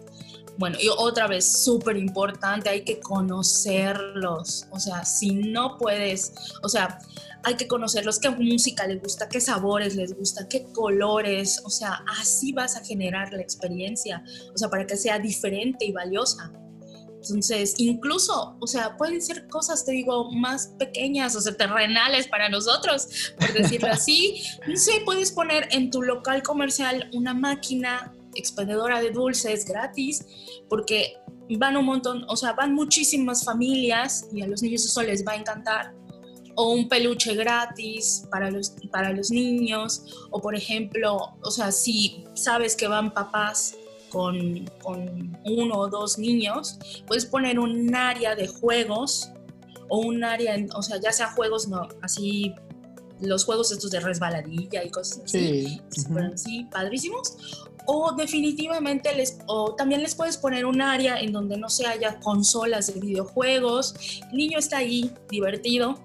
Bueno, 0.57 0.77
y 0.81 0.89
otra 0.89 1.27
vez, 1.27 1.63
súper 1.63 1.95
importante, 1.95 2.69
hay 2.69 2.83
que 2.83 2.99
conocerlos. 2.99 4.67
O 4.71 4.79
sea, 4.79 5.05
si 5.05 5.31
no 5.31 5.77
puedes, 5.77 6.33
o 6.61 6.67
sea, 6.67 6.99
hay 7.43 7.55
que 7.55 7.67
conocerlos, 7.67 8.19
qué 8.19 8.29
música 8.29 8.85
les 8.87 9.01
gusta, 9.01 9.29
qué 9.29 9.39
sabores 9.39 9.95
les 9.95 10.15
gusta, 10.15 10.47
qué 10.47 10.65
colores, 10.73 11.61
o 11.63 11.69
sea, 11.69 12.03
así 12.19 12.51
vas 12.51 12.75
a 12.75 12.83
generar 12.83 13.33
la 13.33 13.41
experiencia, 13.41 14.23
o 14.53 14.57
sea, 14.57 14.69
para 14.69 14.85
que 14.85 14.97
sea 14.97 15.19
diferente 15.19 15.85
y 15.85 15.91
valiosa. 15.91 16.51
Entonces, 17.21 17.75
incluso, 17.77 18.55
o 18.59 18.67
sea, 18.67 18.95
pueden 18.95 19.21
ser 19.21 19.47
cosas, 19.47 19.85
te 19.85 19.91
digo, 19.91 20.31
más 20.31 20.73
pequeñas, 20.79 21.35
o 21.35 21.41
sea, 21.41 21.55
terrenales 21.55 22.27
para 22.27 22.47
nosotros, 22.47 23.33
por 23.37 23.51
decirlo 23.53 23.89
así. 23.91 24.41
No 24.67 24.75
sé, 24.75 25.01
puedes 25.03 25.31
poner 25.31 25.67
en 25.71 25.89
tu 25.89 26.01
local 26.01 26.43
comercial 26.43 27.09
una 27.13 27.33
máquina 27.33 28.13
expendedora 28.35 29.01
de 29.01 29.11
dulces 29.11 29.65
gratis, 29.65 30.25
porque 30.69 31.17
van 31.57 31.75
un 31.75 31.85
montón, 31.85 32.25
o 32.27 32.37
sea, 32.37 32.53
van 32.53 32.73
muchísimas 32.73 33.43
familias 33.43 34.27
y 34.31 34.41
a 34.41 34.47
los 34.47 34.61
niños 34.61 34.85
eso 34.85 35.01
les 35.01 35.25
va 35.25 35.33
a 35.33 35.35
encantar 35.35 35.98
o 36.59 36.71
un 36.73 36.89
peluche 36.89 37.35
gratis 37.35 38.27
para 38.29 38.51
los, 38.51 38.73
para 38.91 39.13
los 39.13 39.31
niños, 39.31 40.27
o 40.29 40.41
por 40.41 40.55
ejemplo, 40.55 41.37
o 41.41 41.51
sea, 41.51 41.71
si 41.71 42.25
sabes 42.33 42.75
que 42.75 42.85
van 42.85 43.13
papás 43.13 43.77
con, 44.09 44.69
con, 44.83 45.39
uno 45.45 45.77
o 45.77 45.87
dos 45.87 46.17
niños, 46.19 46.77
puedes 47.07 47.25
poner 47.25 47.59
un 47.59 47.95
área 47.95 48.35
de 48.35 48.47
juegos 48.47 49.31
o 49.87 49.99
un 49.99 50.25
área, 50.25 50.57
o 50.75 50.81
sea, 50.81 50.99
ya 50.99 51.13
sea 51.13 51.31
juegos, 51.31 51.69
no, 51.69 51.87
así, 52.01 52.53
los 53.21 53.45
juegos 53.45 53.71
estos 53.71 53.91
de 53.91 54.01
resbaladilla 54.01 54.83
y 54.83 54.89
cosas 54.89 55.21
así, 55.23 55.79
sí. 56.35 56.67
padrísimos, 56.69 57.37
o 57.85 58.11
definitivamente 58.17 59.15
les, 59.15 59.39
o 59.47 59.75
también 59.75 60.01
les 60.01 60.13
puedes 60.13 60.35
poner 60.35 60.65
un 60.65 60.81
área 60.81 61.21
en 61.21 61.31
donde 61.31 61.55
no 61.55 61.69
se 61.69 61.87
haya 61.87 62.19
consolas 62.19 62.93
de 62.93 62.99
videojuegos, 62.99 63.95
el 64.29 64.37
niño 64.37 64.59
está 64.59 64.79
ahí 64.79 65.09
divertido, 65.29 65.97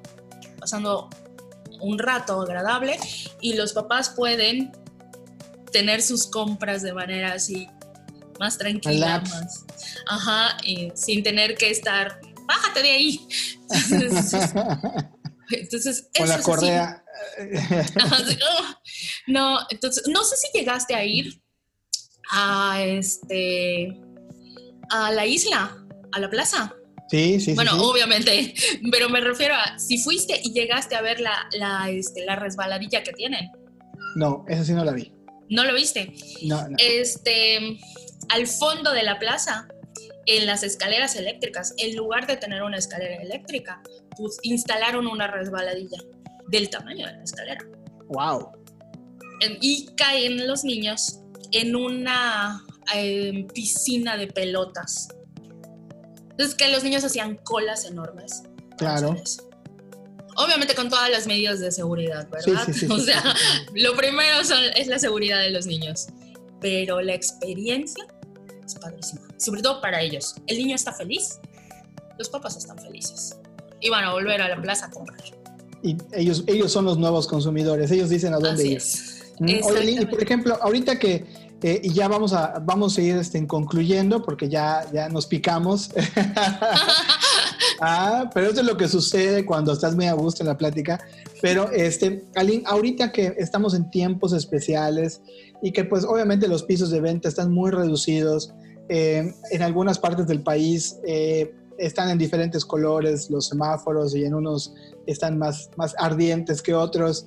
pasando 0.64 1.10
un 1.78 1.98
rato 1.98 2.40
agradable 2.40 2.98
y 3.42 3.52
los 3.52 3.74
papás 3.74 4.08
pueden 4.08 4.72
tener 5.70 6.00
sus 6.00 6.26
compras 6.26 6.80
de 6.80 6.94
manera 6.94 7.34
así 7.34 7.68
más 8.40 8.56
tranquila, 8.56 9.20
más, 9.20 9.66
ajá, 10.08 10.56
y 10.64 10.90
sin 10.94 11.22
tener 11.22 11.54
que 11.54 11.68
estar, 11.68 12.18
bájate 12.46 12.82
de 12.82 12.90
ahí. 12.92 13.28
Entonces, 15.50 16.08
Con 16.18 16.28
la 16.30 16.40
correa. 16.40 17.04
no, 19.26 19.58
entonces, 19.70 20.04
no 20.08 20.24
sé 20.24 20.36
si 20.36 20.58
llegaste 20.58 20.94
a 20.94 21.04
ir 21.04 21.38
a 22.30 22.82
este 22.82 24.00
a 24.90 25.12
la 25.12 25.26
isla, 25.26 25.76
a 26.12 26.18
la 26.18 26.30
plaza. 26.30 26.74
Sí, 27.10 27.38
sí, 27.38 27.54
bueno, 27.54 27.72
sí, 27.72 27.78
obviamente, 27.80 28.54
pero 28.90 29.08
me 29.08 29.20
refiero 29.20 29.54
a 29.54 29.78
si 29.78 29.98
fuiste 29.98 30.40
y 30.42 30.52
llegaste 30.52 30.96
a 30.96 31.02
ver 31.02 31.20
la, 31.20 31.48
la, 31.52 31.90
este, 31.90 32.24
la 32.24 32.36
resbaladilla 32.36 33.02
que 33.02 33.12
tienen. 33.12 33.50
No, 34.16 34.44
esa 34.48 34.64
sí 34.64 34.72
no 34.72 34.84
la 34.84 34.92
vi. 34.92 35.12
¿No 35.50 35.64
lo 35.64 35.74
viste? 35.74 36.12
No, 36.42 36.68
no. 36.68 36.76
Este, 36.78 37.78
al 38.30 38.46
fondo 38.46 38.92
de 38.92 39.02
la 39.02 39.18
plaza, 39.18 39.68
en 40.26 40.46
las 40.46 40.62
escaleras 40.62 41.16
eléctricas, 41.16 41.74
en 41.76 41.96
lugar 41.96 42.26
de 42.26 42.36
tener 42.36 42.62
una 42.62 42.78
escalera 42.78 43.16
eléctrica, 43.16 43.82
pues 44.16 44.38
instalaron 44.42 45.06
una 45.06 45.26
resbaladilla 45.26 45.98
del 46.48 46.70
tamaño 46.70 47.06
de 47.06 47.12
la 47.12 47.22
escalera. 47.22 47.64
¡Wow! 48.08 48.52
Y 49.60 49.86
caen 49.96 50.46
los 50.46 50.64
niños 50.64 51.20
en 51.52 51.76
una 51.76 52.64
em, 52.94 53.46
piscina 53.48 54.16
de 54.16 54.28
pelotas 54.28 55.08
entonces, 56.36 56.56
que 56.56 56.68
los 56.68 56.82
niños 56.82 57.04
hacían 57.04 57.36
colas 57.36 57.84
enormes. 57.84 58.42
Claro. 58.76 59.14
Obviamente 60.36 60.74
con 60.74 60.88
todas 60.88 61.08
las 61.10 61.28
medidas 61.28 61.60
de 61.60 61.70
seguridad, 61.70 62.28
¿verdad? 62.28 62.68
o 62.90 62.98
sea, 62.98 63.22
lo 63.72 63.94
primero 63.94 64.40
es 64.74 64.88
la 64.88 64.98
seguridad 64.98 65.40
de 65.40 65.50
los 65.50 65.66
niños. 65.66 66.08
Pero 66.60 67.00
la 67.02 67.14
experiencia 67.14 68.04
es 68.66 68.74
padrísima. 68.74 69.22
Sobre 69.36 69.62
todo 69.62 69.80
para 69.80 70.02
ellos. 70.02 70.34
El 70.48 70.58
niño 70.58 70.74
está 70.74 70.92
feliz, 70.92 71.38
los 72.18 72.28
papás 72.28 72.56
están 72.56 72.78
felices. 72.78 73.36
Y 73.80 73.90
van 73.90 74.02
a 74.02 74.12
volver 74.12 74.42
a 74.42 74.48
la 74.48 74.60
plaza 74.60 74.86
a 74.86 74.90
comprar. 74.90 75.22
Y 75.84 75.96
ellos, 76.14 76.42
ellos 76.48 76.72
son 76.72 76.86
los 76.86 76.98
nuevos 76.98 77.28
consumidores. 77.28 77.92
Ellos 77.92 78.10
dicen 78.10 78.34
a 78.34 78.38
dónde 78.38 78.66
ir. 78.66 78.82
Mm, 79.38 79.64
oye, 79.64 79.90
y 80.00 80.06
por 80.06 80.20
ejemplo, 80.20 80.58
ahorita 80.60 80.98
que 80.98 81.43
eh, 81.66 81.80
y 81.82 81.94
ya 81.94 82.08
vamos 82.08 82.34
a, 82.34 82.58
vamos 82.62 82.98
a 82.98 83.00
ir 83.00 83.16
este, 83.16 83.46
concluyendo 83.46 84.20
porque 84.22 84.50
ya, 84.50 84.84
ya 84.92 85.08
nos 85.08 85.26
picamos. 85.26 85.90
ah, 87.80 88.28
pero 88.34 88.50
eso 88.50 88.60
es 88.60 88.66
lo 88.66 88.76
que 88.76 88.86
sucede 88.86 89.46
cuando 89.46 89.72
estás 89.72 89.96
muy 89.96 90.04
a 90.04 90.12
gusto 90.12 90.42
en 90.42 90.48
la 90.48 90.58
plática. 90.58 91.00
Pero, 91.40 91.70
este, 91.70 92.22
Aline, 92.34 92.64
ahorita 92.66 93.12
que 93.12 93.34
estamos 93.38 93.72
en 93.72 93.90
tiempos 93.90 94.34
especiales 94.34 95.22
y 95.62 95.72
que 95.72 95.86
pues 95.86 96.04
obviamente 96.04 96.48
los 96.48 96.64
pisos 96.64 96.90
de 96.90 97.00
venta 97.00 97.30
están 97.30 97.50
muy 97.50 97.70
reducidos, 97.70 98.52
eh, 98.90 99.32
en 99.50 99.62
algunas 99.62 99.98
partes 99.98 100.26
del 100.26 100.42
país, 100.42 100.98
eh, 101.06 101.50
están 101.78 102.10
en 102.10 102.18
diferentes 102.18 102.62
colores 102.62 103.30
los 103.30 103.48
semáforos 103.48 104.14
y 104.14 104.26
en 104.26 104.34
unos 104.34 104.74
están 105.06 105.38
más, 105.38 105.70
más 105.78 105.94
ardientes 105.98 106.60
que 106.60 106.74
otros. 106.74 107.26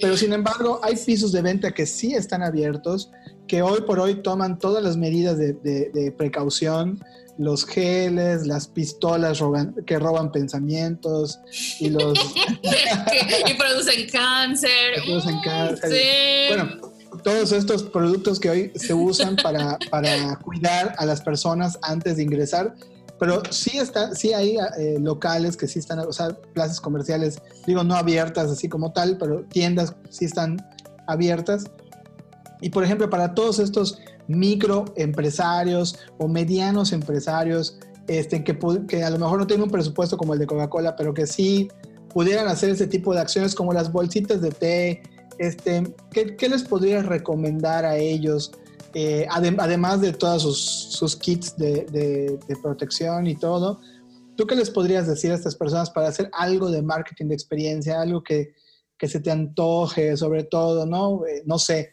Pero 0.00 0.16
sin 0.16 0.32
embargo, 0.32 0.78
hay 0.82 0.94
pisos 0.96 1.32
de 1.32 1.42
venta 1.42 1.72
que 1.72 1.84
sí 1.84 2.14
están 2.14 2.42
abiertos, 2.42 3.10
que 3.52 3.60
hoy 3.60 3.82
por 3.82 4.00
hoy 4.00 4.14
toman 4.14 4.58
todas 4.58 4.82
las 4.82 4.96
medidas 4.96 5.36
de, 5.36 6.14
precaución, 6.16 7.04
los 7.36 7.66
geles, 7.66 8.46
las 8.46 8.66
pistolas 8.66 9.42
que 9.84 9.98
roban 9.98 10.32
pensamientos 10.32 11.38
y 11.78 11.90
los... 11.90 12.18
y 13.46 13.52
producen 13.52 14.08
cáncer. 14.10 14.94
producen 15.04 15.38
cáncer. 15.44 16.48
Bueno, 16.48 16.92
todos 17.22 17.52
estos 17.52 17.82
productos 17.82 18.40
que 18.40 18.48
hoy 18.48 18.72
se 18.74 18.94
usan 18.94 19.36
para, 19.36 19.78
para 19.90 20.34
cuidar 20.36 20.94
a 20.96 21.04
las 21.04 21.20
personas 21.20 21.78
antes 21.82 22.16
de 22.16 22.22
ingresar, 22.22 22.74
pero 23.20 23.42
sí, 23.50 23.76
está, 23.76 24.14
sí 24.14 24.32
hay 24.32 24.56
eh, 24.78 24.96
locales 24.98 25.58
que 25.58 25.68
sí 25.68 25.78
están, 25.78 25.98
o 25.98 26.12
sea, 26.14 26.30
plazas 26.54 26.80
comerciales, 26.80 27.36
digo, 27.66 27.84
no 27.84 27.96
abiertas 27.96 28.50
así 28.50 28.70
como 28.70 28.94
tal, 28.94 29.18
pero 29.18 29.44
tiendas 29.44 29.94
sí 30.08 30.24
están 30.24 30.56
abiertas. 31.06 31.64
Y 32.62 32.70
por 32.70 32.84
ejemplo, 32.84 33.10
para 33.10 33.34
todos 33.34 33.58
estos 33.58 33.98
microempresarios 34.28 35.98
o 36.18 36.28
medianos 36.28 36.92
empresarios, 36.92 37.78
este, 38.08 38.42
que, 38.42 38.58
que 38.88 39.04
a 39.04 39.10
lo 39.10 39.18
mejor 39.18 39.38
no 39.38 39.46
tienen 39.46 39.64
un 39.64 39.70
presupuesto 39.70 40.16
como 40.16 40.32
el 40.32 40.38
de 40.38 40.46
Coca-Cola, 40.46 40.96
pero 40.96 41.12
que 41.12 41.26
sí 41.26 41.68
pudieran 42.12 42.48
hacer 42.48 42.70
ese 42.70 42.86
tipo 42.86 43.14
de 43.14 43.20
acciones 43.20 43.54
como 43.54 43.72
las 43.72 43.90
bolsitas 43.90 44.40
de 44.40 44.50
té, 44.50 45.02
este, 45.38 45.94
¿qué, 46.10 46.48
les 46.48 46.62
podrías 46.62 47.06
recomendar 47.06 47.84
a 47.84 47.96
ellos? 47.96 48.52
Eh, 48.94 49.26
además 49.30 50.00
de 50.00 50.12
todos 50.12 50.42
sus, 50.42 51.16
kits 51.16 51.56
de, 51.56 52.38
protección 52.62 53.26
y 53.26 53.36
todo, 53.36 53.80
¿tú 54.36 54.46
qué 54.46 54.54
les 54.54 54.70
podrías 54.70 55.06
decir 55.06 55.32
a 55.32 55.34
estas 55.34 55.56
personas 55.56 55.90
para 55.90 56.08
hacer 56.08 56.30
algo 56.32 56.70
de 56.70 56.82
marketing 56.82 57.26
de 57.26 57.34
experiencia, 57.34 58.00
algo 58.00 58.22
que, 58.22 58.54
se 59.00 59.18
te 59.18 59.32
antoje, 59.32 60.16
sobre 60.16 60.44
todo, 60.44 60.86
¿no? 60.86 61.26
Eh, 61.26 61.42
no 61.44 61.58
sé, 61.58 61.91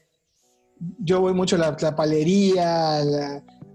yo 1.00 1.22
voy 1.22 1.34
mucho 1.34 1.56
a 1.56 1.60
la, 1.60 1.78
la 1.80 1.96
palería, 1.96 2.98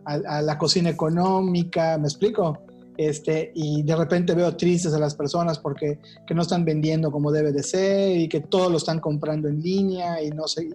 a 0.05 0.43
la, 0.43 0.59
cocina 0.59 0.91
económica, 0.91 1.99
¿me 1.99 2.05
explico? 2.05 2.59
Este, 2.97 3.51
y 3.55 3.83
de 3.83 3.97
repente 3.97 4.35
veo 4.35 4.57
tristes 4.57 4.95
a 4.95 4.99
las 4.99 5.15
personas 5.15 5.59
porque 5.59 5.99
que 6.27 6.35
no 6.35 6.43
están 6.43 6.65
vendiendo 6.65 7.11
como 7.11 7.33
debe 7.33 7.53
de 7.53 7.63
ser 7.63 8.17
y 8.17 8.29
que 8.29 8.41
todo 8.41 8.71
lo 8.71 8.77
están 8.77 9.01
comprando 9.01 9.49
en 9.49 9.61
línea 9.61 10.23
y 10.23 10.31
no 10.31 10.47
sé. 10.47 10.69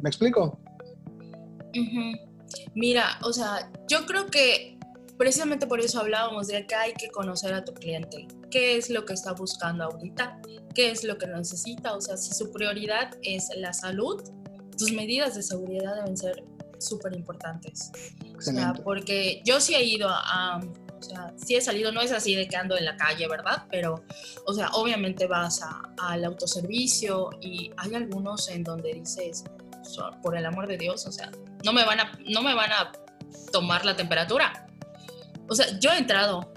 ¿Me 0.00 0.08
explico? 0.08 0.58
Mira, 2.74 3.18
o 3.22 3.32
sea, 3.32 3.70
yo 3.88 4.06
creo 4.06 4.26
que 4.26 4.78
precisamente 5.18 5.66
por 5.66 5.80
eso 5.80 6.00
hablábamos 6.00 6.46
de 6.46 6.66
que 6.66 6.74
hay 6.74 6.92
que 6.94 7.08
conocer 7.08 7.52
a 7.52 7.64
tu 7.64 7.74
cliente. 7.74 8.26
¿Qué 8.50 8.76
es 8.76 8.88
lo 8.88 9.04
que 9.04 9.12
está 9.12 9.32
buscando 9.32 9.84
ahorita? 9.84 10.40
¿Qué 10.74 10.90
es 10.90 11.04
lo 11.04 11.18
que 11.18 11.26
necesita? 11.26 11.94
O 11.94 12.00
sea, 12.00 12.16
si 12.16 12.32
su 12.32 12.50
prioridad 12.52 13.10
es 13.22 13.48
la 13.56 13.72
salud, 13.72 14.22
tus 14.78 14.92
medidas 14.92 15.34
de 15.34 15.42
seguridad 15.42 15.96
deben 15.96 16.16
ser 16.16 16.44
súper 16.78 17.14
importantes. 17.14 17.90
O 18.36 18.40
sea, 18.40 18.72
porque 18.72 19.42
yo 19.44 19.60
sí 19.60 19.74
he 19.74 19.82
ido 19.82 20.08
a 20.08 20.60
o 20.98 21.02
sea, 21.02 21.32
sí 21.36 21.54
he 21.54 21.60
salido, 21.60 21.92
no 21.92 22.00
es 22.00 22.12
así 22.12 22.34
de 22.34 22.48
que 22.48 22.56
ando 22.56 22.76
en 22.76 22.84
la 22.84 22.96
calle, 22.96 23.28
¿verdad? 23.28 23.64
Pero, 23.70 24.02
o 24.46 24.52
sea, 24.52 24.68
obviamente 24.72 25.26
vas 25.26 25.60
al 25.98 26.24
autoservicio 26.24 27.30
y 27.40 27.70
hay 27.76 27.94
algunos 27.94 28.48
en 28.48 28.64
donde 28.64 28.94
dices, 28.94 29.44
por 30.22 30.36
el 30.36 30.44
amor 30.44 30.66
de 30.66 30.76
Dios, 30.76 31.06
o 31.06 31.12
sea, 31.12 31.30
no 31.64 31.72
me 31.72 31.84
van 31.84 32.00
a, 32.00 32.12
no 32.28 32.42
me 32.42 32.54
van 32.54 32.72
a 32.72 32.92
tomar 33.52 33.84
la 33.84 33.96
temperatura. 33.96 34.66
O 35.48 35.54
sea, 35.54 35.66
yo 35.78 35.90
he 35.92 35.98
entrado 35.98 36.52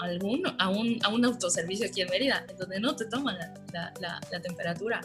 a, 0.00 0.04
algún, 0.04 0.42
a, 0.58 0.68
un, 0.68 0.98
a 1.02 1.08
un 1.08 1.24
autoservicio 1.24 1.86
aquí 1.86 2.02
en 2.02 2.10
Mérida, 2.10 2.44
en 2.48 2.56
donde 2.56 2.78
no 2.80 2.94
te 2.94 3.06
toman 3.06 3.38
la, 3.38 3.92
la, 4.00 4.20
la, 4.30 4.40
temperatura. 4.40 5.00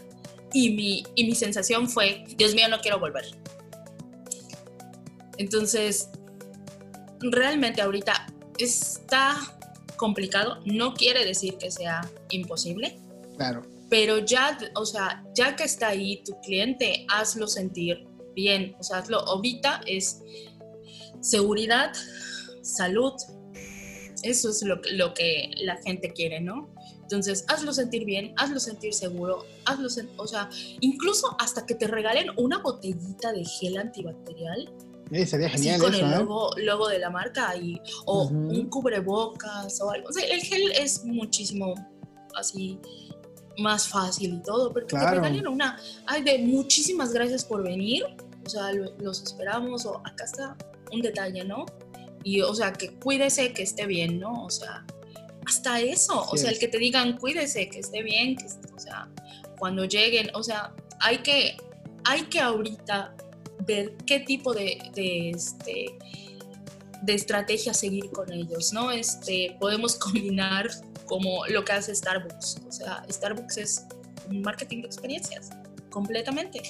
Y 0.54 0.72
mi, 0.72 1.04
y 1.16 1.26
mi 1.26 1.36
sensación 1.36 1.90
fue, 1.90 2.24
Dios 2.38 2.54
mío, 2.54 2.68
no 2.70 2.80
quiero 2.80 3.00
volver. 3.00 3.26
Entonces, 5.38 6.10
realmente 7.20 7.82
ahorita 7.82 8.28
está 8.58 9.38
complicado, 9.98 10.62
no 10.66 10.94
quiere 10.94 11.26
decir 11.26 11.58
que 11.58 11.72
sea 11.72 12.02
imposible. 12.30 13.00
Claro. 13.38 13.62
Pero 13.90 14.20
ya, 14.20 14.58
o 14.76 14.86
sea, 14.86 15.24
ya 15.36 15.56
que 15.56 15.64
está 15.64 15.90
ahí 15.90 16.24
tu 16.24 16.40
cliente, 16.42 17.06
hazlo 17.10 17.48
sentir 17.48 18.08
bien. 18.36 18.76
O 18.80 18.84
sea, 18.84 19.00
hazlo, 19.00 19.20
ahorita 19.20 19.82
es 19.86 20.22
seguridad, 21.20 21.92
salud. 22.62 23.14
Eso 24.24 24.50
es 24.50 24.64
lo, 24.64 24.80
lo 24.92 25.14
que 25.14 25.52
la 25.58 25.78
gente 25.78 26.12
quiere, 26.14 26.40
¿no? 26.40 26.74
Entonces, 27.12 27.44
hazlo 27.50 27.74
sentir 27.74 28.06
bien, 28.06 28.34
hazlo 28.38 28.58
sentir 28.58 28.94
seguro, 28.94 29.46
hazlo, 29.66 29.90
o 30.16 30.28
sea, 30.28 30.50
incluso 30.80 31.36
hasta 31.40 31.66
que 31.66 31.76
te 31.76 31.88
regalen 31.88 32.28
una 32.38 32.60
botellita 32.60 33.34
de 33.34 33.44
gel 33.44 33.78
antibacterial, 33.78 34.72
sería 35.26 35.50
genial 35.50 35.82
con 35.82 35.94
el 35.94 36.06
¿eh? 36.06 36.26
logo, 36.64 36.88
de 36.88 37.00
la 37.00 37.10
marca 37.10 37.54
y, 37.58 37.82
o 38.06 38.30
un 38.30 38.70
cubrebocas 38.70 39.82
o 39.82 39.92
algo. 39.92 40.08
O 40.08 40.14
sea, 40.14 40.24
el 40.24 40.40
gel 40.40 40.72
es 40.72 41.04
muchísimo 41.04 41.74
así 42.34 42.80
más 43.58 43.90
fácil 43.90 44.36
y 44.36 44.42
todo, 44.42 44.72
pero 44.72 44.88
claro. 44.88 45.22
te 45.22 45.48
una, 45.50 45.78
ay, 46.06 46.24
de 46.24 46.38
muchísimas 46.40 47.12
gracias 47.12 47.44
por 47.44 47.62
venir, 47.62 48.06
o 48.46 48.50
sea, 48.50 48.72
los 48.72 49.22
esperamos, 49.22 49.86
o 49.86 49.98
acá 50.06 50.24
está 50.24 50.58
un 50.94 51.02
detalle, 51.02 51.44
¿no? 51.44 51.66
Y, 52.24 52.40
o 52.40 52.56
sea, 52.56 52.72
que 52.72 52.94
cuídese, 52.94 53.52
que 53.52 53.64
esté 53.64 53.86
bien, 53.86 54.18
¿no? 54.18 54.46
O 54.46 54.50
sea, 54.50 54.86
hasta 55.46 55.80
eso, 55.80 56.28
o 56.30 56.38
sea, 56.38 56.52
el 56.52 56.60
que 56.60 56.68
te 56.68 56.78
digan 56.78 57.18
cuídese, 57.18 57.70
que 57.70 57.80
esté 57.80 58.04
bien, 58.04 58.36
que, 58.36 58.46
o 58.46 58.80
sea, 58.80 59.10
cuando 59.58 59.86
lleguen, 59.86 60.30
o 60.34 60.44
sea, 60.44 60.74
hay 61.00 61.20
que, 61.20 61.58
hay 62.04 62.24
que 62.24 62.40
ahorita 62.40 63.16
ver 63.66 63.96
qué 64.06 64.20
tipo 64.20 64.54
de, 64.54 64.78
de, 64.94 65.32
este, 65.32 65.98
de 67.02 67.14
estrategia 67.14 67.74
seguir 67.74 68.10
con 68.12 68.32
ellos, 68.32 68.74
¿no? 68.74 68.92
Este, 68.92 69.56
podemos 69.60 69.96
combinar 69.96 70.70
como 71.06 71.46
lo 71.48 71.66
que 71.66 71.74
hace 71.74 71.94
Starbucks. 71.94 72.62
O 72.68 72.72
sea, 72.72 73.04
Starbucks 73.10 73.58
es 73.58 73.86
un 74.30 74.42
marketing 74.42 74.82
de 74.82 74.88
experiencias, 74.88 75.50
completamente. 75.90 76.62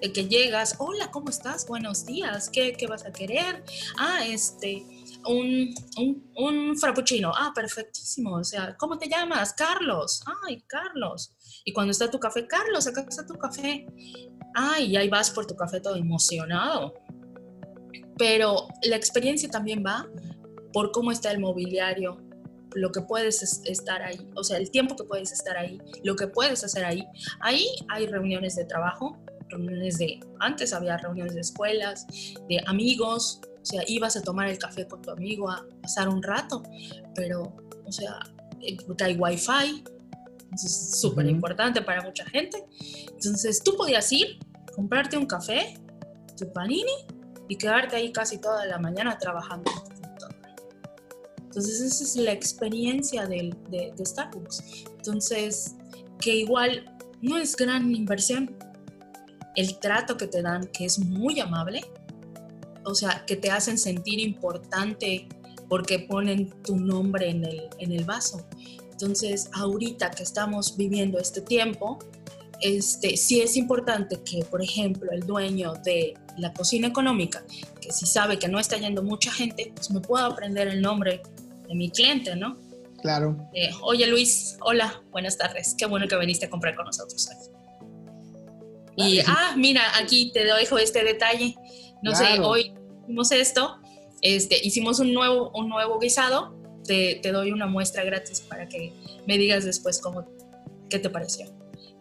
De 0.00 0.12
que 0.12 0.26
llegas, 0.26 0.76
hola, 0.78 1.10
¿cómo 1.10 1.28
estás? 1.28 1.66
Buenos 1.66 2.06
días, 2.06 2.50
¿qué, 2.50 2.72
qué 2.72 2.86
vas 2.86 3.04
a 3.04 3.12
querer? 3.12 3.62
Ah, 3.98 4.24
este, 4.26 4.84
un, 5.26 5.74
un, 5.98 6.32
un, 6.36 6.78
frappuccino. 6.78 7.32
Ah, 7.34 7.52
perfectísimo. 7.54 8.36
O 8.36 8.44
sea, 8.44 8.76
¿cómo 8.76 8.98
te 8.98 9.08
llamas? 9.08 9.52
Carlos. 9.52 10.22
Ay, 10.46 10.62
Carlos. 10.66 11.34
Y 11.64 11.72
cuando 11.72 11.92
está 11.92 12.10
tu 12.10 12.18
café, 12.18 12.46
Carlos, 12.46 12.86
acá 12.86 13.04
está 13.08 13.26
tu 13.26 13.34
café. 13.34 13.86
Ay, 14.54 14.92
y 14.92 14.96
ahí 14.96 15.08
vas 15.08 15.30
por 15.30 15.46
tu 15.46 15.54
café 15.56 15.80
todo 15.80 15.96
emocionado. 15.96 16.94
Pero 18.18 18.68
la 18.84 18.96
experiencia 18.96 19.48
también 19.48 19.82
va 19.84 20.08
por 20.72 20.90
cómo 20.92 21.12
está 21.12 21.30
el 21.30 21.38
mobiliario, 21.38 22.18
lo 22.74 22.90
que 22.90 23.02
puedes 23.02 23.62
estar 23.64 24.02
ahí, 24.02 24.28
o 24.34 24.44
sea, 24.44 24.56
el 24.56 24.70
tiempo 24.70 24.96
que 24.96 25.04
puedes 25.04 25.32
estar 25.32 25.56
ahí, 25.56 25.78
lo 26.02 26.16
que 26.16 26.26
puedes 26.26 26.64
hacer 26.64 26.84
ahí. 26.84 27.06
Ahí 27.40 27.66
hay 27.88 28.06
reuniones 28.06 28.56
de 28.56 28.64
trabajo, 28.64 29.18
reuniones 29.48 29.98
de, 29.98 30.20
antes 30.40 30.72
había 30.72 30.96
reuniones 30.96 31.34
de 31.34 31.40
escuelas, 31.40 32.06
de 32.48 32.62
amigos, 32.66 33.40
o 33.62 33.64
sea, 33.64 33.82
ibas 33.86 34.16
a 34.16 34.22
tomar 34.22 34.48
el 34.48 34.58
café 34.58 34.88
con 34.88 35.00
tu 35.00 35.10
amigo 35.10 35.48
a 35.48 35.64
pasar 35.80 36.08
un 36.08 36.22
rato, 36.22 36.62
pero, 37.14 37.54
o 37.86 37.92
sea, 37.92 38.18
hay 39.00 39.16
wifi, 39.16 39.84
es 40.54 41.00
súper 41.00 41.26
importante 41.26 41.80
para 41.80 42.02
mucha 42.02 42.24
gente. 42.26 42.64
Entonces 43.08 43.62
tú 43.62 43.76
podías 43.76 44.10
ir, 44.12 44.38
comprarte 44.74 45.16
un 45.16 45.26
café, 45.26 45.78
tu 46.36 46.52
panini 46.52 46.92
y 47.48 47.56
quedarte 47.56 47.96
ahí 47.96 48.12
casi 48.12 48.38
toda 48.38 48.66
la 48.66 48.78
mañana 48.78 49.16
trabajando 49.18 49.70
Entonces 51.36 51.80
esa 51.80 52.04
es 52.04 52.16
la 52.16 52.32
experiencia 52.32 53.26
de, 53.26 53.54
de, 53.70 53.92
de 53.96 54.04
Starbucks. 54.04 54.84
Entonces, 54.96 55.76
que 56.20 56.34
igual 56.34 56.84
no 57.20 57.38
es 57.38 57.56
gran 57.56 57.94
inversión. 57.94 58.56
El 59.54 59.78
trato 59.78 60.16
que 60.16 60.26
te 60.26 60.42
dan, 60.42 60.66
que 60.68 60.86
es 60.86 60.98
muy 60.98 61.38
amable, 61.40 61.82
o 62.84 62.94
sea, 62.94 63.24
que 63.26 63.36
te 63.36 63.50
hacen 63.50 63.78
sentir 63.78 64.20
importante 64.20 65.28
porque 65.68 66.00
ponen 66.00 66.50
tu 66.62 66.76
nombre 66.76 67.30
en 67.30 67.44
el, 67.44 67.68
en 67.78 67.92
el 67.92 68.04
vaso. 68.04 68.46
Entonces, 68.90 69.48
ahorita 69.54 70.10
que 70.10 70.22
estamos 70.22 70.76
viviendo 70.76 71.18
este 71.18 71.40
tiempo, 71.40 71.98
este, 72.60 73.16
sí 73.16 73.40
es 73.40 73.56
importante 73.56 74.20
que, 74.22 74.44
por 74.44 74.62
ejemplo, 74.62 75.10
el 75.10 75.26
dueño 75.26 75.72
de 75.84 76.14
la 76.38 76.52
cocina 76.52 76.88
económica, 76.88 77.42
que 77.80 77.92
si 77.92 78.06
sabe 78.06 78.38
que 78.38 78.48
no 78.48 78.60
está 78.60 78.76
yendo 78.76 79.02
mucha 79.02 79.32
gente, 79.32 79.72
pues 79.74 79.90
me 79.90 80.00
pueda 80.00 80.26
aprender 80.26 80.68
el 80.68 80.80
nombre 80.80 81.22
de 81.68 81.74
mi 81.74 81.90
cliente, 81.90 82.36
¿no? 82.36 82.56
Claro. 83.00 83.36
Eh, 83.52 83.70
Oye 83.82 84.06
Luis, 84.06 84.56
hola, 84.60 85.02
buenas 85.10 85.36
tardes, 85.36 85.74
qué 85.76 85.86
bueno 85.86 86.06
que 86.06 86.16
viniste 86.16 86.46
a 86.46 86.50
comprar 86.50 86.76
con 86.76 86.86
nosotros 86.86 87.28
hoy. 87.28 87.52
Y, 88.94 89.20
ah, 89.26 89.54
mira, 89.56 89.82
aquí 89.98 90.30
te 90.32 90.44
dejo 90.44 90.78
este 90.78 91.02
detalle. 91.02 91.56
No 92.02 92.14
sé, 92.14 92.40
hoy 92.40 92.74
hicimos 93.02 93.32
esto, 93.32 93.78
este, 94.20 94.56
hicimos 94.64 94.98
un 94.98 95.12
nuevo, 95.14 95.50
un 95.54 95.68
nuevo 95.68 95.98
guisado 95.98 96.60
te, 96.84 97.20
te, 97.22 97.30
doy 97.30 97.52
una 97.52 97.66
muestra 97.66 98.02
gratis 98.02 98.40
para 98.40 98.68
que 98.68 98.92
me 99.26 99.38
digas 99.38 99.64
después 99.64 100.00
cómo, 100.00 100.26
qué 100.90 100.98
te 100.98 101.10
pareció. 101.10 101.46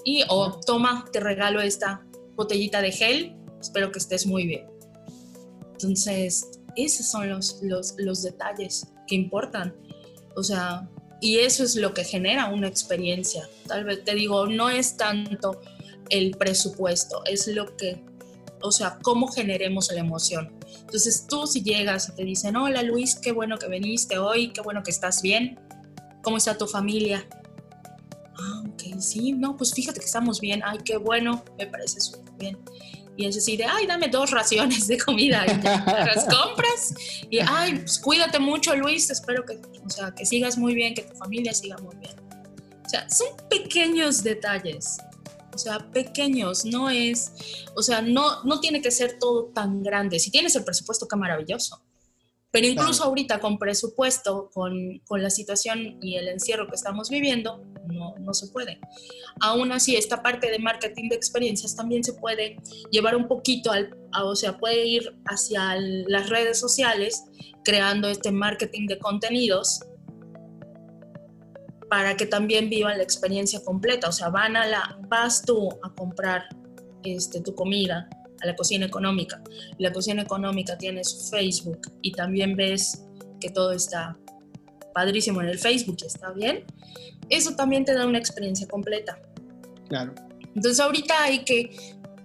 Y 0.03 0.23
o 0.27 0.59
toma, 0.65 1.05
te 1.11 1.19
regalo 1.19 1.61
esta 1.61 2.03
botellita 2.35 2.81
de 2.81 2.91
gel, 2.91 3.35
espero 3.59 3.91
que 3.91 3.99
estés 3.99 4.25
muy 4.25 4.47
bien. 4.47 4.67
Entonces, 5.73 6.47
esos 6.75 7.07
son 7.07 7.29
los, 7.29 7.59
los, 7.61 7.95
los 7.97 8.23
detalles 8.23 8.87
que 9.07 9.15
importan. 9.15 9.75
O 10.35 10.43
sea, 10.43 10.89
y 11.19 11.37
eso 11.37 11.63
es 11.63 11.75
lo 11.75 11.93
que 11.93 12.03
genera 12.03 12.47
una 12.47 12.67
experiencia. 12.67 13.47
Tal 13.67 13.83
vez 13.83 14.03
te 14.03 14.15
digo, 14.15 14.47
no 14.47 14.69
es 14.69 14.97
tanto 14.97 15.61
el 16.09 16.31
presupuesto, 16.31 17.23
es 17.25 17.47
lo 17.47 17.77
que, 17.77 18.03
o 18.63 18.71
sea, 18.71 18.97
cómo 19.01 19.27
generemos 19.27 19.91
la 19.91 19.99
emoción. 19.99 20.53
Entonces 20.81 21.25
tú 21.27 21.47
si 21.47 21.61
llegas 21.61 22.09
y 22.09 22.15
te 22.15 22.23
dicen, 22.23 22.55
hola 22.55 22.83
Luis, 22.83 23.15
qué 23.15 23.31
bueno 23.31 23.57
que 23.57 23.67
viniste 23.67 24.17
hoy, 24.17 24.51
qué 24.53 24.61
bueno 24.61 24.83
que 24.83 24.91
estás 24.91 25.21
bien, 25.21 25.59
¿cómo 26.23 26.37
está 26.37 26.57
tu 26.57 26.67
familia? 26.67 27.27
Ah, 28.39 28.63
ok, 28.67 28.99
sí, 28.99 29.33
no, 29.33 29.57
pues 29.57 29.73
fíjate 29.73 29.99
que 29.99 30.05
estamos 30.05 30.39
bien, 30.39 30.61
ay, 30.65 30.79
qué 30.83 30.97
bueno, 30.97 31.43
me 31.57 31.67
parece 31.67 31.99
súper 32.01 32.33
bien 32.35 32.57
y 33.17 33.25
es 33.25 33.37
así 33.37 33.57
de, 33.57 33.65
ay, 33.65 33.85
dame 33.85 34.07
dos 34.07 34.31
raciones 34.31 34.87
de 34.87 34.97
comida 34.97 35.45
y 35.45 35.61
las 35.61 36.25
compras 36.29 36.93
y, 37.29 37.39
ay, 37.39 37.79
pues 37.79 37.99
cuídate 37.99 38.39
mucho 38.39 38.75
Luis, 38.75 39.09
espero 39.09 39.45
que, 39.45 39.59
o 39.85 39.89
sea, 39.89 40.11
que 40.11 40.25
sigas 40.25 40.57
muy 40.57 40.73
bien, 40.73 40.93
que 40.93 41.03
tu 41.03 41.15
familia 41.15 41.53
siga 41.53 41.77
muy 41.77 41.95
bien. 41.97 42.13
O 42.85 42.89
sea, 42.89 43.09
son 43.09 43.29
pequeños 43.49 44.23
detalles, 44.23 44.97
o 45.53 45.57
sea, 45.57 45.91
pequeños, 45.91 46.65
no 46.65 46.89
es, 46.89 47.31
o 47.75 47.81
sea, 47.81 48.01
no, 48.01 48.43
no 48.43 48.59
tiene 48.59 48.81
que 48.81 48.91
ser 48.91 49.17
todo 49.19 49.45
tan 49.53 49.83
grande. 49.83 50.19
Si 50.19 50.31
tienes 50.31 50.55
el 50.55 50.63
presupuesto, 50.63 51.07
qué 51.07 51.15
maravilloso. 51.15 51.81
Pero 52.51 52.67
incluso 52.67 53.05
ahorita 53.05 53.39
con 53.39 53.57
presupuesto, 53.57 54.49
con, 54.53 54.99
con, 55.07 55.23
la 55.23 55.29
situación 55.29 55.97
y 56.01 56.17
el 56.17 56.27
encierro 56.27 56.67
que 56.67 56.75
estamos 56.75 57.09
viviendo, 57.09 57.63
no, 57.87 58.15
no 58.19 58.33
se 58.33 58.47
puede. 58.47 58.77
Aún 59.39 59.71
así, 59.71 59.95
esta 59.95 60.21
parte 60.21 60.51
de 60.51 60.59
marketing 60.59 61.07
de 61.07 61.15
experiencias 61.15 61.77
también 61.77 62.03
se 62.03 62.11
puede 62.11 62.57
llevar 62.91 63.15
un 63.15 63.29
poquito, 63.29 63.71
al, 63.71 63.95
o 64.21 64.35
sea, 64.35 64.57
puede 64.57 64.85
ir 64.85 65.15
hacia 65.25 65.77
las 65.77 66.29
redes 66.29 66.59
sociales 66.59 67.23
creando 67.63 68.09
este 68.09 68.33
marketing 68.33 68.87
de 68.87 68.99
contenidos 68.99 69.79
para 71.91 72.15
que 72.15 72.25
también 72.25 72.69
vivan 72.69 72.97
la 72.97 73.03
experiencia 73.03 73.61
completa. 73.65 74.07
O 74.07 74.13
sea, 74.13 74.29
van 74.29 74.55
a 74.55 74.65
la, 74.65 74.97
vas 75.09 75.41
tú 75.41 75.69
a 75.83 75.93
comprar 75.93 76.45
este, 77.03 77.41
tu 77.41 77.53
comida 77.53 78.07
a 78.41 78.45
la 78.45 78.55
cocina 78.55 78.85
económica. 78.85 79.43
La 79.77 79.91
cocina 79.91 80.21
económica 80.21 80.77
tiene 80.77 81.03
su 81.03 81.19
Facebook 81.29 81.81
y 82.01 82.13
también 82.13 82.55
ves 82.55 83.03
que 83.41 83.49
todo 83.49 83.73
está 83.73 84.17
padrísimo 84.93 85.41
en 85.41 85.49
el 85.49 85.59
Facebook 85.59 85.97
y 86.01 86.05
está 86.05 86.31
bien. 86.31 86.63
Eso 87.27 87.57
también 87.57 87.83
te 87.83 87.93
da 87.93 88.07
una 88.07 88.19
experiencia 88.19 88.65
completa. 88.69 89.19
Claro. 89.89 90.15
Entonces 90.55 90.79
ahorita 90.79 91.21
hay 91.21 91.43
que 91.43 91.75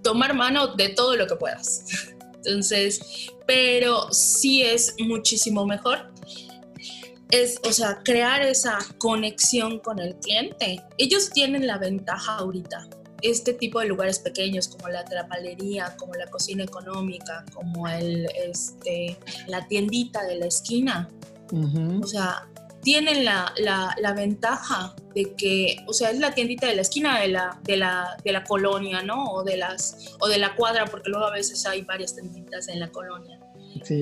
tomar 0.05 0.33
mano 0.33 0.77
de 0.77 0.91
todo 0.91 1.17
lo 1.17 1.27
que 1.27 1.35
puedas. 1.35 1.85
Entonces, 2.37 3.01
pero 3.49 4.13
sí 4.13 4.63
es 4.63 4.95
muchísimo 5.01 5.67
mejor 5.67 6.15
es, 7.31 7.61
o 7.65 7.73
sea, 7.73 8.01
crear 8.05 8.43
esa 8.43 8.79
conexión 8.99 9.79
con 9.81 9.99
el 9.99 10.17
cliente. 10.17 10.83
Ellos 10.99 11.31
tienen 11.31 11.67
la 11.67 11.79
ventaja 11.79 12.37
ahorita 12.37 12.89
este 13.23 13.55
tipo 13.55 13.81
de 13.81 13.87
lugares 13.87 14.19
pequeños 14.19 14.69
como 14.69 14.89
la 14.89 15.05
trapalería, 15.05 15.97
como 15.97 16.15
la 16.15 16.27
cocina 16.27 16.65
económica, 16.65 17.45
como 17.55 17.89
el, 17.89 18.27
este, 18.45 19.19
la 19.47 19.67
tiendita 19.69 20.23
de 20.25 20.37
la 20.37 20.47
esquina. 20.47 21.09
O 22.03 22.07
sea, 22.07 22.49
tienen 22.83 23.25
la, 23.25 23.53
la, 23.59 24.13
ventaja 24.15 24.95
de 25.15 25.35
que, 25.35 25.77
o 25.87 25.93
sea, 25.93 26.11
es 26.11 26.19
la 26.19 26.35
tiendita 26.35 26.67
de 26.67 26.77
la 26.77 26.83
esquina 26.83 27.21
de 27.21 27.29
la, 27.29 27.59
de 27.63 27.77
la, 27.77 28.17
de 28.25 28.33
la 28.33 28.45
colonia, 28.45 29.03
¿no? 29.03 29.25
O 29.25 29.45
de, 29.45 29.57
las, 29.57 30.15
o 30.21 30.29
de 30.29 30.39
la 30.39 30.55
cuadra, 30.55 30.85
porque 30.87 31.09
luego 31.09 31.27
a 31.27 31.31
veces 31.31 31.65
hay 31.67 31.83
varias 31.83 32.15
tienditas 32.15 32.69
en 32.69 32.81
la 32.81 32.89
colonia. 32.89 33.39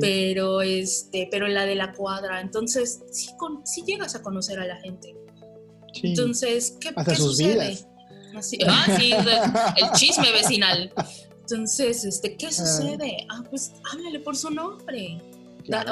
Pero, 0.01 0.63
este, 0.63 1.29
pero 1.31 1.49
la 1.49 1.67
de 1.67 1.75
la 1.75 1.93
cuadra, 1.93 2.41
entonces 2.41 3.03
sí, 3.11 3.31
con, 3.39 3.67
sí 3.67 3.83
llegas 3.87 4.15
a 4.15 4.23
conocer 4.23 4.59
a 4.61 4.67
la 4.67 4.77
gente. 4.77 5.15
Entonces, 6.03 6.77
¿qué, 6.81 6.93
¿qué 7.05 7.17
sucede? 7.17 7.79
ah, 8.35 8.43
sí, 8.43 9.13
el 9.13 9.91
chisme 9.93 10.33
vecinal. 10.33 10.93
Entonces, 11.41 12.05
este, 12.05 12.37
¿qué 12.37 12.47
ah. 12.47 12.53
sucede? 12.53 13.27
Ah, 13.31 13.43
pues 13.49 13.73
háblale 13.93 14.21
por 14.21 14.37
su 14.37 14.51
nombre. 14.51 15.21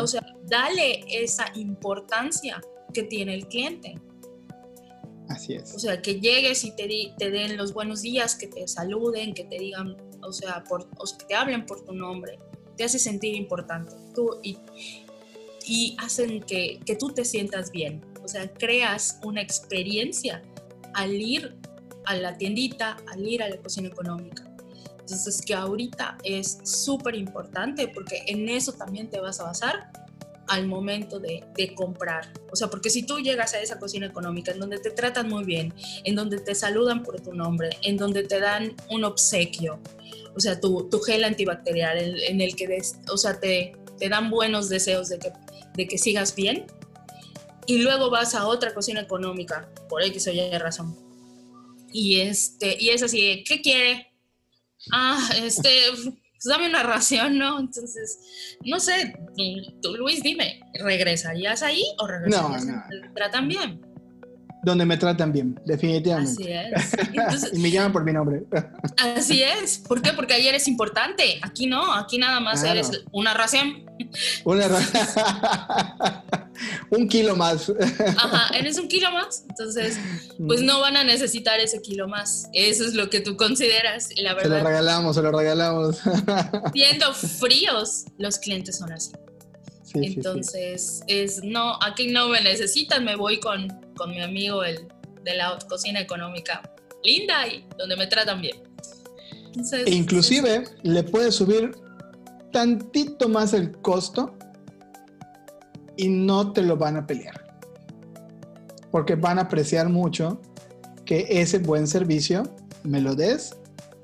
o 0.00 0.06
sea, 0.06 0.22
dale 0.46 1.04
esa 1.08 1.46
importancia 1.54 2.60
que 2.92 3.04
tiene 3.04 3.34
el 3.34 3.46
cliente. 3.46 3.94
Así 5.28 5.54
es. 5.54 5.74
O 5.74 5.78
sea, 5.78 6.02
que 6.02 6.20
llegues 6.20 6.64
y 6.64 6.72
te, 6.72 6.88
te 7.16 7.30
den 7.30 7.56
los 7.56 7.72
buenos 7.72 8.02
días, 8.02 8.34
que 8.34 8.48
te 8.48 8.66
saluden, 8.68 9.34
que 9.34 9.44
te 9.44 9.58
digan, 9.58 9.96
o 10.22 10.32
sea, 10.32 10.62
por, 10.64 10.88
que 10.88 11.24
te 11.26 11.34
hablen 11.34 11.64
por 11.64 11.84
tu 11.84 11.92
nombre. 11.92 12.38
Te 12.76 12.84
hace 12.84 12.98
sentir 12.98 13.34
importante. 13.34 13.94
Tú, 14.14 14.38
y, 14.42 14.58
y 15.66 15.96
hacen 15.98 16.40
que, 16.42 16.80
que 16.84 16.96
tú 16.96 17.10
te 17.10 17.24
sientas 17.24 17.70
bien. 17.70 18.00
O 18.22 18.28
sea, 18.28 18.52
creas 18.52 19.18
una 19.24 19.40
experiencia 19.40 20.42
al 20.94 21.14
ir 21.14 21.56
a 22.04 22.16
la 22.16 22.36
tiendita, 22.36 22.96
al 23.10 23.26
ir 23.26 23.42
a 23.42 23.48
la 23.48 23.56
cocina 23.56 23.88
económica. 23.88 24.44
Entonces, 25.00 25.42
que 25.42 25.54
ahorita 25.54 26.18
es 26.24 26.58
súper 26.62 27.14
importante 27.14 27.88
porque 27.88 28.22
en 28.26 28.48
eso 28.48 28.72
también 28.72 29.10
te 29.10 29.20
vas 29.20 29.40
a 29.40 29.44
basar 29.44 29.90
al 30.52 30.66
momento 30.66 31.18
de, 31.18 31.42
de, 31.56 31.74
comprar. 31.74 32.30
O 32.50 32.56
sea, 32.56 32.68
porque 32.68 32.90
si 32.90 33.04
tú 33.04 33.18
llegas 33.18 33.54
a 33.54 33.60
esa 33.60 33.78
cocina 33.78 34.06
económica 34.06 34.52
en 34.52 34.60
donde 34.60 34.78
te 34.78 34.90
tratan 34.90 35.28
muy 35.30 35.44
bien, 35.44 35.72
en 36.04 36.14
donde 36.14 36.40
te 36.40 36.54
saludan 36.54 37.02
por 37.02 37.22
tu 37.22 37.32
nombre, 37.32 37.70
en 37.80 37.96
donde 37.96 38.22
te 38.22 38.38
dan 38.38 38.76
un 38.90 39.04
obsequio, 39.04 39.80
o 40.36 40.40
sea, 40.40 40.60
tu, 40.60 40.90
tu 40.90 41.00
gel 41.00 41.24
antibacterial 41.24 41.96
en, 41.98 42.42
el 42.42 42.54
que, 42.54 42.82
o 43.10 43.16
sea, 43.16 43.40
te, 43.40 43.72
te 43.98 44.10
dan 44.10 44.28
buenos 44.28 44.68
deseos 44.68 45.08
de 45.08 45.18
que, 45.18 45.32
de 45.74 45.88
que 45.88 45.96
sigas 45.96 46.34
bien, 46.34 46.66
y 47.66 47.78
luego 47.78 48.10
vas 48.10 48.34
a 48.34 48.46
otra 48.46 48.74
cocina 48.74 49.00
económica, 49.00 49.70
por 49.88 50.02
X 50.02 50.26
o 50.26 50.32
Y 50.32 50.50
razón, 50.58 50.94
y, 51.92 52.20
este, 52.20 52.76
y 52.78 52.90
es 52.90 53.02
así, 53.02 53.42
¿qué 53.46 53.62
quiere? 53.62 54.12
Ah, 54.92 55.30
este, 55.42 55.70
pues 56.42 56.56
dame 56.56 56.68
una 56.68 56.82
ración, 56.82 57.38
¿no? 57.38 57.60
Entonces, 57.60 58.18
no 58.64 58.80
sé, 58.80 59.14
tú, 59.80 59.96
Luis, 59.96 60.22
dime, 60.22 60.60
¿regresarías 60.74 61.62
ahí 61.62 61.84
o 61.98 62.06
regresarías? 62.06 62.64
No, 62.64 62.76
no. 62.76 62.84
¿Te 62.88 63.08
tratan 63.14 63.48
bien? 63.48 63.80
Donde 64.64 64.84
me 64.84 64.96
tratan 64.96 65.32
bien, 65.32 65.60
definitivamente. 65.64 66.56
Así 66.74 66.96
es. 66.96 67.50
y 67.52 67.58
me 67.58 67.70
llaman 67.70 67.92
por 67.92 68.04
mi 68.04 68.12
nombre. 68.12 68.44
así 68.98 69.42
es. 69.42 69.78
¿Por 69.78 70.02
qué? 70.02 70.12
Porque 70.12 70.34
ahí 70.34 70.46
eres 70.46 70.68
importante. 70.68 71.38
Aquí 71.42 71.66
no, 71.66 71.92
aquí 71.94 72.18
nada 72.18 72.40
más 72.40 72.62
eres 72.64 72.90
una 73.12 73.34
ración. 73.34 73.84
Una 74.44 74.68
ración. 74.68 75.08
un 76.90 77.08
kilo 77.08 77.36
más. 77.36 77.72
Ajá, 78.16 78.56
eres 78.56 78.78
un 78.78 78.88
kilo 78.88 79.10
más. 79.10 79.44
Entonces, 79.48 79.98
pues 80.46 80.62
no 80.62 80.80
van 80.80 80.96
a 80.96 81.04
necesitar 81.04 81.60
ese 81.60 81.80
kilo 81.80 82.08
más. 82.08 82.48
Eso 82.52 82.84
es 82.84 82.94
lo 82.94 83.10
que 83.10 83.20
tú 83.20 83.36
consideras, 83.36 84.10
la 84.16 84.34
verdad. 84.34 84.58
Se 84.58 84.62
lo 84.62 84.68
regalamos, 84.68 85.16
se 85.16 85.22
lo 85.22 85.32
regalamos. 85.32 85.98
Siendo 86.72 87.14
fríos, 87.14 88.04
los 88.18 88.38
clientes 88.38 88.78
son 88.78 88.92
así. 88.92 89.12
Entonces, 89.94 91.02
es 91.06 91.44
no, 91.44 91.78
aquí 91.82 92.08
no 92.08 92.28
me 92.28 92.40
necesitan, 92.40 93.04
me 93.04 93.16
voy 93.16 93.40
con, 93.40 93.68
con 93.94 94.10
mi 94.10 94.22
amigo 94.22 94.64
el, 94.64 94.88
de 95.22 95.34
la 95.34 95.58
cocina 95.68 96.00
económica 96.00 96.62
linda 97.04 97.46
y 97.46 97.64
donde 97.76 97.96
me 97.96 98.06
tratan 98.06 98.40
bien. 98.40 98.56
e 99.86 99.90
inclusive 99.90 100.64
le 100.82 101.02
puedes 101.02 101.34
subir 101.34 101.72
tantito 102.52 103.28
más 103.28 103.52
el 103.54 103.72
costo 103.80 104.34
y 105.96 106.08
no 106.08 106.52
te 106.52 106.62
lo 106.62 106.76
van 106.76 106.96
a 106.96 107.06
pelear. 107.06 107.58
Porque 108.90 109.14
van 109.14 109.38
a 109.38 109.42
apreciar 109.42 109.88
mucho 109.88 110.40
que 111.04 111.26
ese 111.28 111.58
buen 111.58 111.86
servicio 111.86 112.42
me 112.84 113.00
lo 113.00 113.14
des 113.14 113.56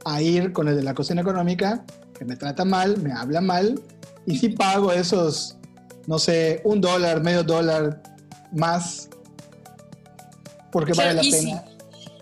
a 0.05 0.23
ir 0.23 0.53
con 0.53 0.69
el 0.69 0.77
de 0.77 0.83
la 0.83 0.95
cocina 0.95 1.21
económica, 1.21 1.85
que 2.19 2.25
me 2.25 2.37
trata 2.37 2.65
mal, 2.65 2.99
me 2.99 3.13
habla 3.13 3.41
mal, 3.41 3.81
y 4.27 4.39
si 4.39 4.51
pago 4.51 4.93
esos, 4.93 5.57
no 6.07 6.19
sé, 6.19 6.61
un 6.65 6.81
dólar, 6.81 7.23
medio 7.23 7.43
dólar 7.43 8.03
más, 8.53 9.09
porque 10.73 10.93
vale 10.93 11.15
la 11.15 11.23
pena. 11.23 11.65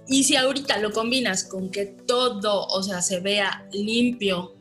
y 0.09 0.25
si 0.25 0.37
ahorita 0.37 0.79
lo 0.79 0.93
combinas 0.93 1.45
con 1.45 1.71
que 1.71 1.87
todo, 1.87 2.67
o 2.67 2.83
sea, 2.83 3.03
se 3.03 3.21
vea 3.21 3.67
limpio, 3.73 4.56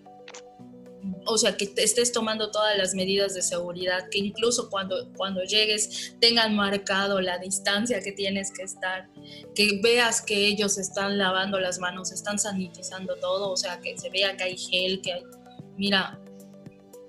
o 1.25 1.37
sea, 1.37 1.57
que 1.57 1.73
estés 1.77 2.11
tomando 2.11 2.51
todas 2.51 2.77
las 2.77 2.93
medidas 2.93 3.33
de 3.33 3.41
seguridad, 3.41 4.09
que 4.09 4.19
incluso 4.19 4.69
cuando, 4.69 5.11
cuando 5.15 5.43
llegues 5.43 6.15
tengan 6.19 6.55
marcado 6.55 7.21
la 7.21 7.37
distancia 7.37 8.01
que 8.01 8.11
tienes 8.11 8.51
que 8.51 8.63
estar, 8.63 9.09
que 9.53 9.79
veas 9.81 10.21
que 10.21 10.47
ellos 10.47 10.77
están 10.77 11.17
lavando 11.17 11.59
las 11.59 11.79
manos, 11.79 12.11
están 12.11 12.39
sanitizando 12.39 13.15
todo, 13.17 13.51
o 13.51 13.57
sea, 13.57 13.79
que 13.79 13.97
se 13.97 14.09
vea 14.09 14.37
que 14.37 14.43
hay 14.43 14.57
gel, 14.57 15.01
que 15.01 15.13
hay, 15.13 15.23
mira, 15.77 16.19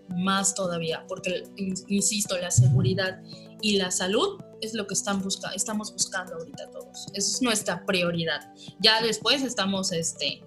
más 0.08 0.54
todavía, 0.54 1.04
porque, 1.08 1.44
insisto, 1.56 2.38
la 2.38 2.50
seguridad 2.50 3.20
y 3.60 3.76
la 3.76 3.90
salud 3.90 4.40
es 4.60 4.74
lo 4.74 4.86
que 4.86 4.94
están 4.94 5.22
busca 5.22 5.50
estamos 5.54 5.92
buscando 5.92 6.34
ahorita 6.34 6.70
todos. 6.70 7.06
Esa 7.12 7.30
es 7.30 7.42
nuestra 7.42 7.84
prioridad. 7.84 8.52
Ya 8.78 9.02
después 9.02 9.42
estamos, 9.42 9.92
este, 9.92 10.42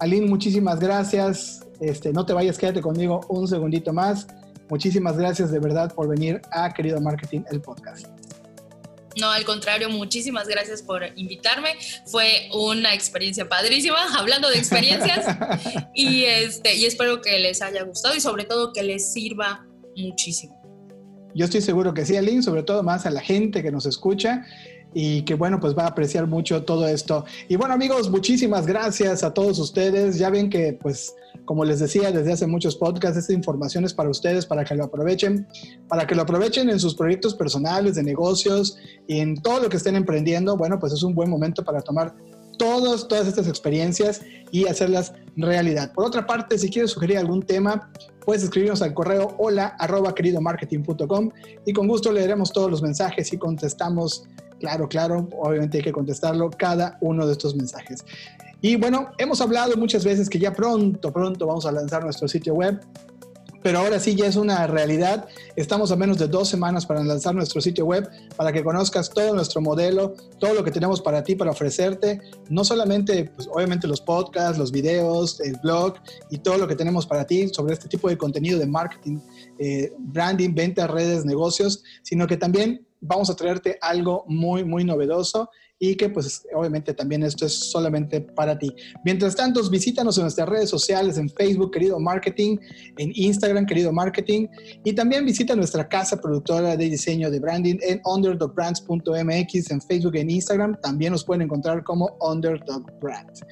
Aline, 0.00 0.26
muchísimas 0.26 0.80
gracias. 0.80 1.66
Este, 1.80 2.12
no 2.12 2.24
te 2.24 2.32
vayas, 2.32 2.58
quédate 2.58 2.80
conmigo 2.80 3.20
un 3.28 3.46
segundito 3.46 3.92
más. 3.92 4.26
Muchísimas 4.68 5.16
gracias 5.16 5.50
de 5.50 5.58
verdad 5.58 5.94
por 5.94 6.08
venir 6.08 6.40
a 6.50 6.72
Querido 6.74 7.00
Marketing, 7.00 7.42
el 7.50 7.60
podcast. 7.60 8.06
No, 9.18 9.30
al 9.30 9.44
contrario, 9.44 9.88
muchísimas 9.88 10.46
gracias 10.46 10.82
por 10.82 11.02
invitarme. 11.16 11.70
Fue 12.06 12.48
una 12.52 12.92
experiencia 12.92 13.48
padrísima, 13.48 13.96
hablando 14.18 14.50
de 14.50 14.58
experiencias. 14.58 15.24
y, 15.94 16.24
este, 16.24 16.74
y 16.74 16.84
espero 16.84 17.22
que 17.22 17.38
les 17.38 17.62
haya 17.62 17.82
gustado 17.84 18.14
y 18.14 18.20
sobre 18.20 18.44
todo 18.44 18.72
que 18.72 18.82
les 18.82 19.12
sirva 19.12 19.66
muchísimo. 19.96 20.60
Yo 21.34 21.44
estoy 21.44 21.60
seguro 21.60 21.94
que 21.94 22.04
sí, 22.04 22.16
Aline, 22.16 22.42
sobre 22.42 22.62
todo 22.62 22.82
más 22.82 23.06
a 23.06 23.10
la 23.10 23.20
gente 23.20 23.62
que 23.62 23.70
nos 23.70 23.86
escucha 23.86 24.44
y 24.98 25.20
que 25.24 25.34
bueno, 25.34 25.60
pues 25.60 25.76
va 25.76 25.82
a 25.82 25.88
apreciar 25.88 26.26
mucho 26.26 26.64
todo 26.64 26.88
esto. 26.88 27.26
Y 27.50 27.56
bueno 27.56 27.74
amigos, 27.74 28.08
muchísimas 28.08 28.66
gracias 28.66 29.22
a 29.22 29.34
todos 29.34 29.58
ustedes. 29.58 30.16
Ya 30.16 30.30
ven 30.30 30.48
que 30.48 30.72
pues 30.72 31.14
como 31.44 31.66
les 31.66 31.80
decía 31.80 32.10
desde 32.10 32.32
hace 32.32 32.46
muchos 32.46 32.76
podcasts, 32.76 33.18
esta 33.18 33.34
información 33.34 33.84
es 33.84 33.92
para 33.92 34.08
ustedes, 34.08 34.46
para 34.46 34.64
que 34.64 34.74
lo 34.74 34.84
aprovechen, 34.84 35.46
para 35.86 36.06
que 36.06 36.14
lo 36.14 36.22
aprovechen 36.22 36.70
en 36.70 36.80
sus 36.80 36.94
proyectos 36.94 37.34
personales, 37.34 37.94
de 37.94 38.04
negocios, 38.04 38.78
y 39.06 39.20
en 39.20 39.36
todo 39.36 39.60
lo 39.60 39.68
que 39.68 39.76
estén 39.76 39.96
emprendiendo. 39.96 40.56
Bueno, 40.56 40.78
pues 40.78 40.94
es 40.94 41.02
un 41.02 41.14
buen 41.14 41.28
momento 41.28 41.62
para 41.62 41.82
tomar 41.82 42.14
todas, 42.56 43.06
todas 43.06 43.26
estas 43.26 43.48
experiencias 43.48 44.22
y 44.50 44.66
hacerlas 44.66 45.12
realidad. 45.36 45.92
Por 45.92 46.06
otra 46.06 46.26
parte, 46.26 46.56
si 46.56 46.70
quieres 46.70 46.92
sugerir 46.92 47.18
algún 47.18 47.42
tema, 47.42 47.90
puedes 48.26 48.42
escribirnos 48.42 48.82
al 48.82 48.92
correo 48.92 49.34
hola 49.38 49.76
arroba 49.78 50.14
queridomarketing.com 50.14 51.30
y 51.64 51.72
con 51.72 51.88
gusto 51.88 52.12
leeremos 52.12 52.52
todos 52.52 52.70
los 52.70 52.82
mensajes 52.82 53.32
y 53.32 53.38
contestamos 53.38 54.26
Claro, 54.58 54.88
claro, 54.88 55.28
obviamente 55.38 55.78
hay 55.78 55.84
que 55.84 55.92
contestarlo 55.92 56.50
cada 56.50 56.96
uno 57.00 57.26
de 57.26 57.32
estos 57.32 57.54
mensajes. 57.54 58.04
Y 58.62 58.76
bueno, 58.76 59.10
hemos 59.18 59.40
hablado 59.40 59.76
muchas 59.76 60.04
veces 60.04 60.30
que 60.30 60.38
ya 60.38 60.52
pronto, 60.52 61.12
pronto 61.12 61.46
vamos 61.46 61.66
a 61.66 61.72
lanzar 61.72 62.02
nuestro 62.02 62.26
sitio 62.26 62.54
web, 62.54 62.80
pero 63.66 63.80
ahora 63.80 63.98
sí 63.98 64.14
ya 64.14 64.28
es 64.28 64.36
una 64.36 64.64
realidad. 64.68 65.26
Estamos 65.56 65.90
a 65.90 65.96
menos 65.96 66.18
de 66.18 66.28
dos 66.28 66.48
semanas 66.48 66.86
para 66.86 67.02
lanzar 67.02 67.34
nuestro 67.34 67.60
sitio 67.60 67.84
web, 67.84 68.08
para 68.36 68.52
que 68.52 68.62
conozcas 68.62 69.10
todo 69.10 69.34
nuestro 69.34 69.60
modelo, 69.60 70.14
todo 70.38 70.54
lo 70.54 70.62
que 70.62 70.70
tenemos 70.70 71.02
para 71.02 71.24
ti, 71.24 71.34
para 71.34 71.50
ofrecerte, 71.50 72.20
no 72.48 72.62
solamente, 72.62 73.24
pues 73.34 73.48
obviamente 73.52 73.88
los 73.88 74.00
podcasts, 74.00 74.56
los 74.56 74.70
videos, 74.70 75.40
el 75.40 75.56
blog 75.64 75.94
y 76.30 76.38
todo 76.38 76.58
lo 76.58 76.68
que 76.68 76.76
tenemos 76.76 77.08
para 77.08 77.26
ti 77.26 77.48
sobre 77.48 77.74
este 77.74 77.88
tipo 77.88 78.08
de 78.08 78.16
contenido 78.16 78.56
de 78.60 78.66
marketing, 78.66 79.18
eh, 79.58 79.92
branding, 79.98 80.54
ventas, 80.54 80.88
redes, 80.88 81.24
negocios, 81.24 81.82
sino 82.04 82.28
que 82.28 82.36
también 82.36 82.86
vamos 83.00 83.30
a 83.30 83.34
traerte 83.34 83.78
algo 83.80 84.24
muy, 84.28 84.62
muy 84.62 84.84
novedoso 84.84 85.50
y 85.78 85.94
que 85.94 86.08
pues 86.08 86.46
obviamente 86.54 86.94
también 86.94 87.22
esto 87.22 87.46
es 87.46 87.52
solamente 87.70 88.20
para 88.20 88.58
ti. 88.58 88.72
Mientras 89.04 89.36
tanto, 89.36 89.62
visítanos 89.68 90.16
en 90.16 90.22
nuestras 90.22 90.48
redes 90.48 90.70
sociales, 90.70 91.18
en 91.18 91.28
Facebook, 91.28 91.72
querido 91.72 92.00
Marketing, 92.00 92.56
en 92.96 93.12
Instagram, 93.14 93.66
querido 93.66 93.92
Marketing, 93.92 94.46
y 94.84 94.94
también 94.94 95.24
visita 95.26 95.54
nuestra 95.54 95.86
casa 95.86 96.18
productora 96.20 96.76
de 96.76 96.88
diseño 96.88 97.30
de 97.30 97.40
branding 97.40 97.76
en 97.82 98.00
underdogbrands.mx, 98.04 99.70
en 99.70 99.80
Facebook 99.82 100.16
e 100.16 100.20
en 100.20 100.30
Instagram, 100.30 100.78
también 100.80 101.12
nos 101.12 101.24
pueden 101.24 101.42
encontrar 101.42 101.84
como 101.84 102.16
Underdog 102.20 102.86
Brands. 103.00 103.42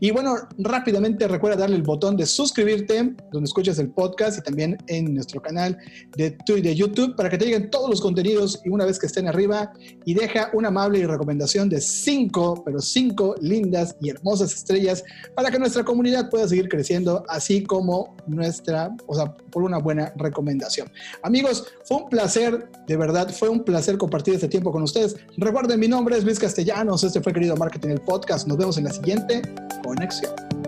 Y 0.00 0.10
bueno, 0.10 0.36
rápidamente 0.58 1.28
recuerda 1.28 1.58
darle 1.58 1.76
el 1.76 1.82
botón 1.82 2.16
de 2.16 2.26
suscribirte, 2.26 3.14
donde 3.32 3.46
escuchas 3.46 3.78
el 3.78 3.90
podcast 3.90 4.38
y 4.38 4.42
también 4.42 4.76
en 4.88 5.14
nuestro 5.14 5.40
canal 5.40 5.78
de, 6.16 6.36
de 6.46 6.74
YouTube 6.74 7.14
para 7.14 7.28
que 7.30 7.38
te 7.38 7.44
lleguen 7.44 7.70
todos 7.70 7.88
los 7.88 8.00
contenidos 8.00 8.60
y 8.64 8.68
una 8.68 8.84
vez 8.84 8.98
que 8.98 9.06
estén 9.06 9.28
arriba 9.28 9.72
y 10.04 10.14
deja 10.14 10.50
una 10.52 10.68
amable 10.68 11.06
recomendación 11.06 11.67
de 11.68 11.80
cinco, 11.80 12.62
pero 12.64 12.80
cinco 12.80 13.34
lindas 13.40 13.96
y 14.00 14.10
hermosas 14.10 14.52
estrellas 14.54 15.04
para 15.34 15.50
que 15.50 15.58
nuestra 15.58 15.84
comunidad 15.84 16.30
pueda 16.30 16.48
seguir 16.48 16.68
creciendo, 16.68 17.24
así 17.28 17.62
como 17.62 18.16
nuestra, 18.26 18.94
o 19.06 19.14
sea, 19.14 19.34
por 19.34 19.62
una 19.62 19.78
buena 19.78 20.12
recomendación. 20.16 20.90
Amigos, 21.22 21.66
fue 21.84 21.98
un 21.98 22.08
placer, 22.08 22.68
de 22.86 22.96
verdad, 22.96 23.30
fue 23.30 23.48
un 23.48 23.64
placer 23.64 23.98
compartir 23.98 24.34
este 24.34 24.48
tiempo 24.48 24.72
con 24.72 24.82
ustedes. 24.82 25.16
Recuerden, 25.36 25.80
mi 25.80 25.88
nombre 25.88 26.16
es 26.16 26.24
Luis 26.24 26.38
Castellanos, 26.38 27.04
este 27.04 27.20
fue 27.20 27.32
Querido 27.32 27.56
Marketing, 27.56 27.90
el 27.90 28.00
podcast. 28.00 28.46
Nos 28.46 28.58
vemos 28.58 28.78
en 28.78 28.84
la 28.84 28.92
siguiente 28.92 29.42
conexión. 29.82 30.67